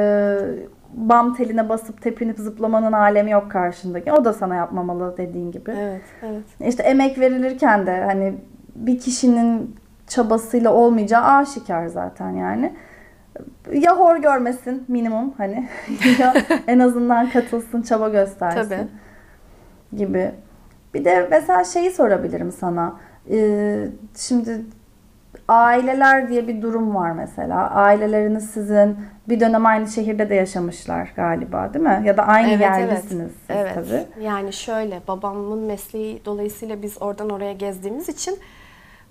bam 0.94 1.34
teline 1.34 1.68
basıp 1.68 2.02
tepinip 2.02 2.38
zıplamanın 2.38 2.92
alemi 2.92 3.30
yok 3.30 3.50
karşındaki. 3.50 4.12
O 4.12 4.24
da 4.24 4.32
sana 4.32 4.54
yapmamalı 4.54 5.16
dediğin 5.16 5.52
gibi. 5.52 5.70
Evet, 5.78 6.02
evet. 6.22 6.44
İşte 6.60 6.82
emek 6.82 7.18
verilirken 7.18 7.86
de 7.86 8.04
hani 8.04 8.34
bir 8.74 8.98
kişinin 8.98 9.76
çabasıyla 10.06 10.72
olmayacağı 10.72 11.22
aşikar 11.22 11.86
zaten 11.86 12.30
yani. 12.30 12.72
Ya 13.72 13.98
hor 13.98 14.16
görmesin 14.16 14.84
minimum 14.88 15.34
hani 15.38 15.68
ya 16.18 16.34
en 16.66 16.78
azından 16.78 17.30
katılsın, 17.30 17.82
çaba 17.82 18.08
göstersin 18.08 18.68
Tabii. 18.68 19.98
gibi. 19.98 20.30
Bir 20.94 21.04
de 21.04 21.28
mesela 21.30 21.64
şeyi 21.64 21.90
sorabilirim 21.90 22.52
sana. 22.52 22.94
Ee, 23.30 23.88
şimdi 24.16 24.60
aileler 25.48 26.28
diye 26.28 26.48
bir 26.48 26.62
durum 26.62 26.94
var 26.94 27.10
mesela. 27.10 27.70
Aileleriniz 27.70 28.50
sizin 28.50 28.96
bir 29.28 29.40
dönem 29.40 29.66
aynı 29.66 29.88
şehirde 29.88 30.30
de 30.30 30.34
yaşamışlar 30.34 31.12
galiba 31.16 31.74
değil 31.74 31.84
mi? 31.84 32.02
Ya 32.04 32.16
da 32.16 32.22
aynı 32.22 32.48
evet, 32.48 32.60
yerdesiniz 32.60 33.32
evet. 33.48 33.72
siz 33.74 33.90
evet. 33.90 34.06
tabii. 34.14 34.24
Yani 34.24 34.52
şöyle 34.52 35.00
babamın 35.08 35.58
mesleği 35.58 36.22
dolayısıyla 36.24 36.82
biz 36.82 37.02
oradan 37.02 37.30
oraya 37.30 37.52
gezdiğimiz 37.52 38.08
için 38.08 38.38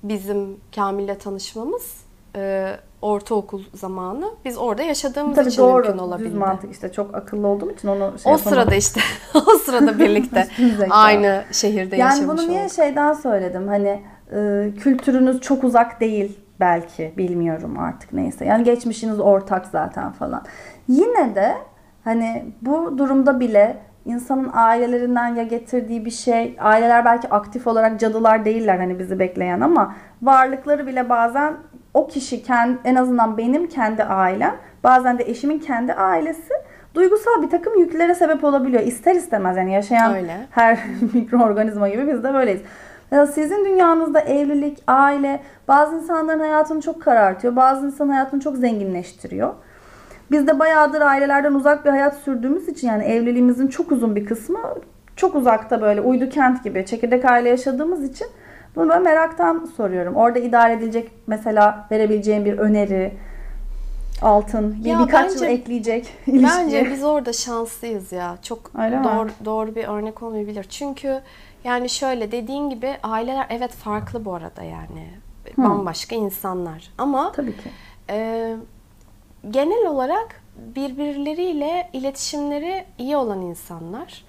bizim 0.03 0.57
Kamil'le 0.75 1.15
tanışmamız 1.15 2.05
e, 2.35 2.71
ortaokul 3.05 3.63
zamanı. 3.73 4.25
Biz 4.45 4.57
orada 4.57 4.83
yaşadığımız 4.83 5.35
Tabii 5.35 5.49
için 5.49 5.61
doğru, 5.61 5.83
mümkün 5.83 5.97
olabildi. 5.97 6.29
Düz 6.29 6.37
mantık 6.37 6.71
işte 6.71 6.91
çok 6.91 7.15
akıllı 7.15 7.47
olduğum 7.47 7.71
için 7.71 7.87
onu 7.87 8.19
şey 8.19 8.33
O 8.33 8.37
sırada 8.37 8.75
işte 8.75 9.01
o 9.35 9.57
sırada 9.57 9.99
birlikte 9.99 10.47
aynı 10.89 11.43
şehirde 11.51 11.95
yani 11.95 12.09
yaşamış 12.09 12.19
Yani 12.19 12.37
bunu 12.37 12.47
niye 12.47 12.61
olduk. 12.61 12.73
şeyden 12.73 13.13
söyledim 13.13 13.67
hani 13.67 14.01
e, 14.31 14.71
kültürünüz 14.79 15.41
çok 15.41 15.63
uzak 15.63 16.01
değil 16.01 16.39
belki 16.59 17.13
bilmiyorum 17.17 17.79
artık 17.79 18.13
neyse. 18.13 18.45
Yani 18.45 18.63
geçmişiniz 18.63 19.19
ortak 19.19 19.65
zaten 19.65 20.11
falan. 20.11 20.43
Yine 20.87 21.35
de 21.35 21.55
hani 22.03 22.45
bu 22.61 22.97
durumda 22.97 23.39
bile 23.39 23.77
insanın 24.05 24.49
ailelerinden 24.53 25.35
ya 25.35 25.43
getirdiği 25.43 26.05
bir 26.05 26.11
şey, 26.11 26.55
aileler 26.59 27.05
belki 27.05 27.29
aktif 27.29 27.67
olarak 27.67 27.99
cadılar 27.99 28.45
değiller 28.45 28.77
hani 28.77 28.99
bizi 28.99 29.19
bekleyen 29.19 29.61
ama 29.61 29.95
varlıkları 30.21 30.87
bile 30.87 31.09
bazen 31.09 31.53
o 31.95 32.07
kişi 32.07 32.43
kendi, 32.43 32.77
en 32.83 32.95
azından 32.95 33.37
benim 33.37 33.67
kendi 33.67 34.03
ailem, 34.03 34.55
bazen 34.83 35.17
de 35.19 35.23
eşimin 35.23 35.59
kendi 35.59 35.93
ailesi 35.93 36.53
duygusal 36.95 37.41
bir 37.41 37.49
takım 37.49 37.79
yüklere 37.79 38.15
sebep 38.15 38.43
olabiliyor. 38.43 38.83
İster 38.83 39.15
istemez 39.15 39.57
yani 39.57 39.73
yaşayan 39.73 40.15
Öyle. 40.15 40.37
her 40.51 40.79
mikroorganizma 41.13 41.89
gibi 41.89 42.07
biz 42.07 42.23
de 42.23 42.33
böyleyiz. 42.33 42.61
Ya 43.11 43.27
sizin 43.27 43.65
dünyanızda 43.65 44.19
evlilik, 44.19 44.83
aile 44.87 45.39
bazı 45.67 45.95
insanların 45.95 46.39
hayatını 46.39 46.81
çok 46.81 47.01
karartıyor. 47.01 47.55
Bazı 47.55 47.85
insanın 47.85 48.09
hayatını 48.09 48.39
çok 48.39 48.57
zenginleştiriyor. 48.57 49.53
Biz 50.31 50.47
de 50.47 50.59
bayağıdır 50.59 51.01
ailelerden 51.01 51.53
uzak 51.53 51.85
bir 51.85 51.89
hayat 51.89 52.15
sürdüğümüz 52.17 52.69
için 52.69 52.87
yani 52.87 53.03
evliliğimizin 53.03 53.67
çok 53.67 53.91
uzun 53.91 54.15
bir 54.15 54.25
kısmı 54.25 54.59
çok 55.15 55.35
uzakta 55.35 55.81
böyle 55.81 56.01
uydu 56.01 56.29
kent 56.29 56.63
gibi 56.63 56.85
çekirdek 56.85 57.25
aile 57.25 57.49
yaşadığımız 57.49 58.03
için 58.03 58.27
bunu 58.75 58.89
ben 58.89 59.03
meraktan 59.03 59.69
soruyorum. 59.77 60.15
Orada 60.15 60.39
idare 60.39 60.73
edilecek 60.73 61.11
mesela 61.27 61.87
verebileceğim 61.91 62.45
bir 62.45 62.57
öneri, 62.57 63.13
altın, 64.21 64.83
bir, 64.83 64.89
ya 64.89 64.99
birkaç 64.99 65.31
bence, 65.31 65.45
yıl 65.45 65.51
ekleyecek 65.51 66.13
ilişkiye. 66.27 66.51
Bence 66.65 66.91
biz 66.91 67.03
orada 67.03 67.33
şanslıyız 67.33 68.11
ya. 68.11 68.37
Çok 68.41 68.71
Öyle 68.79 69.03
doğru, 69.03 69.25
mi? 69.25 69.31
doğru 69.45 69.75
bir 69.75 69.83
örnek 69.87 70.23
olmayabilir. 70.23 70.63
Çünkü 70.69 71.21
yani 71.63 71.89
şöyle 71.89 72.31
dediğin 72.31 72.69
gibi 72.69 72.97
aileler 73.03 73.45
evet 73.49 73.71
farklı 73.71 74.25
bu 74.25 74.33
arada 74.33 74.63
yani. 74.63 75.09
Hı. 75.55 75.63
Bambaşka 75.63 76.15
insanlar. 76.15 76.91
Ama 76.97 77.31
Tabii 77.31 77.57
ki. 77.57 77.69
E, 78.09 78.55
genel 79.51 79.87
olarak 79.87 80.41
birbirleriyle 80.75 81.89
iletişimleri 81.93 82.85
iyi 82.97 83.17
olan 83.17 83.41
insanlar 83.41 84.23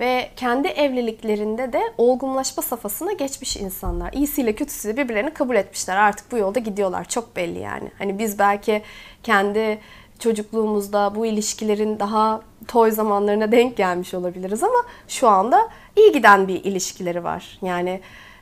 ve 0.00 0.30
kendi 0.36 0.68
evliliklerinde 0.68 1.72
de 1.72 1.82
olgunlaşma 1.98 2.62
safhasına 2.62 3.12
geçmiş 3.12 3.56
insanlar. 3.56 4.12
İyisiyle 4.12 4.54
kötüsüyle 4.54 4.96
birbirlerini 4.96 5.34
kabul 5.34 5.56
etmişler. 5.56 5.96
Artık 5.96 6.32
bu 6.32 6.38
yolda 6.38 6.58
gidiyorlar. 6.58 7.04
Çok 7.04 7.36
belli 7.36 7.58
yani. 7.58 7.90
Hani 7.98 8.18
biz 8.18 8.38
belki 8.38 8.82
kendi 9.22 9.78
çocukluğumuzda 10.18 11.14
bu 11.14 11.26
ilişkilerin 11.26 11.98
daha 11.98 12.40
toy 12.68 12.90
zamanlarına 12.90 13.52
denk 13.52 13.76
gelmiş 13.76 14.14
olabiliriz 14.14 14.62
ama 14.62 14.84
şu 15.08 15.28
anda 15.28 15.68
iyi 15.96 16.12
giden 16.12 16.48
bir 16.48 16.64
ilişkileri 16.64 17.24
var. 17.24 17.58
Yani 17.62 18.00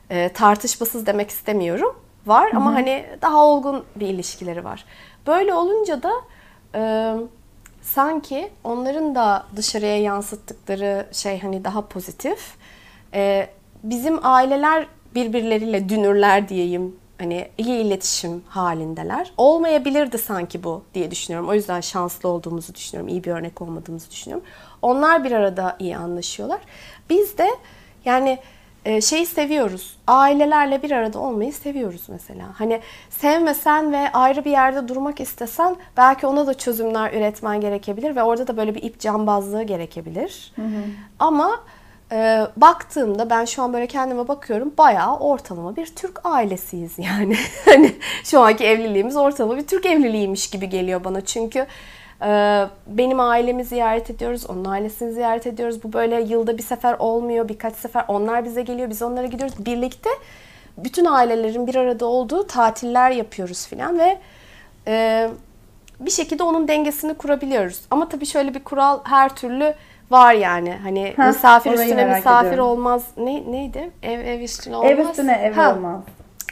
e, 0.09 0.29
tartışmasız 0.29 1.05
demek 1.05 1.29
istemiyorum. 1.29 1.95
Var 2.25 2.51
ama 2.55 2.69
Hı-hı. 2.69 2.75
hani 2.75 3.05
daha 3.21 3.45
olgun 3.45 3.83
bir 3.95 4.07
ilişkileri 4.07 4.63
var. 4.63 4.85
Böyle 5.27 5.53
olunca 5.53 6.03
da 6.03 6.11
e, 6.75 7.13
sanki 7.81 8.51
onların 8.63 9.15
da 9.15 9.45
dışarıya 9.55 10.01
yansıttıkları 10.01 11.07
şey 11.11 11.39
hani 11.39 11.63
daha 11.63 11.87
pozitif. 11.87 12.55
E, 13.13 13.49
bizim 13.83 14.25
aileler 14.25 14.87
birbirleriyle 15.15 15.89
dünürler 15.89 16.49
diyeyim 16.49 16.95
hani 17.19 17.49
iyi 17.57 17.81
iletişim 17.81 18.43
halindeler. 18.47 19.33
Olmayabilirdi 19.37 20.17
sanki 20.17 20.63
bu 20.63 20.83
diye 20.93 21.11
düşünüyorum. 21.11 21.49
O 21.49 21.53
yüzden 21.53 21.81
şanslı 21.81 22.29
olduğumuzu 22.29 22.75
düşünüyorum. 22.75 23.07
İyi 23.07 23.23
bir 23.23 23.31
örnek 23.31 23.61
olmadığımızı 23.61 24.11
düşünüyorum. 24.11 24.45
Onlar 24.81 25.23
bir 25.23 25.31
arada 25.31 25.75
iyi 25.79 25.97
anlaşıyorlar. 25.97 26.61
Biz 27.09 27.37
de 27.37 27.47
yani 28.05 28.39
e, 28.85 29.01
şeyi 29.01 29.25
seviyoruz. 29.25 29.97
Ailelerle 30.07 30.83
bir 30.83 30.91
arada 30.91 31.19
olmayı 31.19 31.53
seviyoruz 31.53 32.01
mesela. 32.07 32.45
Hani 32.53 32.79
sevmesen 33.09 33.91
ve 33.91 34.11
ayrı 34.11 34.45
bir 34.45 34.51
yerde 34.51 34.87
durmak 34.87 35.19
istesen 35.19 35.75
belki 35.97 36.27
ona 36.27 36.47
da 36.47 36.53
çözümler 36.53 37.13
üretmen 37.13 37.61
gerekebilir 37.61 38.15
ve 38.15 38.23
orada 38.23 38.47
da 38.47 38.57
böyle 38.57 38.75
bir 38.75 38.83
ip 38.83 38.99
cambazlığı 38.99 39.63
gerekebilir. 39.63 40.51
Hı 40.55 40.61
hı. 40.61 40.81
Ama 41.19 41.59
e, 42.11 42.47
baktığımda 42.57 43.29
ben 43.29 43.45
şu 43.45 43.63
an 43.63 43.73
böyle 43.73 43.87
kendime 43.87 44.27
bakıyorum 44.27 44.73
bayağı 44.77 45.19
ortalama 45.19 45.75
bir 45.75 45.85
Türk 45.85 46.25
ailesiyiz 46.25 46.91
yani. 46.97 47.35
hani 47.65 47.95
şu 48.23 48.39
anki 48.39 48.65
evliliğimiz 48.65 49.15
ortalama 49.15 49.57
bir 49.57 49.67
Türk 49.67 49.85
evliliğiymiş 49.85 50.49
gibi 50.49 50.69
geliyor 50.69 51.03
bana. 51.03 51.21
Çünkü 51.21 51.67
benim 52.87 53.19
ailemi 53.19 53.63
ziyaret 53.65 54.09
ediyoruz, 54.09 54.45
onun 54.49 54.65
ailesini 54.65 55.13
ziyaret 55.13 55.47
ediyoruz. 55.47 55.83
Bu 55.83 55.93
böyle 55.93 56.21
yılda 56.21 56.57
bir 56.57 56.63
sefer 56.63 56.95
olmuyor, 56.99 57.49
birkaç 57.49 57.75
sefer 57.75 58.05
onlar 58.07 58.45
bize 58.45 58.61
geliyor, 58.61 58.89
biz 58.89 59.01
onlara 59.01 59.25
gidiyoruz. 59.25 59.65
Birlikte 59.65 60.09
bütün 60.77 61.05
ailelerin 61.05 61.67
bir 61.67 61.75
arada 61.75 62.05
olduğu 62.05 62.47
tatiller 62.47 63.11
yapıyoruz 63.11 63.67
filan 63.67 63.99
ve 63.99 64.17
e, 64.87 65.29
bir 65.99 66.11
şekilde 66.11 66.43
onun 66.43 66.67
dengesini 66.67 67.13
kurabiliyoruz. 67.13 67.81
Ama 67.91 68.09
tabii 68.09 68.25
şöyle 68.25 68.53
bir 68.53 68.63
kural 68.63 68.99
her 69.03 69.35
türlü 69.35 69.73
var 70.11 70.33
yani. 70.33 70.77
Hani 70.83 71.13
Heh, 71.17 71.27
misafir 71.27 71.71
üstüne 71.71 72.05
misafir 72.05 72.47
ediyorum. 72.47 72.71
olmaz. 72.71 73.03
Ne 73.17 73.51
neydi? 73.51 73.91
Ev 74.03 74.19
ev 74.19 74.39
üstüne 74.39 74.75
olmaz. 74.75 74.91
Ev 74.91 74.99
üstüne 74.99 75.33
ev 75.33 75.53
ha. 75.53 75.73
olmaz. 75.73 76.01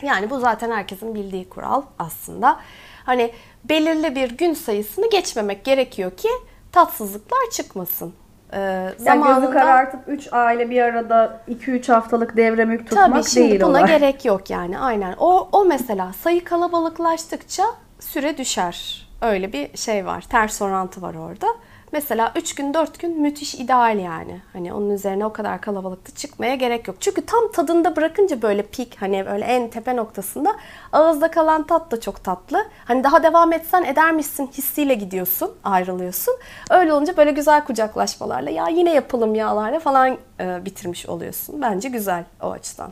Yani 0.01 0.30
bu 0.30 0.39
zaten 0.39 0.72
herkesin 0.72 1.15
bildiği 1.15 1.49
kural 1.49 1.82
aslında. 1.99 2.59
Hani 3.05 3.32
belirli 3.64 4.16
bir 4.16 4.38
gün 4.38 4.53
sayısını 4.53 5.10
geçmemek 5.10 5.66
gerekiyor 5.66 6.12
ki 6.12 6.30
tatsızlıklar 6.72 7.49
çıkmasın. 7.51 8.14
Ee, 8.53 8.60
yani 8.60 8.93
zamanında, 8.97 9.39
gözü 9.39 9.53
karartıp 9.53 9.99
3 10.07 10.34
aile 10.34 10.70
bir 10.70 10.82
arada 10.82 11.41
2-3 11.49 11.91
haftalık 11.93 12.38
devre 12.38 12.66
mülk 12.66 12.89
tutmak 12.89 13.12
tabii, 13.12 13.24
şimdi 13.24 13.49
değil 13.49 13.62
buna 13.62 13.70
olay. 13.70 13.88
gerek 13.88 14.26
yok 14.26 14.49
yani 14.49 14.80
aynen. 14.80 15.16
O, 15.20 15.49
o 15.51 15.66
mesela 15.66 16.14
sayı 16.14 16.43
kalabalıklaştıkça 16.43 17.64
süre 17.99 18.38
düşer. 18.38 19.07
Öyle 19.22 19.53
bir 19.53 19.78
şey 19.78 20.05
var. 20.05 20.22
Ters 20.22 20.62
orantı 20.62 21.01
var 21.01 21.16
orada. 21.16 21.47
Mesela 21.92 22.32
3 22.36 22.56
gün 22.56 22.74
4 22.74 23.00
gün 23.00 23.22
müthiş 23.22 23.56
ideal 23.56 24.00
yani. 24.00 24.42
Hani 24.54 24.74
onun 24.74 24.90
üzerine 24.90 25.26
o 25.26 25.34
kadar 25.34 25.62
kalabalıkta 25.62 26.16
çıkmaya 26.16 26.56
gerek 26.56 26.88
yok. 26.88 26.98
Çünkü 27.00 27.26
tam 27.26 27.52
tadında 27.52 27.96
bırakınca 27.96 28.42
böyle 28.42 28.62
pik 28.62 29.02
hani 29.02 29.26
böyle 29.26 29.46
en 29.46 29.70
tepe 29.70 29.96
noktasında 29.96 30.56
ağızda 30.92 31.32
kalan 31.32 31.64
tat 31.64 31.92
da 31.92 32.02
çok 32.02 32.24
tatlı. 32.24 32.66
Hani 32.86 33.04
daha 33.04 33.24
devam 33.24 33.54
etsen 33.54 33.84
edermişsin 33.84 34.48
hissiyle 34.48 34.94
gidiyorsun, 34.94 35.52
ayrılıyorsun. 35.64 36.34
Öyle 36.70 36.94
olunca 36.94 37.18
böyle 37.18 37.32
güzel 37.32 37.66
kucaklaşmalarla 37.66 38.50
ya 38.50 38.68
yine 38.68 38.94
yapalım 38.94 39.36
yağlarla 39.36 39.80
falan 39.80 40.18
e, 40.40 40.66
bitirmiş 40.66 41.06
oluyorsun. 41.06 41.62
Bence 41.62 41.90
güzel 41.90 42.24
o 42.42 42.52
açıdan. 42.52 42.92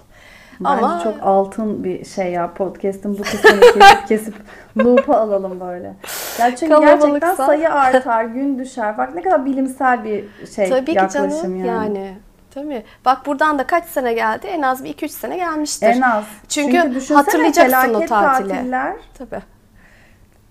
Bence 0.60 0.86
Ama 0.86 1.04
çok 1.04 1.16
altın 1.24 1.84
bir 1.84 2.06
şey 2.06 2.32
ya 2.32 2.54
podcast'ın 2.54 3.18
bu 3.18 3.22
kısmını 3.22 3.60
kesip 3.60 4.08
kesip 4.08 4.34
loop'a 4.78 5.18
alalım 5.18 5.60
böyle. 5.60 5.94
Ya 6.40 6.56
çünkü 6.56 6.80
gerçekten 6.80 7.36
sayı 7.36 7.74
artar, 7.74 8.24
gün 8.24 8.60
düşer. 8.60 8.98
Bak 8.98 9.16
ne 9.16 9.22
kadar 9.22 9.46
bilimsel 9.46 10.04
bir 10.04 10.26
şey 10.56 10.70
Tabii 10.70 10.92
yaklaşım 10.92 11.30
ki 11.30 11.36
canım, 11.42 11.66
yani. 11.66 11.98
yani. 11.98 12.18
Tabii. 12.54 12.84
Bak 13.06 13.26
buradan 13.26 13.60
da 13.60 13.68
kaç 13.68 13.86
sene 13.86 14.14
geldi? 14.14 14.48
En 14.48 14.62
az 14.62 14.84
bir 14.84 14.94
2-3 14.94 15.08
sene 15.08 15.38
gelmiştir. 15.38 15.88
En 15.88 16.02
az. 16.02 16.24
Çünkü, 16.50 16.82
Çünkü 16.82 17.14
hatırlayacaksın 17.14 17.94
o 17.94 18.06
tatili. 18.06 18.08
tatiller. 18.50 18.94
Tabii. 19.18 19.42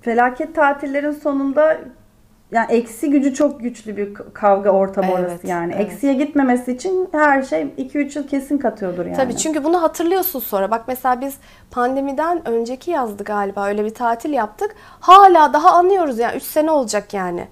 Felaket 0.01 0.55
tatillerin 0.55 1.11
sonunda 1.13 1.79
yani 2.53 2.73
eksi 2.73 3.11
gücü 3.11 3.35
çok 3.35 3.61
güçlü 3.61 3.97
bir 3.97 4.15
kavga 4.15 4.71
ortamı 4.71 5.07
evet, 5.11 5.19
orası 5.19 5.47
yani. 5.47 5.73
Evet. 5.77 5.93
Eksiye 5.93 6.15
gitmemesi 6.15 6.73
için 6.73 7.09
her 7.13 7.43
şey 7.43 7.63
2-3 7.63 8.19
yıl 8.19 8.29
kesin 8.29 8.59
katıyordur 8.59 9.07
yani. 9.07 9.17
Tabii 9.17 9.37
çünkü 9.37 9.65
bunu 9.65 9.83
hatırlıyorsun 9.83 10.41
sonra. 10.41 10.71
Bak 10.71 10.85
mesela 10.89 11.21
biz 11.21 11.35
pandemiden 11.71 12.49
önceki 12.49 12.91
yazdı 12.91 13.25
galiba 13.25 13.67
öyle 13.67 13.85
bir 13.85 13.95
tatil 13.95 14.33
yaptık. 14.33 14.75
Hala 15.01 15.53
daha 15.53 15.71
anlıyoruz 15.71 16.19
yani 16.19 16.37
3 16.37 16.43
sene 16.43 16.71
olacak 16.71 17.15
yani. 17.15 17.49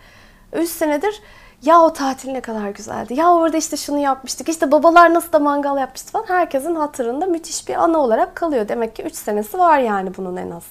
3 0.52 0.68
senedir 0.68 1.22
ya 1.62 1.80
o 1.80 1.92
tatil 1.92 2.30
ne 2.30 2.40
kadar 2.40 2.70
güzeldi. 2.70 3.14
Ya 3.14 3.32
orada 3.32 3.56
işte 3.56 3.76
şunu 3.76 3.98
yapmıştık. 3.98 4.48
İşte 4.48 4.72
babalar 4.72 5.14
nasıl 5.14 5.32
da 5.32 5.38
mangal 5.38 5.78
yapmıştı 5.78 6.12
falan. 6.12 6.26
Herkesin 6.28 6.74
hatırında 6.74 7.26
müthiş 7.26 7.68
bir 7.68 7.74
anı 7.74 7.98
olarak 7.98 8.36
kalıyor. 8.36 8.68
Demek 8.68 8.96
ki 8.96 9.02
3 9.02 9.14
senesi 9.14 9.58
var 9.58 9.78
yani 9.78 10.16
bunun 10.16 10.36
en 10.36 10.50
az. 10.50 10.64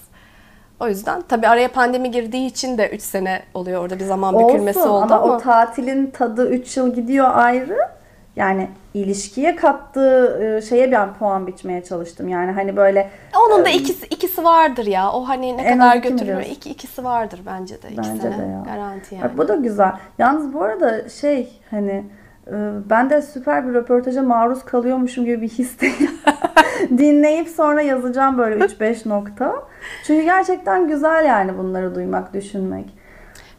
O 0.80 0.88
yüzden 0.88 1.22
tabii 1.22 1.48
araya 1.48 1.68
pandemi 1.68 2.12
girdiği 2.12 2.48
için 2.48 2.78
de 2.78 2.90
3 2.90 3.02
sene 3.02 3.44
oluyor 3.54 3.82
orada 3.82 4.00
bir 4.00 4.06
zaman 4.06 4.40
bükülmesi 4.40 4.80
Olsun, 4.80 4.90
oldu 4.90 5.14
ama, 5.14 5.16
ama 5.16 5.36
o 5.36 5.38
tatilin 5.38 6.08
tadı 6.08 6.50
3 6.50 6.78
yıl 6.78 6.96
gidiyor 6.96 7.30
ayrı. 7.34 7.78
Yani 8.36 8.70
ilişkiye 8.94 9.56
kattığı 9.56 10.44
e, 10.44 10.62
şeye 10.62 10.92
ben 10.92 11.14
puan 11.14 11.48
biçmeye 11.48 11.84
çalıştım. 11.84 12.28
Yani 12.28 12.52
hani 12.52 12.76
böyle 12.76 13.10
onun 13.48 13.66
da 13.66 13.70
e, 13.70 13.74
ikisi 13.74 14.06
ikisi 14.06 14.44
vardır 14.44 14.86
ya. 14.86 15.12
O 15.12 15.28
hani 15.28 15.58
ne 15.58 15.74
kadar 15.74 15.96
götürüyor. 15.96 16.42
İki, 16.42 16.70
ikisi 16.70 17.04
vardır 17.04 17.40
bence 17.46 17.82
de. 17.82 17.88
Bence 17.98 18.24
de 18.24 18.28
ya. 18.28 18.64
Garanti 18.66 19.16
yani. 19.16 19.24
Bak, 19.24 19.38
bu 19.38 19.48
da 19.48 19.56
güzel. 19.56 19.92
Yalnız 20.18 20.54
bu 20.54 20.64
arada 20.64 21.10
şey 21.10 21.62
hani 21.72 22.04
e, 22.48 22.54
ben 22.90 23.10
de 23.10 23.22
süper 23.22 23.68
bir 23.68 23.74
röportaja 23.74 24.22
maruz 24.22 24.66
kalıyormuşum 24.66 25.26
gibi 25.26 25.42
bir 25.42 25.50
histeyim. 25.50 26.12
Dinleyip 26.98 27.48
sonra 27.48 27.82
yazacağım 27.82 28.38
böyle 28.38 28.66
3-5 28.66 29.10
nokta. 29.10 29.64
Çünkü 30.08 30.24
gerçekten 30.24 30.88
güzel 30.88 31.26
yani 31.26 31.58
bunları 31.58 31.96
duymak, 31.96 32.34
düşünmek. 32.34 32.86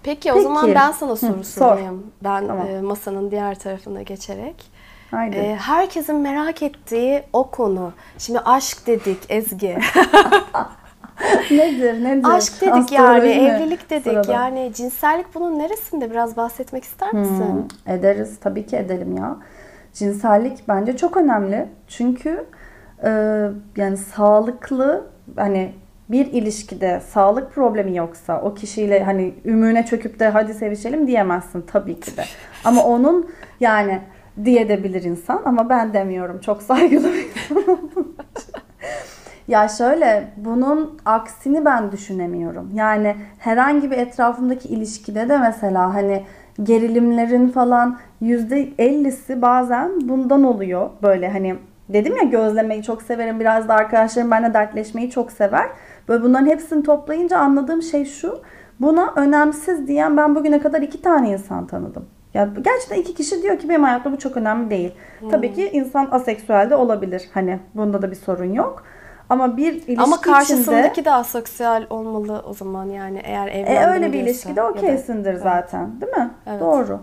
Peki, 0.03 0.21
Peki. 0.21 0.33
o 0.33 0.41
zaman 0.41 0.75
ben 0.75 0.93
sana 0.93 1.17
soru 1.17 1.39
Hı, 1.39 1.45
sorayım. 1.45 2.03
Sor. 2.03 2.31
Ben 2.31 2.47
tamam. 2.47 2.67
e, 2.67 2.81
masanın 2.81 3.31
diğer 3.31 3.59
tarafına 3.59 4.03
geçerek. 4.03 4.71
Haydi. 5.11 5.37
E, 5.37 5.57
herkesin 5.57 6.17
merak 6.17 6.63
ettiği 6.63 7.23
o 7.33 7.51
konu. 7.51 7.93
Şimdi 8.19 8.39
aşk 8.39 8.87
dedik 8.87 9.19
Ezgi. 9.29 9.79
nedir 11.51 12.05
nedir? 12.05 12.29
Aşk 12.29 12.61
dedik 12.61 12.73
Astroloji 12.73 12.95
yani, 12.95 13.25
mi? 13.25 13.31
evlilik 13.31 13.91
dedik. 13.91 14.13
Sırada. 14.13 14.33
Yani 14.33 14.73
cinsellik 14.75 15.35
bunun 15.35 15.59
neresinde? 15.59 16.11
Biraz 16.11 16.37
bahsetmek 16.37 16.85
ister 16.85 17.15
misin? 17.15 17.69
Hmm, 17.87 17.95
ederiz 17.95 18.41
tabii 18.41 18.67
ki 18.67 18.77
edelim 18.77 19.17
ya. 19.17 19.37
Cinsellik 19.93 20.69
bence 20.69 20.97
çok 20.97 21.17
önemli. 21.17 21.69
Çünkü 21.89 22.47
e, 23.05 23.11
yani 23.77 23.97
sağlıklı 23.97 25.07
hani 25.37 25.73
bir 26.09 26.27
ilişkide 26.27 27.01
sağlık 27.01 27.53
problemi 27.53 27.97
yoksa 27.97 28.41
o 28.41 28.55
kişiyle 28.55 29.05
hani 29.05 29.35
ümüne 29.45 29.87
çöküp 29.87 30.21
de 30.21 30.29
hadi 30.29 30.55
sevişelim 30.55 31.07
diyemezsin 31.07 31.65
tabii 31.73 32.01
ki 32.01 32.17
de. 32.17 32.25
Ama 32.65 32.85
onun 32.85 33.31
yani 33.61 34.01
diyebilir 34.45 35.03
insan 35.03 35.43
ama 35.45 35.69
ben 35.69 35.93
demiyorum. 35.95 36.41
Çok 36.41 36.63
saygılı 36.63 37.13
bir 37.13 37.27
insan 37.51 37.85
Ya 39.49 39.69
şöyle 39.69 40.29
bunun 40.37 40.99
aksini 41.05 41.65
ben 41.65 41.93
düşünemiyorum. 41.93 42.71
Yani 42.75 43.17
herhangi 43.39 43.91
bir 43.91 43.99
etrafımdaki 43.99 44.69
ilişkide 44.69 45.29
de 45.29 45.39
mesela 45.39 45.95
hani 45.95 46.25
gerilimlerin 46.63 47.49
falan 47.49 47.99
yüzde 48.21 48.69
ellisi 48.79 49.43
bazen 49.43 50.09
bundan 50.09 50.45
oluyor. 50.45 50.91
Böyle 51.03 51.29
hani 51.29 51.57
dedim 51.89 52.17
ya 52.17 52.23
gözlemeyi 52.23 52.83
çok 52.83 53.03
severim. 53.03 53.41
Biraz 53.41 53.69
da 53.69 53.75
arkadaşlarım 53.75 54.31
benimle 54.31 54.55
dertleşmeyi 54.55 55.11
çok 55.11 55.33
sever. 55.33 55.69
Böyle 56.09 56.25
bunların 56.25 56.47
hepsini 56.47 56.83
toplayınca 56.83 57.39
anladığım 57.39 57.83
şey 57.83 58.05
şu. 58.05 58.41
Buna 58.81 59.13
önemsiz 59.17 59.89
diyen 59.89 60.17
ben 60.17 60.35
bugüne 60.35 60.61
kadar 60.61 60.83
iki 60.83 61.03
tane 61.03 61.31
insan 61.31 61.67
tanıdım. 61.67 62.07
Ya 62.35 62.49
gerçekten 62.63 62.97
iki 62.97 63.15
kişi 63.15 63.43
diyor 63.43 63.59
ki 63.59 63.69
benim 63.69 63.83
hayatımda 63.83 64.17
bu 64.17 64.21
çok 64.21 64.37
önemli 64.37 64.71
değil. 64.71 64.95
Hmm. 65.21 65.31
Tabii 65.31 65.55
ki 65.55 65.71
insan 65.73 66.09
aseksüel 66.11 66.71
de 66.71 66.77
olabilir. 66.77 67.29
Hani 67.35 67.59
bunda 67.75 68.03
da 68.03 68.11
bir 68.11 68.17
sorun 68.17 68.53
yok. 68.53 68.85
Ama 69.29 69.57
bir 69.57 69.73
ilişki 69.73 70.01
Ama 70.01 70.21
karşısındaki 70.21 70.93
içinde, 70.93 71.05
de 71.05 71.13
asosyal 71.13 71.87
olmalı 71.91 72.43
o 72.47 72.55
zaman 72.55 72.85
yani 72.85 73.21
eğer 73.25 73.49
evlendim 73.49 73.77
e, 73.77 73.87
öyle 73.87 74.13
bir 74.13 74.19
ilişkide 74.19 74.63
okeysindir 74.63 75.35
zaten 75.35 76.01
değil 76.01 76.13
mi? 76.13 76.31
Evet. 76.47 76.61
Doğru. 76.61 77.01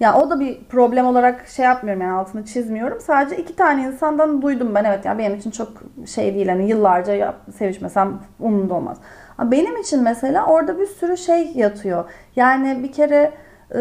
Ya 0.00 0.16
o 0.16 0.30
da 0.30 0.40
bir 0.40 0.64
problem 0.64 1.06
olarak 1.06 1.48
şey 1.48 1.64
yapmıyorum 1.64 2.02
yani 2.02 2.12
altını 2.12 2.44
çizmiyorum. 2.44 3.00
Sadece 3.00 3.36
iki 3.36 3.56
tane 3.56 3.82
insandan 3.82 4.42
duydum 4.42 4.74
ben 4.74 4.84
evet 4.84 5.04
ya 5.04 5.18
benim 5.18 5.34
için 5.36 5.50
çok 5.50 5.68
şey 6.06 6.34
değil 6.34 6.48
hani 6.48 6.68
yıllarca 6.68 7.14
yap, 7.14 7.36
sevişmesem 7.58 8.20
umurumda 8.40 8.74
olmaz. 8.74 8.98
Ama 9.38 9.50
benim 9.50 9.76
için 9.76 10.02
mesela 10.02 10.46
orada 10.46 10.78
bir 10.78 10.86
sürü 10.86 11.16
şey 11.16 11.52
yatıyor. 11.54 12.04
Yani 12.36 12.82
bir 12.82 12.92
kere 12.92 13.32
e, 13.74 13.80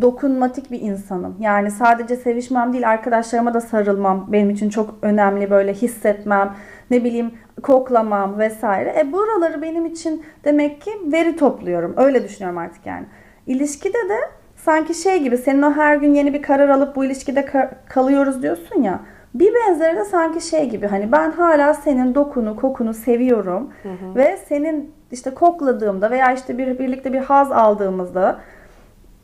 dokunmatik 0.00 0.70
bir 0.70 0.80
insanım. 0.80 1.36
Yani 1.40 1.70
sadece 1.70 2.16
sevişmem 2.16 2.72
değil 2.72 2.88
arkadaşlarıma 2.88 3.54
da 3.54 3.60
sarılmam 3.60 4.32
benim 4.32 4.50
için 4.50 4.70
çok 4.70 4.94
önemli 5.02 5.50
böyle 5.50 5.72
hissetmem 5.72 6.54
ne 6.90 7.04
bileyim 7.04 7.34
koklamam 7.62 8.38
vesaire. 8.38 8.94
E 9.00 9.12
buraları 9.12 9.62
benim 9.62 9.86
için 9.86 10.24
demek 10.44 10.80
ki 10.80 10.90
veri 11.12 11.36
topluyorum. 11.36 11.94
Öyle 11.96 12.24
düşünüyorum 12.24 12.58
artık 12.58 12.86
yani. 12.86 13.06
İlişkide 13.46 14.08
de 14.08 14.18
sanki 14.66 14.94
şey 14.94 15.22
gibi 15.22 15.38
senin 15.38 15.62
o 15.62 15.72
her 15.72 15.96
gün 15.96 16.14
yeni 16.14 16.34
bir 16.34 16.42
karar 16.42 16.68
alıp 16.68 16.96
bu 16.96 17.04
ilişkide 17.04 17.68
kalıyoruz 17.88 18.42
diyorsun 18.42 18.82
ya. 18.82 19.00
Bir 19.34 19.54
benzeri 19.54 19.96
de 19.96 20.04
sanki 20.04 20.40
şey 20.40 20.68
gibi 20.70 20.86
hani 20.86 21.12
ben 21.12 21.32
hala 21.32 21.74
senin 21.74 22.14
dokunu, 22.14 22.56
kokunu 22.56 22.94
seviyorum 22.94 23.70
hı 23.82 23.88
hı. 23.88 24.14
ve 24.14 24.36
senin 24.48 24.92
işte 25.12 25.34
kokladığımda 25.34 26.10
veya 26.10 26.32
işte 26.32 26.58
bir 26.58 26.78
birlikte 26.78 27.12
bir 27.12 27.18
haz 27.18 27.52
aldığımızda 27.52 28.38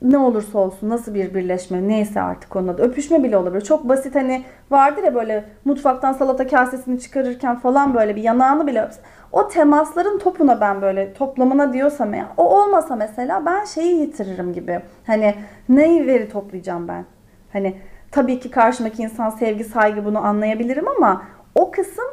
ne 0.03 0.18
olursa 0.18 0.59
olsun 0.59 0.88
nasıl 0.88 1.14
bir 1.14 1.34
birleşme 1.34 1.88
neyse 1.88 2.20
artık 2.20 2.57
onun 2.57 2.68
adı 2.68 2.82
öpüşme 2.82 3.22
bile 3.22 3.36
olabilir. 3.36 3.64
Çok 3.64 3.88
basit 3.88 4.14
hani 4.14 4.45
vardır 4.70 5.03
ya 5.03 5.14
böyle 5.14 5.45
mutfaktan 5.64 6.12
salata 6.12 6.47
kasesini 6.47 7.01
çıkarırken 7.01 7.59
falan 7.59 7.95
böyle 7.95 8.16
bir 8.16 8.22
yanağını 8.22 8.66
bile. 8.66 8.88
O 9.33 9.49
temasların 9.49 10.18
topuna 10.18 10.61
ben 10.61 10.83
böyle 10.83 11.12
toplamına 11.12 11.72
diyorsam 11.72 12.14
ya 12.14 12.28
o 12.37 12.62
olmasa 12.62 12.97
mesela 12.97 13.47
ben 13.47 13.64
şeyi 13.64 14.01
yitiririm 14.01 14.53
gibi. 14.53 14.80
Hani 15.07 15.35
neyi 15.68 16.07
veri 16.07 16.28
toplayacağım 16.28 16.89
ben? 16.89 17.05
Hani 17.53 17.76
tabii 18.11 18.41
ki 18.41 18.51
karşımdaki 18.51 19.03
insan 19.03 19.30
sevgi 19.30 19.64
saygı 19.64 20.05
bunu 20.05 20.26
anlayabilirim 20.26 20.89
ama 20.89 21.22
o 21.55 21.70
kısım 21.70 22.05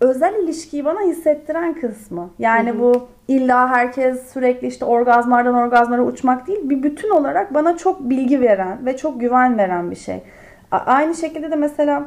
özel 0.00 0.34
ilişkiyi 0.34 0.84
bana 0.84 1.00
hissettiren 1.00 1.74
kısmı. 1.74 2.30
Yani 2.38 2.70
hı 2.70 2.74
hı. 2.74 2.78
bu 2.78 3.08
illa 3.28 3.68
herkes 3.68 4.32
sürekli 4.32 4.66
işte 4.66 4.84
orgazmardan 4.84 5.54
orgazmara 5.54 6.02
uçmak 6.02 6.46
değil. 6.46 6.70
Bir 6.70 6.82
bütün 6.82 7.10
olarak 7.10 7.54
bana 7.54 7.76
çok 7.76 8.00
bilgi 8.00 8.40
veren 8.40 8.86
ve 8.86 8.96
çok 8.96 9.20
güven 9.20 9.58
veren 9.58 9.90
bir 9.90 9.96
şey. 9.96 10.22
Aynı 10.70 11.14
şekilde 11.14 11.50
de 11.50 11.56
mesela 11.56 12.06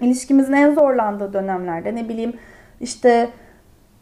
ilişkimizin 0.00 0.52
en 0.52 0.74
zorlandığı 0.74 1.32
dönemlerde 1.32 1.94
ne 1.94 2.08
bileyim 2.08 2.32
işte 2.80 3.28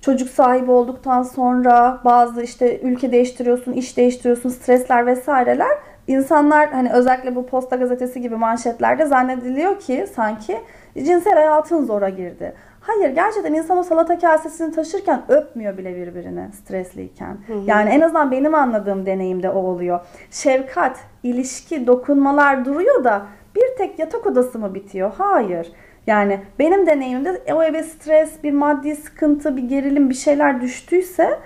çocuk 0.02 0.28
sahibi 0.28 0.70
olduktan 0.70 1.22
sonra 1.22 2.00
bazı 2.04 2.42
işte 2.42 2.80
ülke 2.80 3.12
değiştiriyorsun, 3.12 3.72
iş 3.72 3.96
değiştiriyorsun, 3.96 4.48
stresler 4.48 5.06
vesaireler 5.06 5.78
insanlar 6.06 6.70
hani 6.72 6.92
özellikle 6.92 7.36
bu 7.36 7.46
posta 7.46 7.76
gazetesi 7.76 8.20
gibi 8.20 8.36
manşetlerde 8.36 9.06
zannediliyor 9.06 9.80
ki 9.80 10.06
sanki 10.14 10.60
cinsel 10.98 11.34
hayatın 11.34 11.84
zora 11.84 12.08
girdi. 12.08 12.54
Hayır 12.80 13.10
gerçekten 13.10 13.54
insan 13.54 13.78
o 13.78 13.82
salata 13.82 14.18
kasesini 14.18 14.74
taşırken 14.74 15.22
öpmüyor 15.28 15.78
bile 15.78 15.96
birbirini 15.96 16.52
stresliyken. 16.52 17.36
Hı 17.46 17.52
hı. 17.52 17.58
Yani 17.66 17.90
en 17.90 18.00
azından 18.00 18.30
benim 18.30 18.54
anladığım 18.54 19.06
deneyimde 19.06 19.50
o 19.50 19.58
oluyor. 19.58 20.00
Şefkat, 20.30 20.96
ilişki, 21.22 21.86
dokunmalar 21.86 22.64
duruyor 22.64 23.04
da 23.04 23.22
bir 23.54 23.76
tek 23.78 23.98
yatak 23.98 24.26
odası 24.26 24.58
mı 24.58 24.74
bitiyor? 24.74 25.12
Hayır. 25.18 25.72
Yani 26.06 26.40
benim 26.58 26.86
deneyimimde 26.86 27.42
o 27.52 27.62
eve 27.62 27.82
stres, 27.82 28.42
bir 28.42 28.52
maddi 28.52 28.96
sıkıntı, 28.96 29.56
bir 29.56 29.62
gerilim, 29.62 30.10
bir 30.10 30.14
şeyler 30.14 30.60
düştüyse 30.60 31.38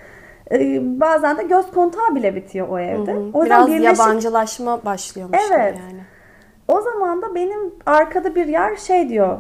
e, 0.53 0.81
bazen 1.01 1.39
de 1.39 1.43
göz 1.43 1.71
kontağı 1.71 2.15
bile 2.15 2.35
bitiyor 2.35 2.69
o 2.69 2.79
evde. 2.79 3.13
Hı 3.13 3.17
hı. 3.17 3.31
O 3.33 3.45
Biraz 3.45 3.69
birleşik... 3.69 3.99
yabancılaşma 3.99 4.85
başlıyormuş 4.85 5.39
evet. 5.51 5.75
yani. 5.79 6.01
O 6.69 6.81
zaman 6.81 7.23
da 7.23 7.35
benim 7.35 7.75
arkada 7.87 8.35
bir 8.35 8.47
yer 8.47 8.77
şey 8.77 9.09
diyor 9.09 9.39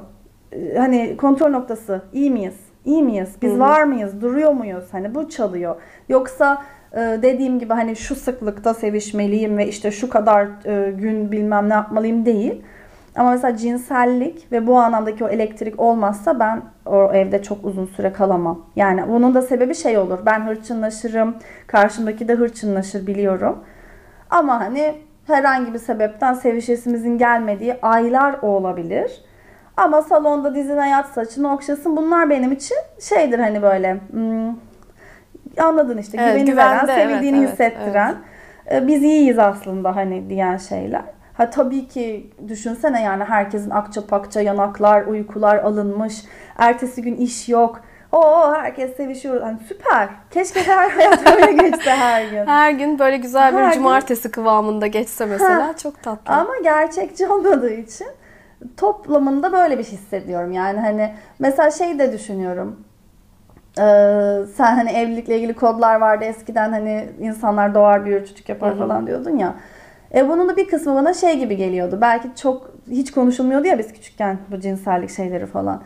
e, 0.52 0.78
hani 0.78 1.16
kontrol 1.16 1.50
noktası 1.50 2.02
iyi 2.12 2.30
miyiz? 2.30 2.56
İyi 2.84 3.02
miyiz? 3.02 3.28
Biz 3.42 3.52
Hı-hı. 3.52 3.60
var 3.60 3.82
mıyız? 3.82 4.20
Duruyor 4.20 4.52
muyuz? 4.52 4.84
Hani 4.92 5.14
bu 5.14 5.28
çalıyor. 5.28 5.76
Yoksa 6.08 6.62
e, 6.92 6.98
dediğim 6.98 7.58
gibi 7.58 7.72
hani 7.72 7.96
şu 7.96 8.14
sıklıkta 8.14 8.74
sevişmeliyim 8.74 9.58
ve 9.58 9.68
işte 9.68 9.90
şu 9.90 10.10
kadar 10.10 10.46
gün 10.90 11.32
bilmem 11.32 11.68
ne 11.68 11.74
yapmalıyım 11.74 12.26
değil. 12.26 12.62
Ama 13.16 13.30
mesela 13.30 13.56
cinsellik 13.56 14.52
ve 14.52 14.66
bu 14.66 14.78
anlamdaki 14.78 15.24
o 15.24 15.28
elektrik 15.28 15.80
olmazsa 15.80 16.40
ben 16.40 16.62
o 16.86 17.12
evde 17.12 17.42
çok 17.42 17.64
uzun 17.64 17.86
süre 17.86 18.12
kalamam. 18.12 18.66
Yani 18.76 19.08
bunun 19.08 19.34
da 19.34 19.42
sebebi 19.42 19.74
şey 19.74 19.98
olur. 19.98 20.18
Ben 20.26 20.46
hırçınlaşırım. 20.46 21.36
Karşımdaki 21.66 22.28
de 22.28 22.34
hırçınlaşır 22.34 23.06
biliyorum. 23.06 23.58
Ama 24.30 24.60
hani 24.60 24.94
herhangi 25.26 25.74
bir 25.74 25.78
sebepten 25.78 26.34
sevişesimizin 26.34 27.18
gelmediği 27.18 27.76
aylar 27.82 28.36
olabilir. 28.42 29.24
Ama 29.76 30.02
salonda 30.02 30.54
dizine 30.54 30.88
yat 30.88 31.06
saçını 31.06 31.52
okşasın. 31.52 31.96
Bunlar 31.96 32.30
benim 32.30 32.52
için 32.52 32.76
şeydir 33.00 33.38
hani 33.38 33.62
böyle 33.62 33.96
hmm, 34.10 34.54
anladın 35.64 35.98
işte 35.98 36.18
evet, 36.20 36.32
güveni 36.32 36.56
veren, 36.56 36.86
sevildiğini 36.86 37.38
evet, 37.38 37.50
hissettiren. 37.50 38.14
Evet. 38.66 38.88
Biz 38.88 39.02
iyiyiz 39.02 39.38
aslında 39.38 39.96
hani 39.96 40.30
diyen 40.30 40.56
şeyler. 40.56 41.15
Ha 41.36 41.50
tabii 41.50 41.88
ki 41.88 42.30
düşünsene 42.48 43.02
yani 43.02 43.24
herkesin 43.24 43.70
akça 43.70 44.06
pakça 44.06 44.40
yanaklar, 44.40 45.06
uykular 45.06 45.56
alınmış. 45.56 46.24
Ertesi 46.58 47.02
gün 47.02 47.16
iş 47.16 47.48
yok. 47.48 47.80
Oo 48.12 48.54
herkes 48.54 48.96
sevişiyor. 48.96 49.40
Yani 49.40 49.58
süper. 49.68 50.08
Keşke 50.30 50.62
her 50.62 50.90
hayat 50.96 51.32
öyle 51.36 51.52
geçse 51.52 51.90
her 51.90 52.30
gün. 52.30 52.46
Her 52.46 52.70
gün 52.70 52.98
böyle 52.98 53.16
güzel 53.16 53.52
bir 53.52 53.58
her 53.58 53.74
cumartesi 53.74 54.22
gün... 54.22 54.30
kıvamında 54.30 54.86
geçse 54.86 55.26
mesela 55.26 55.68
ha. 55.68 55.76
çok 55.76 56.02
tatlı. 56.02 56.34
Ama 56.34 56.52
gerçekçi 56.62 57.26
olmadığı 57.32 57.72
için 57.72 58.08
toplamında 58.76 59.52
böyle 59.52 59.78
bir 59.78 59.84
şey 59.84 59.92
hissediyorum. 59.92 60.52
Yani 60.52 60.80
hani 60.80 61.14
mesela 61.38 61.70
şey 61.70 61.98
de 61.98 62.12
düşünüyorum. 62.12 62.80
Ee, 63.78 64.38
sen 64.56 64.76
hani 64.76 64.90
evlilikle 64.90 65.36
ilgili 65.36 65.54
kodlar 65.54 66.00
vardı 66.00 66.24
eskiden 66.24 66.70
hani 66.72 67.08
insanlar 67.20 67.74
doğar 67.74 68.04
büyür 68.04 68.26
çocuk 68.26 68.48
yapar 68.48 68.70
Hı-hı. 68.70 68.78
falan 68.78 69.06
diyordun 69.06 69.36
ya. 69.36 69.54
E 70.14 70.28
bunun 70.28 70.48
da 70.48 70.56
bir 70.56 70.68
kısmı 70.68 70.94
bana 70.94 71.14
şey 71.14 71.38
gibi 71.38 71.56
geliyordu. 71.56 71.98
Belki 72.00 72.28
çok 72.42 72.70
hiç 72.90 73.10
konuşulmuyordu 73.10 73.66
ya 73.66 73.78
biz 73.78 73.92
küçükken 73.92 74.38
bu 74.50 74.60
cinsellik 74.60 75.10
şeyleri 75.10 75.46
falan. 75.46 75.82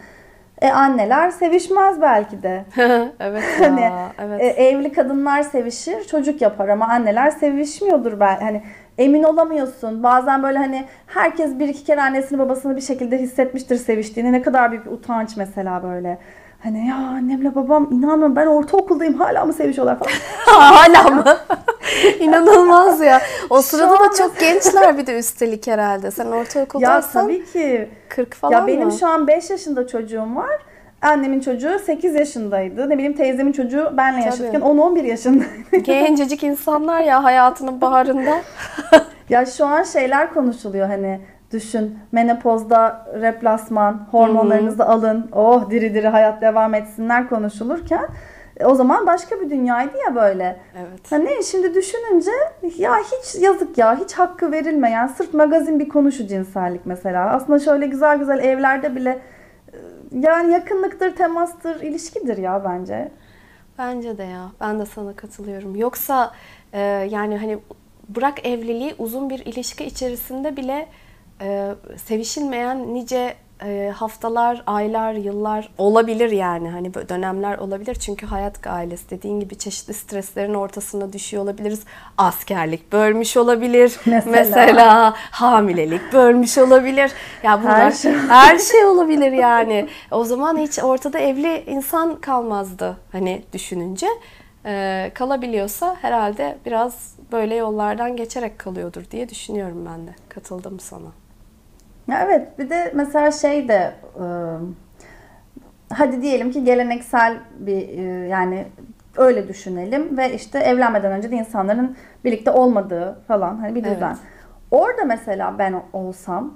E 0.62 0.70
anneler 0.70 1.30
sevişmez 1.30 2.00
belki 2.00 2.42
de. 2.42 2.64
evet 3.20 3.44
ya, 3.60 3.68
hani 3.68 3.90
evet. 4.18 4.40
E, 4.40 4.46
evli 4.46 4.92
kadınlar 4.92 5.42
sevişir, 5.42 6.04
çocuk 6.04 6.42
yapar 6.42 6.68
ama 6.68 6.88
anneler 6.88 7.30
sevişmiyordur 7.30 8.20
belki. 8.20 8.44
Hani 8.44 8.62
emin 8.98 9.22
olamıyorsun. 9.22 10.02
Bazen 10.02 10.42
böyle 10.42 10.58
hani 10.58 10.84
herkes 11.06 11.58
bir 11.58 11.68
iki 11.68 11.84
kere 11.84 12.02
annesini 12.02 12.38
babasını 12.38 12.76
bir 12.76 12.80
şekilde 12.80 13.18
hissetmiştir 13.18 13.76
seviştiğini. 13.76 14.32
Ne 14.32 14.42
kadar 14.42 14.70
büyük 14.70 14.86
bir 14.86 14.90
utanç 14.90 15.36
mesela 15.36 15.82
böyle. 15.82 16.18
Hani 16.62 16.86
ya 16.88 16.94
annemle 16.94 17.54
babam 17.54 17.88
inanmıyorum 17.92 18.36
ben 18.36 18.46
ortaokuldayım 18.46 19.14
hala 19.14 19.44
mı 19.44 19.52
sevişiyorlar 19.52 19.98
falan. 19.98 20.12
hala 20.46 21.10
mı? 21.10 21.24
İnanılmaz 22.20 23.00
ya. 23.00 23.20
O 23.50 23.62
sırada 23.62 23.92
da 24.00 24.12
çok 24.18 24.40
gençler 24.40 24.98
bir 24.98 25.06
de 25.06 25.14
üstelik 25.18 25.66
herhalde. 25.66 26.10
Sen 26.10 26.26
ortaokuldaysan. 26.26 27.20
Ya 27.20 27.26
tabii 27.26 27.44
ki. 27.44 27.88
40 28.08 28.34
falan 28.34 28.52
Ya 28.52 28.66
benim 28.66 28.90
şu 28.90 29.06
an 29.06 29.26
5 29.26 29.50
yaşında 29.50 29.86
çocuğum 29.86 30.36
var. 30.36 30.58
Annemin 31.02 31.40
çocuğu 31.40 31.78
8 31.86 32.14
yaşındaydı. 32.14 32.90
Ne 32.90 32.94
bileyim 32.94 33.16
teyzemin 33.16 33.52
çocuğu 33.52 33.94
benle 33.96 34.20
yaşarken 34.24 34.60
10-11 34.60 35.06
yaşındaydı. 35.06 35.76
Gencecik 35.82 36.42
insanlar 36.44 37.00
ya 37.00 37.24
hayatının 37.24 37.80
baharında. 37.80 38.40
ya 39.28 39.46
şu 39.46 39.66
an 39.66 39.82
şeyler 39.82 40.34
konuşuluyor 40.34 40.88
hani 40.88 41.20
düşün 41.52 41.98
menopozda 42.12 43.06
replasman 43.20 44.06
hormonlarınızı 44.10 44.84
alın 44.86 45.28
oh 45.32 45.70
diri 45.70 45.94
diri 45.94 46.08
hayat 46.08 46.42
devam 46.42 46.74
etsinler 46.74 47.28
konuşulurken 47.28 48.08
e, 48.56 48.66
o 48.66 48.74
zaman 48.74 49.06
başka 49.06 49.40
bir 49.40 49.50
dünyaydı 49.50 49.96
ya 50.06 50.14
böyle. 50.14 50.60
Evet. 50.78 51.00
Hani 51.10 51.30
şimdi 51.50 51.74
düşününce 51.74 52.30
ya 52.78 52.96
hiç 52.96 53.42
yazık 53.42 53.78
ya 53.78 54.00
hiç 54.00 54.12
hakkı 54.12 54.52
verilmeyen 54.52 55.06
sırf 55.06 55.34
magazin 55.34 55.80
bir 55.80 55.88
konuşu 55.88 56.26
cinsellik 56.26 56.86
mesela. 56.86 57.30
Aslında 57.30 57.58
şöyle 57.58 57.86
güzel 57.86 58.18
güzel 58.18 58.38
evlerde 58.38 58.96
bile 58.96 59.18
yani 60.12 60.52
yakınlıktır, 60.52 61.16
temastır, 61.16 61.80
ilişkidir 61.80 62.36
ya 62.36 62.64
bence. 62.64 63.10
Bence 63.78 64.18
de 64.18 64.22
ya. 64.22 64.50
Ben 64.60 64.78
de 64.78 64.86
sana 64.86 65.12
katılıyorum. 65.16 65.76
Yoksa 65.76 66.32
e, 66.72 66.80
yani 67.10 67.38
hani 67.38 67.58
bırak 68.08 68.46
evliliği 68.46 68.94
uzun 68.98 69.30
bir 69.30 69.38
ilişki 69.38 69.84
içerisinde 69.84 70.56
bile 70.56 70.86
e, 71.40 71.74
sevişilmeyen 72.06 72.94
nice 72.94 73.34
e, 73.64 73.92
haftalar, 73.96 74.62
aylar, 74.66 75.12
yıllar 75.12 75.68
olabilir 75.78 76.30
yani. 76.30 76.68
Hani 76.70 76.94
böyle 76.94 77.08
dönemler 77.08 77.58
olabilir. 77.58 77.94
Çünkü 77.94 78.26
hayat 78.26 78.66
ailesi 78.66 79.10
dediğin 79.10 79.40
gibi 79.40 79.58
çeşitli 79.58 79.94
streslerin 79.94 80.54
ortasına 80.54 81.12
düşüyor 81.12 81.42
olabiliriz. 81.42 81.80
Askerlik 82.18 82.92
bölmüş 82.92 83.36
olabilir. 83.36 83.96
Mesela, 84.06 84.30
Mesela 84.30 85.14
hamilelik 85.16 86.12
bölmüş 86.12 86.58
olabilir. 86.58 87.12
Ya 87.42 87.62
bunlar 87.62 87.80
her 87.80 87.90
şey. 87.92 88.12
her 88.12 88.58
şey 88.58 88.84
olabilir 88.84 89.32
yani. 89.32 89.88
O 90.10 90.24
zaman 90.24 90.56
hiç 90.58 90.78
ortada 90.78 91.18
evli 91.18 91.64
insan 91.66 92.20
kalmazdı 92.20 92.96
hani 93.12 93.42
düşününce. 93.52 94.06
e, 94.66 95.10
kalabiliyorsa 95.14 95.96
herhalde 96.02 96.58
biraz 96.66 97.14
böyle 97.32 97.54
yollardan 97.54 98.16
geçerek 98.16 98.58
kalıyordur 98.58 99.04
diye 99.10 99.28
düşünüyorum 99.28 99.86
ben 99.90 100.06
de. 100.06 100.10
Katıldım 100.28 100.80
sana. 100.80 101.19
Ya 102.08 102.22
evet 102.24 102.58
bir 102.58 102.70
de 102.70 102.92
mesela 102.94 103.30
şey 103.30 103.68
de 103.68 103.92
e, 104.16 104.24
hadi 105.92 106.22
diyelim 106.22 106.50
ki 106.50 106.64
geleneksel 106.64 107.38
bir 107.58 107.88
e, 107.88 108.28
yani 108.28 108.66
öyle 109.16 109.48
düşünelim 109.48 110.16
ve 110.18 110.34
işte 110.34 110.58
evlenmeden 110.58 111.12
önce 111.12 111.30
de 111.30 111.36
insanların 111.36 111.96
birlikte 112.24 112.50
olmadığı 112.50 113.18
falan 113.28 113.56
hani 113.56 113.74
bir 113.74 113.84
düzen. 113.84 114.08
Evet. 114.08 114.18
Orada 114.70 115.04
mesela 115.04 115.54
ben 115.58 115.82
olsam 115.92 116.54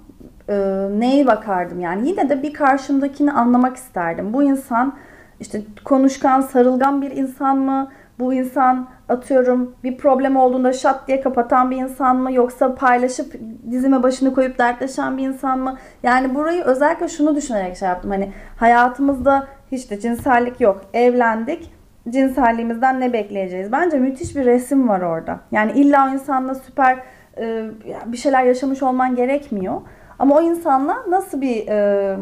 e, 0.49 0.55
neyi 0.99 1.27
bakardım 1.27 1.81
yani 1.81 2.09
yine 2.09 2.29
de 2.29 2.43
bir 2.43 2.55
karşımdakini 2.55 3.33
anlamak 3.33 3.77
isterdim. 3.77 4.33
Bu 4.33 4.43
insan 4.43 4.95
işte 5.41 5.63
konuşkan, 5.85 6.41
sarılgan 6.41 7.03
bir 7.03 7.11
insan 7.11 7.59
mı? 7.59 7.91
Bu 8.19 8.35
insan 8.35 8.89
atıyorum 9.09 9.75
bir 9.85 9.97
problem 9.97 10.37
olduğunda 10.37 10.73
şat 10.73 11.09
diye 11.09 11.21
kapatan 11.21 11.71
bir 11.71 11.77
insan 11.77 12.17
mı? 12.17 12.33
Yoksa 12.33 12.75
paylaşıp 12.75 13.35
dizime 13.71 14.03
başını 14.03 14.35
koyup 14.35 14.59
dertleşen 14.59 15.19
bir 15.19 15.29
insan 15.29 15.59
mı? 15.59 15.79
Yani 16.03 16.35
burayı 16.35 16.63
özellikle 16.63 17.09
şunu 17.09 17.37
düşünerek 17.37 17.77
şey 17.77 17.89
yaptım. 17.89 18.11
Hani 18.11 18.33
hayatımızda 18.57 19.47
hiç 19.73 19.91
de 19.91 20.01
cinsellik 20.01 20.61
yok. 20.61 20.81
Evlendik. 20.95 21.71
Cinselliğimizden 22.09 23.01
ne 23.01 23.13
bekleyeceğiz? 23.13 23.73
Bence 23.73 23.99
müthiş 23.99 24.37
bir 24.37 24.45
resim 24.45 24.89
var 24.89 25.01
orada. 25.01 25.41
Yani 25.53 25.73
illa 25.73 26.09
o 26.09 26.15
insanla 26.15 26.55
süper 26.55 26.99
e, 27.39 27.65
bir 28.07 28.17
şeyler 28.17 28.45
yaşamış 28.45 28.83
olman 28.83 29.17
gerekmiyor. 29.17 29.81
Ama 30.19 30.37
o 30.37 30.43
insanla 30.43 30.97
nasıl 31.09 31.41
bir 31.41 31.69
e, 31.69 32.17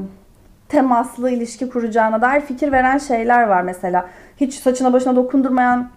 temaslı 0.69 1.31
ilişki 1.31 1.71
kuracağına 1.71 2.23
dair 2.23 2.41
fikir 2.41 2.73
veren 2.73 2.99
şeyler 2.99 3.43
var 3.43 3.63
mesela. 3.63 4.07
Hiç 4.37 4.55
saçına 4.55 4.93
başına 4.93 5.17
dokundurmayan 5.17 5.89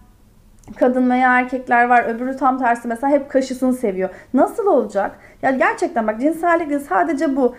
kadın 0.76 1.10
veya 1.10 1.40
erkekler 1.40 1.86
var. 1.86 2.04
Öbürü 2.04 2.38
tam 2.38 2.60
tersi 2.60 2.88
mesela 2.88 3.14
hep 3.14 3.30
kaşısını 3.30 3.74
seviyor. 3.74 4.10
Nasıl 4.34 4.68
olacak? 4.68 5.20
Ya 5.42 5.52
gerçekten 5.52 6.08
bak 6.08 6.22
cinsellik 6.22 6.82
sadece 6.82 7.36
bu. 7.36 7.56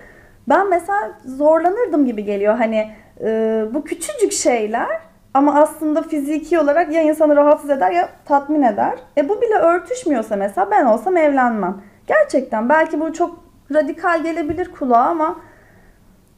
Ben 0.49 0.71
mesela 0.71 1.13
zorlanırdım 1.25 2.07
gibi 2.07 2.25
geliyor. 2.25 2.57
Hani 2.57 2.91
e, 3.21 3.65
bu 3.75 3.85
küçücük 3.85 4.33
şeyler 4.33 5.01
ama 5.35 5.55
aslında 5.55 6.03
fiziki 6.03 6.59
olarak 6.59 6.93
ya 6.93 7.03
insanı 7.03 7.37
rahatsız 7.37 7.71
eder 7.71 7.91
ya 7.91 8.09
tatmin 8.25 8.63
eder. 8.63 8.99
E 9.19 9.29
bu 9.29 9.41
bile 9.41 9.55
örtüşmüyorsa 9.55 10.37
mesela 10.37 10.71
ben 10.71 10.85
olsam 10.85 11.17
evlenmem. 11.17 11.83
Gerçekten 12.07 12.69
belki 12.69 13.01
bu 13.01 13.13
çok 13.13 13.45
radikal 13.75 14.23
gelebilir 14.23 14.71
kulağa 14.73 15.05
ama 15.05 15.37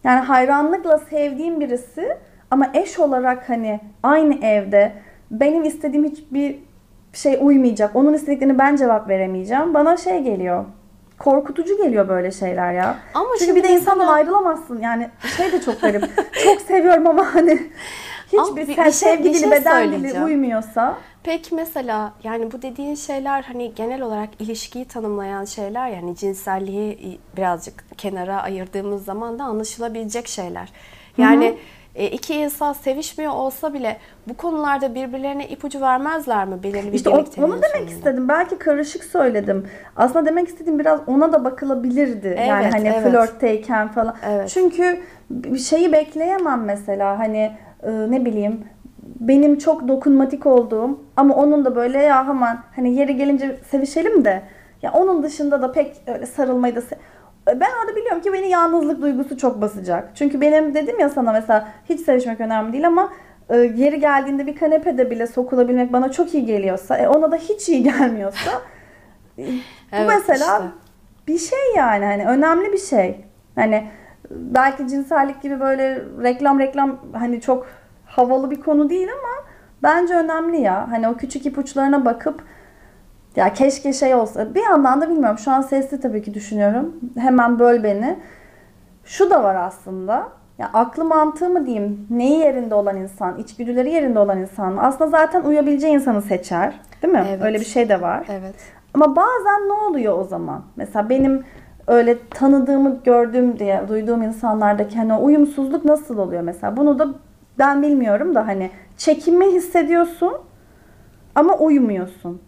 yani 0.04 0.20
hayranlıkla 0.20 0.98
sevdiğim 0.98 1.60
birisi 1.60 2.16
ama 2.50 2.66
eş 2.74 2.98
olarak 2.98 3.48
hani 3.48 3.80
aynı 4.02 4.46
evde 4.46 4.92
benim 5.30 5.64
istediğim 5.64 6.04
hiçbir 6.04 6.58
şey 7.12 7.38
uymayacak. 7.40 7.96
Onun 7.96 8.14
istediklerini 8.14 8.58
ben 8.58 8.76
cevap 8.76 9.08
veremeyeceğim. 9.08 9.74
Bana 9.74 9.96
şey 9.96 10.22
geliyor. 10.22 10.64
Korkutucu 11.18 11.76
geliyor 11.76 12.08
böyle 12.08 12.30
şeyler 12.30 12.72
ya. 12.72 12.96
Ama 13.14 13.28
Çünkü 13.38 13.56
bir 13.56 13.62
de 13.62 13.68
insandan 13.68 14.06
ayrılamazsın. 14.06 14.80
Yani 14.80 15.08
şey 15.36 15.52
de 15.52 15.60
çok 15.60 15.80
garip. 15.80 16.04
çok 16.44 16.60
seviyorum 16.60 17.06
ama 17.06 17.34
hani 17.34 17.60
hiçbir 18.26 18.56
bir, 18.56 18.68
bir 18.68 18.74
şey, 18.74 18.92
sevgi 18.92 19.24
dili, 19.24 19.38
şey 19.38 19.50
beden 19.50 19.92
dili 19.92 20.24
uymuyorsa. 20.24 20.96
Peki 21.22 21.54
mesela 21.54 22.12
yani 22.24 22.52
bu 22.52 22.62
dediğin 22.62 22.94
şeyler 22.94 23.42
hani 23.42 23.74
genel 23.74 24.02
olarak 24.02 24.28
ilişkiyi 24.38 24.84
tanımlayan 24.84 25.44
şeyler 25.44 25.88
yani 25.88 26.16
cinselliği 26.16 27.18
birazcık 27.36 27.84
kenara 27.98 28.42
ayırdığımız 28.42 29.04
zaman 29.04 29.38
da 29.38 29.44
anlaşılabilecek 29.44 30.28
şeyler. 30.28 30.72
Yani 31.18 31.48
Hı-hı 31.48 31.56
iki 32.06 32.34
insan 32.34 32.72
sevişmiyor 32.72 33.32
olsa 33.32 33.74
bile 33.74 33.96
bu 34.28 34.36
konularda 34.36 34.94
birbirlerine 34.94 35.48
ipucu 35.48 35.80
vermezler 35.80 36.46
mi 36.46 36.62
belirli 36.62 36.88
bir 36.88 36.92
İşte 36.92 37.10
onu 37.10 37.26
demek 37.26 37.34
sonunda. 37.34 37.90
istedim. 37.90 38.28
Belki 38.28 38.58
karışık 38.58 39.04
söyledim. 39.04 39.66
Aslında 39.96 40.26
demek 40.26 40.48
istediğim 40.48 40.78
biraz 40.78 41.00
ona 41.06 41.32
da 41.32 41.44
bakılabilirdi. 41.44 42.28
Evet, 42.28 42.48
yani 42.48 42.70
hani 42.70 42.88
evet. 42.88 43.10
flörtteyken 43.10 43.88
falan. 43.88 44.16
Evet. 44.28 44.48
Çünkü 44.48 45.00
bir 45.30 45.58
şeyi 45.58 45.92
bekleyemem 45.92 46.64
mesela. 46.64 47.18
Hani 47.18 47.52
e, 47.82 47.90
ne 48.10 48.24
bileyim 48.24 48.64
benim 49.02 49.58
çok 49.58 49.88
dokunmatik 49.88 50.46
olduğum 50.46 51.00
ama 51.16 51.34
onun 51.34 51.64
da 51.64 51.76
böyle 51.76 51.98
ya 52.02 52.28
hemen 52.28 52.58
hani 52.76 52.94
yeri 52.94 53.16
gelince 53.16 53.56
sevişelim 53.70 54.24
de 54.24 54.42
ya 54.82 54.92
onun 54.92 55.22
dışında 55.22 55.62
da 55.62 55.72
pek 55.72 55.96
öyle 56.06 56.26
sarılmayı 56.26 56.76
da 56.76 56.80
ben 57.48 57.70
orada 57.80 57.96
biliyorum 57.96 58.22
ki 58.22 58.32
beni 58.32 58.48
yalnızlık 58.48 59.02
duygusu 59.02 59.36
çok 59.38 59.60
basacak. 59.60 60.10
Çünkü 60.14 60.40
benim 60.40 60.74
dedim 60.74 61.00
ya 61.00 61.08
sana 61.08 61.32
mesela 61.32 61.68
hiç 61.88 62.00
sevişmek 62.00 62.40
önemli 62.40 62.72
değil 62.72 62.86
ama 62.86 63.12
e, 63.48 63.56
yeri 63.56 64.00
geldiğinde 64.00 64.46
bir 64.46 64.56
kanepede 64.56 65.10
bile 65.10 65.26
sokulabilmek 65.26 65.92
bana 65.92 66.12
çok 66.12 66.34
iyi 66.34 66.46
geliyorsa, 66.46 66.98
e, 66.98 67.08
ona 67.08 67.32
da 67.32 67.36
hiç 67.36 67.68
iyi 67.68 67.82
gelmiyorsa 67.82 68.50
e, 69.38 69.42
bu 69.42 69.50
evet, 69.92 70.10
mesela 70.10 70.58
işte. 70.58 70.68
bir 71.28 71.38
şey 71.38 71.74
yani 71.76 72.04
hani 72.04 72.26
önemli 72.26 72.72
bir 72.72 72.78
şey. 72.78 73.24
Hani 73.54 73.84
belki 74.30 74.88
cinsellik 74.88 75.42
gibi 75.42 75.60
böyle 75.60 76.02
reklam 76.22 76.60
reklam 76.60 76.98
hani 77.12 77.40
çok 77.40 77.66
havalı 78.06 78.50
bir 78.50 78.60
konu 78.60 78.90
değil 78.90 79.08
ama 79.12 79.44
bence 79.82 80.14
önemli 80.14 80.60
ya. 80.60 80.90
Hani 80.90 81.08
o 81.08 81.16
küçük 81.16 81.46
ipuçlarına 81.46 82.04
bakıp 82.04 82.42
ya 83.36 83.52
keşke 83.52 83.92
şey 83.92 84.14
olsa. 84.14 84.54
Bir 84.54 84.62
yandan 84.62 85.00
da 85.00 85.10
bilmiyorum. 85.10 85.38
Şu 85.38 85.50
an 85.50 85.62
sesli 85.62 86.00
tabii 86.00 86.22
ki 86.22 86.34
düşünüyorum. 86.34 86.96
Hemen 87.18 87.58
böl 87.58 87.82
beni. 87.82 88.18
Şu 89.04 89.30
da 89.30 89.42
var 89.42 89.54
aslında. 89.54 90.28
Ya 90.58 90.70
aklı 90.74 91.04
mantığı 91.04 91.50
mı 91.50 91.66
diyeyim? 91.66 92.06
Neyi 92.10 92.38
yerinde 92.38 92.74
olan 92.74 92.96
insan, 92.96 93.38
içgüdüleri 93.38 93.90
yerinde 93.90 94.18
olan 94.18 94.38
insan 94.38 94.72
mı? 94.72 94.82
Aslında 94.82 95.10
zaten 95.10 95.42
uyabileceği 95.42 95.94
insanı 95.94 96.22
seçer. 96.22 96.80
Değil 97.02 97.14
mi? 97.14 97.24
Evet. 97.28 97.44
Öyle 97.44 97.60
bir 97.60 97.64
şey 97.64 97.88
de 97.88 98.00
var. 98.00 98.26
Evet. 98.30 98.54
Ama 98.94 99.16
bazen 99.16 99.68
ne 99.68 99.72
oluyor 99.72 100.18
o 100.18 100.24
zaman? 100.24 100.62
Mesela 100.76 101.08
benim 101.08 101.44
öyle 101.86 102.28
tanıdığımı 102.30 103.00
gördüğüm 103.04 103.58
diye 103.58 103.82
duyduğum 103.88 104.22
insanlardaki 104.22 104.96
hani 104.98 105.14
o 105.14 105.24
uyumsuzluk 105.24 105.84
nasıl 105.84 106.18
oluyor 106.18 106.42
mesela? 106.42 106.76
Bunu 106.76 106.98
da 106.98 107.08
ben 107.58 107.82
bilmiyorum 107.82 108.34
da 108.34 108.46
hani 108.46 108.70
çekinme 108.96 109.46
hissediyorsun 109.46 110.32
ama 111.34 111.54
uyumuyorsun. 111.54 112.40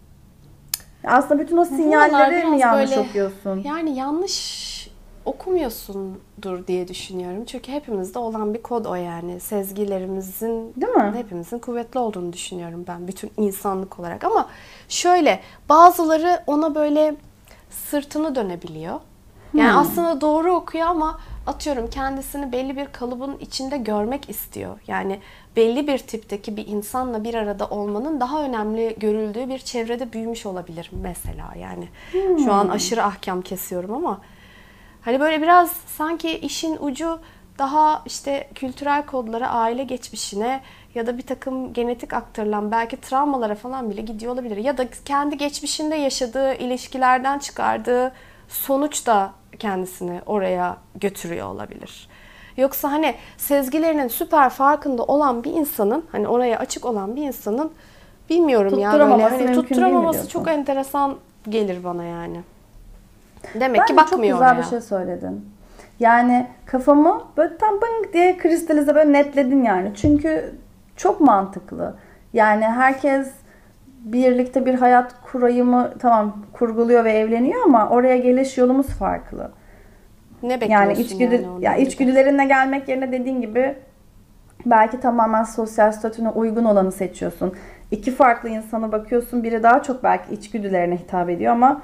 Aslında 1.04 1.42
bütün 1.42 1.56
o 1.56 1.64
sinyalleri 1.64 2.44
mi 2.44 2.58
yanlış 2.58 2.90
böyle, 2.90 3.00
okuyorsun? 3.00 3.62
Yani 3.64 3.96
yanlış 3.96 4.70
okumuyorsundur 5.24 6.66
diye 6.66 6.88
düşünüyorum. 6.88 7.44
Çünkü 7.44 7.72
hepimizde 7.72 8.18
olan 8.18 8.54
bir 8.54 8.62
kod 8.62 8.84
o 8.84 8.94
yani. 8.94 9.40
Sezgilerimizin 9.40 10.74
Değil 10.76 10.92
mi? 10.92 11.12
hepimizin 11.14 11.58
kuvvetli 11.58 12.00
olduğunu 12.00 12.32
düşünüyorum 12.32 12.84
ben 12.88 13.08
bütün 13.08 13.30
insanlık 13.36 14.00
olarak. 14.00 14.24
Ama 14.24 14.48
şöyle 14.88 15.40
bazıları 15.68 16.42
ona 16.46 16.74
böyle 16.74 17.14
sırtını 17.70 18.34
dönebiliyor. 18.34 19.00
Yani 19.54 19.72
hmm. 19.72 19.78
aslında 19.78 20.20
doğru 20.20 20.52
okuyor 20.52 20.86
ama 20.86 21.20
atıyorum 21.46 21.90
kendisini 21.90 22.52
belli 22.52 22.76
bir 22.76 22.86
kalıbın 22.86 23.38
içinde 23.38 23.76
görmek 23.76 24.30
istiyor. 24.30 24.78
Yani 24.86 25.20
belli 25.56 25.86
bir 25.86 25.98
tipteki 25.98 26.56
bir 26.56 26.66
insanla 26.66 27.24
bir 27.24 27.34
arada 27.34 27.68
olmanın 27.68 28.20
daha 28.20 28.42
önemli 28.42 28.96
görüldüğü 28.98 29.48
bir 29.48 29.58
çevrede 29.58 30.12
büyümüş 30.12 30.46
olabilir 30.46 30.90
mesela 30.92 31.54
yani. 31.58 31.88
Hmm. 32.12 32.38
Şu 32.38 32.52
an 32.52 32.64
hmm. 32.64 32.70
aşırı 32.70 33.04
ahkam 33.04 33.42
kesiyorum 33.42 33.94
ama 33.94 34.20
hani 35.02 35.20
böyle 35.20 35.42
biraz 35.42 35.72
sanki 35.72 36.38
işin 36.38 36.76
ucu 36.80 37.20
daha 37.58 38.02
işte 38.06 38.48
kültürel 38.54 39.06
kodlara, 39.06 39.48
aile 39.48 39.84
geçmişine 39.84 40.60
ya 40.94 41.06
da 41.06 41.18
bir 41.18 41.22
takım 41.22 41.72
genetik 41.72 42.12
aktarılan 42.12 42.70
belki 42.70 42.96
travmalara 43.00 43.54
falan 43.54 43.90
bile 43.90 44.00
gidiyor 44.00 44.32
olabilir. 44.32 44.56
Ya 44.56 44.78
da 44.78 44.86
kendi 45.04 45.38
geçmişinde 45.38 45.96
yaşadığı 45.96 46.54
ilişkilerden 46.54 47.38
çıkardığı 47.38 48.12
sonuç 48.48 49.06
da 49.06 49.32
kendisini 49.58 50.20
oraya 50.26 50.76
götürüyor 50.94 51.46
olabilir. 51.46 52.08
Yoksa 52.56 52.92
hani 52.92 53.14
sezgilerinin 53.36 54.08
süper 54.08 54.50
farkında 54.50 55.04
olan 55.04 55.44
bir 55.44 55.52
insanın 55.52 56.04
hani 56.12 56.28
oraya 56.28 56.58
açık 56.58 56.84
olan 56.84 57.16
bir 57.16 57.22
insanın 57.22 57.72
bilmiyorum 58.30 58.78
ya 58.78 58.92
böyle 58.92 59.04
hani 59.04 59.52
tutturamaması 59.52 60.28
çok 60.28 60.48
enteresan 60.48 61.16
gelir 61.48 61.84
bana 61.84 62.04
yani. 62.04 62.40
Demek 63.54 63.80
Bence 63.80 63.92
ki 63.92 63.96
bakmıyor 63.96 64.38
çok 64.38 64.40
güzel 64.40 64.52
oraya. 64.52 64.62
bir 64.62 64.66
şey 64.66 64.80
söyledin. 64.80 65.50
Yani 66.00 66.46
kafamı 66.66 67.22
böyle 67.36 67.56
tam 67.58 67.74
bıng 67.74 68.12
diye 68.12 68.38
kristalize 68.38 68.94
böyle 68.94 69.12
netledin 69.12 69.64
yani. 69.64 69.92
Çünkü 69.94 70.54
çok 70.96 71.20
mantıklı. 71.20 71.94
Yani 72.32 72.64
herkes 72.64 73.28
birlikte 73.86 74.66
bir 74.66 74.74
hayat 74.74 75.14
kurayımı 75.32 75.90
tamam 75.98 76.36
kurguluyor 76.52 77.04
ve 77.04 77.12
evleniyor 77.12 77.62
ama 77.64 77.88
oraya 77.88 78.16
geliş 78.16 78.58
yolumuz 78.58 78.86
farklı. 78.86 79.50
Ne 80.42 80.60
bekliyorsun 80.60 80.86
yani 80.88 81.00
içgüdü 81.00 81.34
yani 81.34 81.64
ya 81.64 81.76
içgüdülerinle 81.76 82.44
gelmek 82.44 82.88
yerine 82.88 83.12
dediğin 83.12 83.40
gibi 83.40 83.76
belki 84.66 85.00
tamamen 85.00 85.44
sosyal 85.44 85.92
statüne 85.92 86.28
uygun 86.28 86.64
olanı 86.64 86.92
seçiyorsun. 86.92 87.54
İki 87.90 88.10
farklı 88.14 88.48
insana 88.48 88.92
bakıyorsun. 88.92 89.42
Biri 89.42 89.62
daha 89.62 89.82
çok 89.82 90.02
belki 90.04 90.34
içgüdülerine 90.34 90.96
hitap 90.96 91.30
ediyor 91.30 91.52
ama 91.52 91.82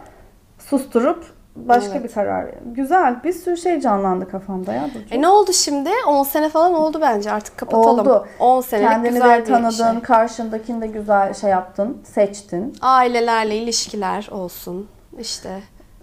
susturup 0.59 1.25
başka 1.57 1.93
Evet. 1.93 2.05
bir 2.05 2.13
karar. 2.15 2.47
Güzel. 2.67 3.17
Bir 3.25 3.33
sürü 3.33 3.57
şey 3.57 3.81
canlandı 3.81 4.29
kafamda 4.29 4.73
ya. 4.73 4.85
Burcu. 4.95 5.15
E 5.15 5.23
ne 5.23 5.29
oldu 5.29 5.53
şimdi? 5.53 5.91
10 6.09 6.23
sene 6.23 6.49
falan 6.49 6.75
oldu 6.75 6.99
bence 7.01 7.33
artık 7.33 7.57
kapatalım. 7.59 8.01
Oldu. 8.01 8.27
10 8.41 8.61
senelik 8.61 8.89
Kendini 8.89 9.13
güzel 9.13 9.39
de 9.39 9.43
bir 9.43 9.47
tanıdın, 9.47 9.93
şey. 9.93 10.01
karşındakini 10.03 10.81
de 10.83 10.87
güzel 10.87 11.35
şey 11.35 11.51
yaptın, 11.51 11.99
seçtin. 12.05 12.77
Ailelerle 12.81 13.57
ilişkiler 13.57 14.29
olsun. 14.31 14.89
İşte 15.19 15.51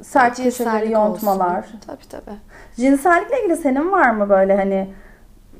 Sert 0.03 0.37
köşeleri 0.37 0.91
yontmalar. 0.91 1.59
olsun. 1.59 1.79
Tabii 1.87 2.07
tabii. 2.09 2.37
Cinsellikle 2.75 3.39
ilgili 3.39 3.57
senin 3.57 3.91
var 3.91 4.09
mı 4.11 4.29
böyle 4.29 4.55
hani 4.55 4.89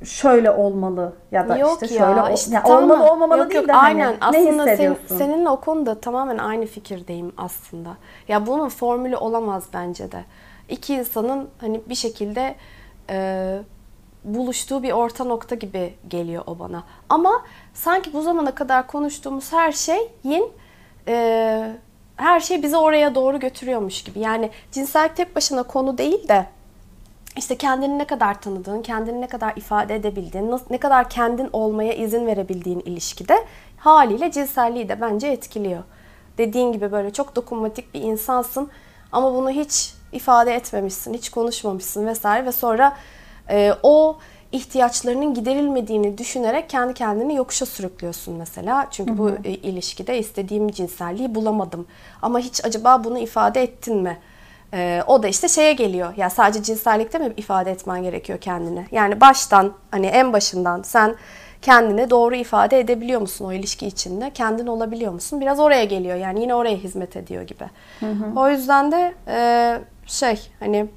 şöyle 0.04 0.52
olmalı 0.52 1.14
ya 1.32 1.50
da 1.50 1.58
Yok 1.58 1.80
işte 1.84 1.96
ya, 1.96 2.06
şöyle 2.06 2.22
ol- 2.22 2.34
işte 2.36 2.54
yani 2.56 2.64
tamam. 2.68 2.84
olmalı 2.84 3.12
olmamalı 3.12 3.40
Yok, 3.40 3.50
değil 3.50 3.62
yok, 3.62 3.68
de 3.70 3.72
hani 3.74 3.86
aynen. 4.06 4.14
ne 4.14 4.18
Aslında 4.22 4.64
sen- 4.64 4.72
hissediyorsun? 4.72 5.18
seninle 5.18 5.50
o 5.50 5.60
konuda 5.62 6.00
tamamen 6.00 6.38
aynı 6.38 6.66
fikirdeyim 6.66 7.34
aslında. 7.38 7.90
Ya 8.28 8.48
bunun 8.48 8.70
formülü 8.70 9.16
olamaz 9.18 9.64
bence 9.74 10.12
de. 10.12 10.24
İki 10.70 10.94
insanın 10.96 11.50
hani 11.62 11.82
bir 11.90 11.96
şekilde 11.96 12.56
e, 13.10 13.58
buluştuğu 14.24 14.84
bir 14.84 14.92
orta 14.92 15.24
nokta 15.24 15.56
gibi 15.56 15.94
geliyor 16.08 16.44
o 16.48 16.60
bana. 16.60 16.84
Ama 17.10 17.32
sanki 17.74 18.14
bu 18.14 18.22
zamana 18.22 18.56
kadar 18.56 18.88
konuştuğumuz 18.88 19.54
her 19.54 19.72
şeyin 19.72 20.52
e, 21.08 21.76
her 22.16 22.40
şey 22.40 22.64
bizi 22.64 22.78
oraya 22.78 23.16
doğru 23.16 23.40
götürüyormuş 23.40 24.04
gibi. 24.04 24.20
Yani 24.20 24.50
cinsellik 24.72 25.16
tek 25.16 25.36
başına 25.36 25.64
konu 25.64 25.98
değil 25.98 26.28
de 26.28 26.46
işte 27.38 27.58
kendini 27.58 28.00
ne 28.00 28.06
kadar 28.06 28.42
tanıdığın, 28.42 28.82
kendini 28.82 29.22
ne 29.22 29.28
kadar 29.28 29.54
ifade 29.56 29.96
edebildiğin, 29.96 30.60
ne 30.70 30.78
kadar 30.78 31.10
kendin 31.10 31.50
olmaya 31.54 31.94
izin 31.94 32.26
verebildiğin 32.26 32.80
ilişkide 32.80 33.46
haliyle 33.78 34.32
cinselliği 34.32 34.90
de 34.90 35.02
bence 35.02 35.28
etkiliyor. 35.28 35.84
Dediğin 36.38 36.72
gibi 36.72 36.92
böyle 36.92 37.14
çok 37.14 37.36
dokunmatik 37.36 37.94
bir 37.94 38.02
insansın 38.02 38.70
ama 39.12 39.34
bunu 39.34 39.50
hiç 39.50 39.94
ifade 40.12 40.56
etmemişsin, 40.56 41.14
hiç 41.14 41.30
konuşmamışsın 41.30 42.08
vesaire 42.08 42.46
ve 42.46 42.52
sonra 42.52 42.98
e, 43.50 43.74
o 43.84 44.18
ihtiyaçlarının 44.54 45.34
giderilmediğini 45.34 46.18
düşünerek 46.18 46.70
kendi 46.70 46.94
kendini 46.94 47.36
yokuşa 47.36 47.66
sürüklüyorsun 47.66 48.36
mesela. 48.36 48.88
Çünkü 48.92 49.18
bu 49.18 49.32
e, 49.44 49.52
ilişkide 49.52 50.20
istediğim 50.20 50.72
cinselliği 50.72 51.36
bulamadım. 51.36 51.88
Ama 52.22 52.40
hiç 52.40 52.66
acaba 52.66 53.04
bunu 53.04 53.20
ifade 53.20 53.64
ettin 53.64 53.98
mi? 53.98 54.18
Ee, 54.74 55.04
o 55.08 55.24
da 55.24 55.28
işte 55.28 55.48
şeye 55.48 55.74
geliyor. 55.74 56.14
Ya 56.18 56.30
sadece 56.30 56.64
cinsellikte 56.64 57.18
mi 57.18 57.34
ifade 57.38 57.72
etmen 57.72 58.04
gerekiyor 58.04 58.40
kendini? 58.40 58.86
Yani 58.92 59.22
baştan 59.22 59.74
hani 59.92 60.06
en 60.06 60.34
başından 60.34 60.82
sen 60.82 61.16
kendini 61.62 62.10
doğru 62.10 62.36
ifade 62.36 62.80
edebiliyor 62.80 63.22
musun 63.22 63.46
o 63.46 63.54
ilişki 63.54 63.88
içinde? 63.88 64.30
Kendin 64.30 64.68
olabiliyor 64.68 65.12
musun? 65.14 65.42
Biraz 65.42 65.60
oraya 65.60 65.86
geliyor. 65.86 66.16
Yani 66.16 66.42
yine 66.42 66.56
oraya 66.56 66.76
hizmet 66.76 67.16
ediyor 67.18 67.42
gibi. 67.42 67.64
O 68.36 68.50
yüzden 68.50 68.92
de 68.92 69.14
e, 69.28 69.80
şey 70.06 70.50
hani 70.60 70.88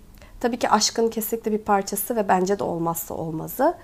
tabii 0.41 0.59
ki 0.59 0.69
aşkın 0.71 1.09
kesinlikle 1.09 1.53
bir 1.53 1.59
parçası 1.59 2.17
ve 2.17 2.29
bence 2.29 2.59
de 2.59 2.65
olmazsa 2.65 3.15
olmazı. 3.15 3.75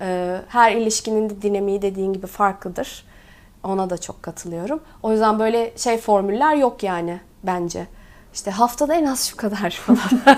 Ee, 0.00 0.40
her 0.48 0.72
ilişkinin 0.72 1.30
de 1.30 1.42
dinamiği 1.42 1.82
dediğin 1.82 2.12
gibi 2.12 2.26
farklıdır. 2.26 3.04
Ona 3.64 3.90
da 3.90 3.98
çok 3.98 4.22
katılıyorum. 4.22 4.80
O 5.02 5.12
yüzden 5.12 5.38
böyle 5.38 5.72
şey 5.76 5.98
formüller 5.98 6.54
yok 6.54 6.82
yani 6.82 7.20
bence. 7.42 7.86
İşte 8.34 8.50
haftada 8.50 8.94
en 8.94 9.04
az 9.06 9.24
şu 9.28 9.36
kadar 9.36 9.70
falan. 9.86 10.36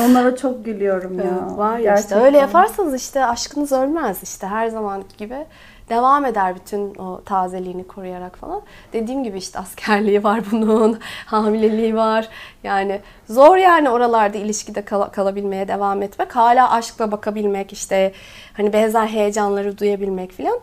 Onlara 0.10 0.36
çok 0.36 0.64
gülüyorum 0.64 1.18
ya. 1.18 1.56
Var 1.58 1.78
ya 1.78 1.98
işte 1.98 2.14
öyle 2.14 2.38
yaparsanız 2.38 2.94
işte 2.94 3.24
aşkınız 3.24 3.72
ölmez 3.72 4.22
işte 4.22 4.46
her 4.46 4.68
zamanki 4.68 5.16
gibi 5.16 5.46
devam 5.90 6.24
eder 6.24 6.54
bütün 6.54 6.94
o 6.94 7.22
tazeliğini 7.24 7.86
koruyarak 7.86 8.36
falan. 8.36 8.62
Dediğim 8.92 9.24
gibi 9.24 9.38
işte 9.38 9.58
askerliği 9.58 10.24
var 10.24 10.40
bunun, 10.52 11.00
hamileliği 11.26 11.96
var. 11.96 12.28
Yani 12.64 13.00
zor 13.28 13.56
yani 13.56 13.90
oralarda 13.90 14.38
ilişkide 14.38 14.82
kal- 14.84 15.08
kalabilmeye 15.08 15.68
devam 15.68 16.02
etmek. 16.02 16.36
Hala 16.36 16.70
aşkla 16.70 17.12
bakabilmek 17.12 17.72
işte 17.72 18.12
hani 18.52 18.72
benzer 18.72 19.06
heyecanları 19.06 19.78
duyabilmek 19.78 20.32
filan. 20.32 20.60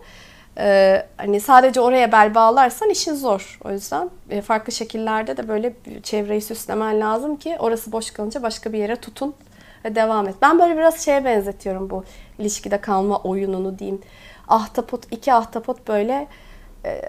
Ee, 0.58 1.06
hani 1.18 1.40
sadece 1.40 1.82
oraya 1.82 2.12
bel 2.12 2.36
bağlarsan 2.36 2.90
işin 2.90 3.16
zor. 3.16 3.60
O 3.66 3.72
yüzden 3.72 4.10
e, 4.30 4.42
farklı 4.42 4.74
şekillerde 4.74 5.38
de 5.38 5.48
böyle 5.48 5.74
çevreyi 6.04 6.42
süslemen 6.42 7.00
lazım 7.00 7.36
ki 7.36 7.56
orası 7.60 7.92
boş 7.92 8.12
kalınca 8.12 8.44
başka 8.44 8.74
bir 8.74 8.78
yere 8.78 8.96
tutun 8.96 9.34
ve 9.86 9.96
devam 9.96 10.28
et. 10.28 10.36
Ben 10.42 10.60
böyle 10.60 10.78
biraz 10.78 11.06
şeye 11.06 11.26
benzetiyorum 11.26 11.90
bu 11.90 12.04
ilişkide 12.40 12.78
kalma 12.82 13.18
oyununu 13.18 13.80
diyeyim. 13.80 14.02
Ahtapot, 14.48 15.04
iki 15.12 15.34
ahtapot 15.34 15.88
böyle 15.88 16.28
e, 16.86 17.02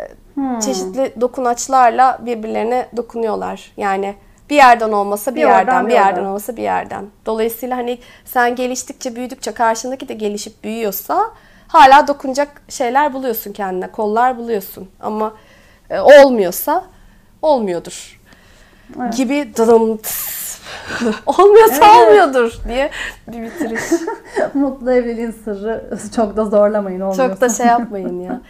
çeşitli 0.61 1.21
dokunaçlarla 1.21 2.19
birbirlerine 2.27 2.89
dokunuyorlar. 2.97 3.73
Yani 3.77 4.15
bir 4.51 4.57
yerden 4.57 4.93
olmasa 4.93 5.31
bir, 5.31 5.37
Bir 5.41 5.45
oradan, 5.45 5.57
yerden, 5.59 5.85
bir 5.85 5.91
bir 5.91 5.95
yerden 5.95 6.13
oradan. 6.13 6.25
olmasa 6.27 6.57
bir 6.57 6.63
yerden. 6.63 7.05
Dolayısıyla 7.27 7.77
hani 7.77 7.99
sen 8.25 8.57
geliştikçe, 8.57 9.17
büyüdükçe 9.17 9.53
karşındaki 9.53 10.09
de 10.09 10.15
gelişip 10.15 10.65
büyüyorsa 10.65 11.31
hala 11.69 12.09
dokunacak 12.09 12.63
şeyler 12.69 13.13
buluyorsun 13.13 13.53
kendine, 13.53 13.91
kollar 13.93 14.39
buluyorsun. 14.39 14.91
Ama 15.01 15.33
e, 15.91 16.01
olmuyorsa 16.01 16.85
olmuyordur. 17.43 18.16
Evet. 19.01 19.17
Gibi 19.17 19.53
dıdım 19.57 19.97
tıs. 19.97 20.37
olmuyorsa 21.27 21.85
Evet. 21.85 22.07
olmuyordur 22.09 22.59
diye 22.69 22.91
bir 23.29 23.43
bitiriş. 23.43 23.81
Mutlu 24.55 24.93
evliliğin 24.93 25.31
sırrı 25.31 25.99
çok 26.17 26.37
da 26.37 26.45
zorlamayın 26.45 27.01
olmuyorsa. 27.01 27.29
Çok 27.29 27.41
da 27.41 27.49
şey 27.49 27.67
yapmayın 27.67 28.21
ya. 28.21 28.41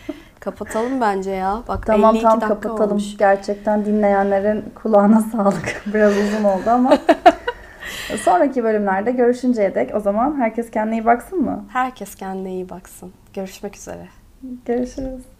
Kapatalım 0.40 1.00
bence 1.00 1.30
ya. 1.30 1.62
Bak 1.68 1.86
Tamam 1.86 2.14
52 2.14 2.22
tam 2.28 2.40
kapatalım. 2.40 2.90
olmuş. 2.90 3.16
Gerçekten 3.16 3.84
dinleyenlerin 3.84 4.64
kulağına 4.82 5.20
sağlık. 5.32 5.82
Biraz 5.86 6.12
uzun 6.16 6.44
oldu 6.44 6.70
ama. 6.70 6.98
Sonraki 8.24 8.64
bölümlerde 8.64 9.10
görüşünceye 9.10 9.74
dek 9.74 9.94
o 9.94 10.00
zaman 10.00 10.36
herkes 10.40 10.70
kendine 10.70 10.94
iyi 10.96 11.04
baksın 11.04 11.38
mı? 11.42 11.64
Herkes 11.72 12.14
kendine 12.14 12.50
iyi 12.52 12.68
baksın. 12.68 13.12
Görüşmek 13.34 13.76
üzere. 13.76 14.08
Görüşürüz. 14.66 15.35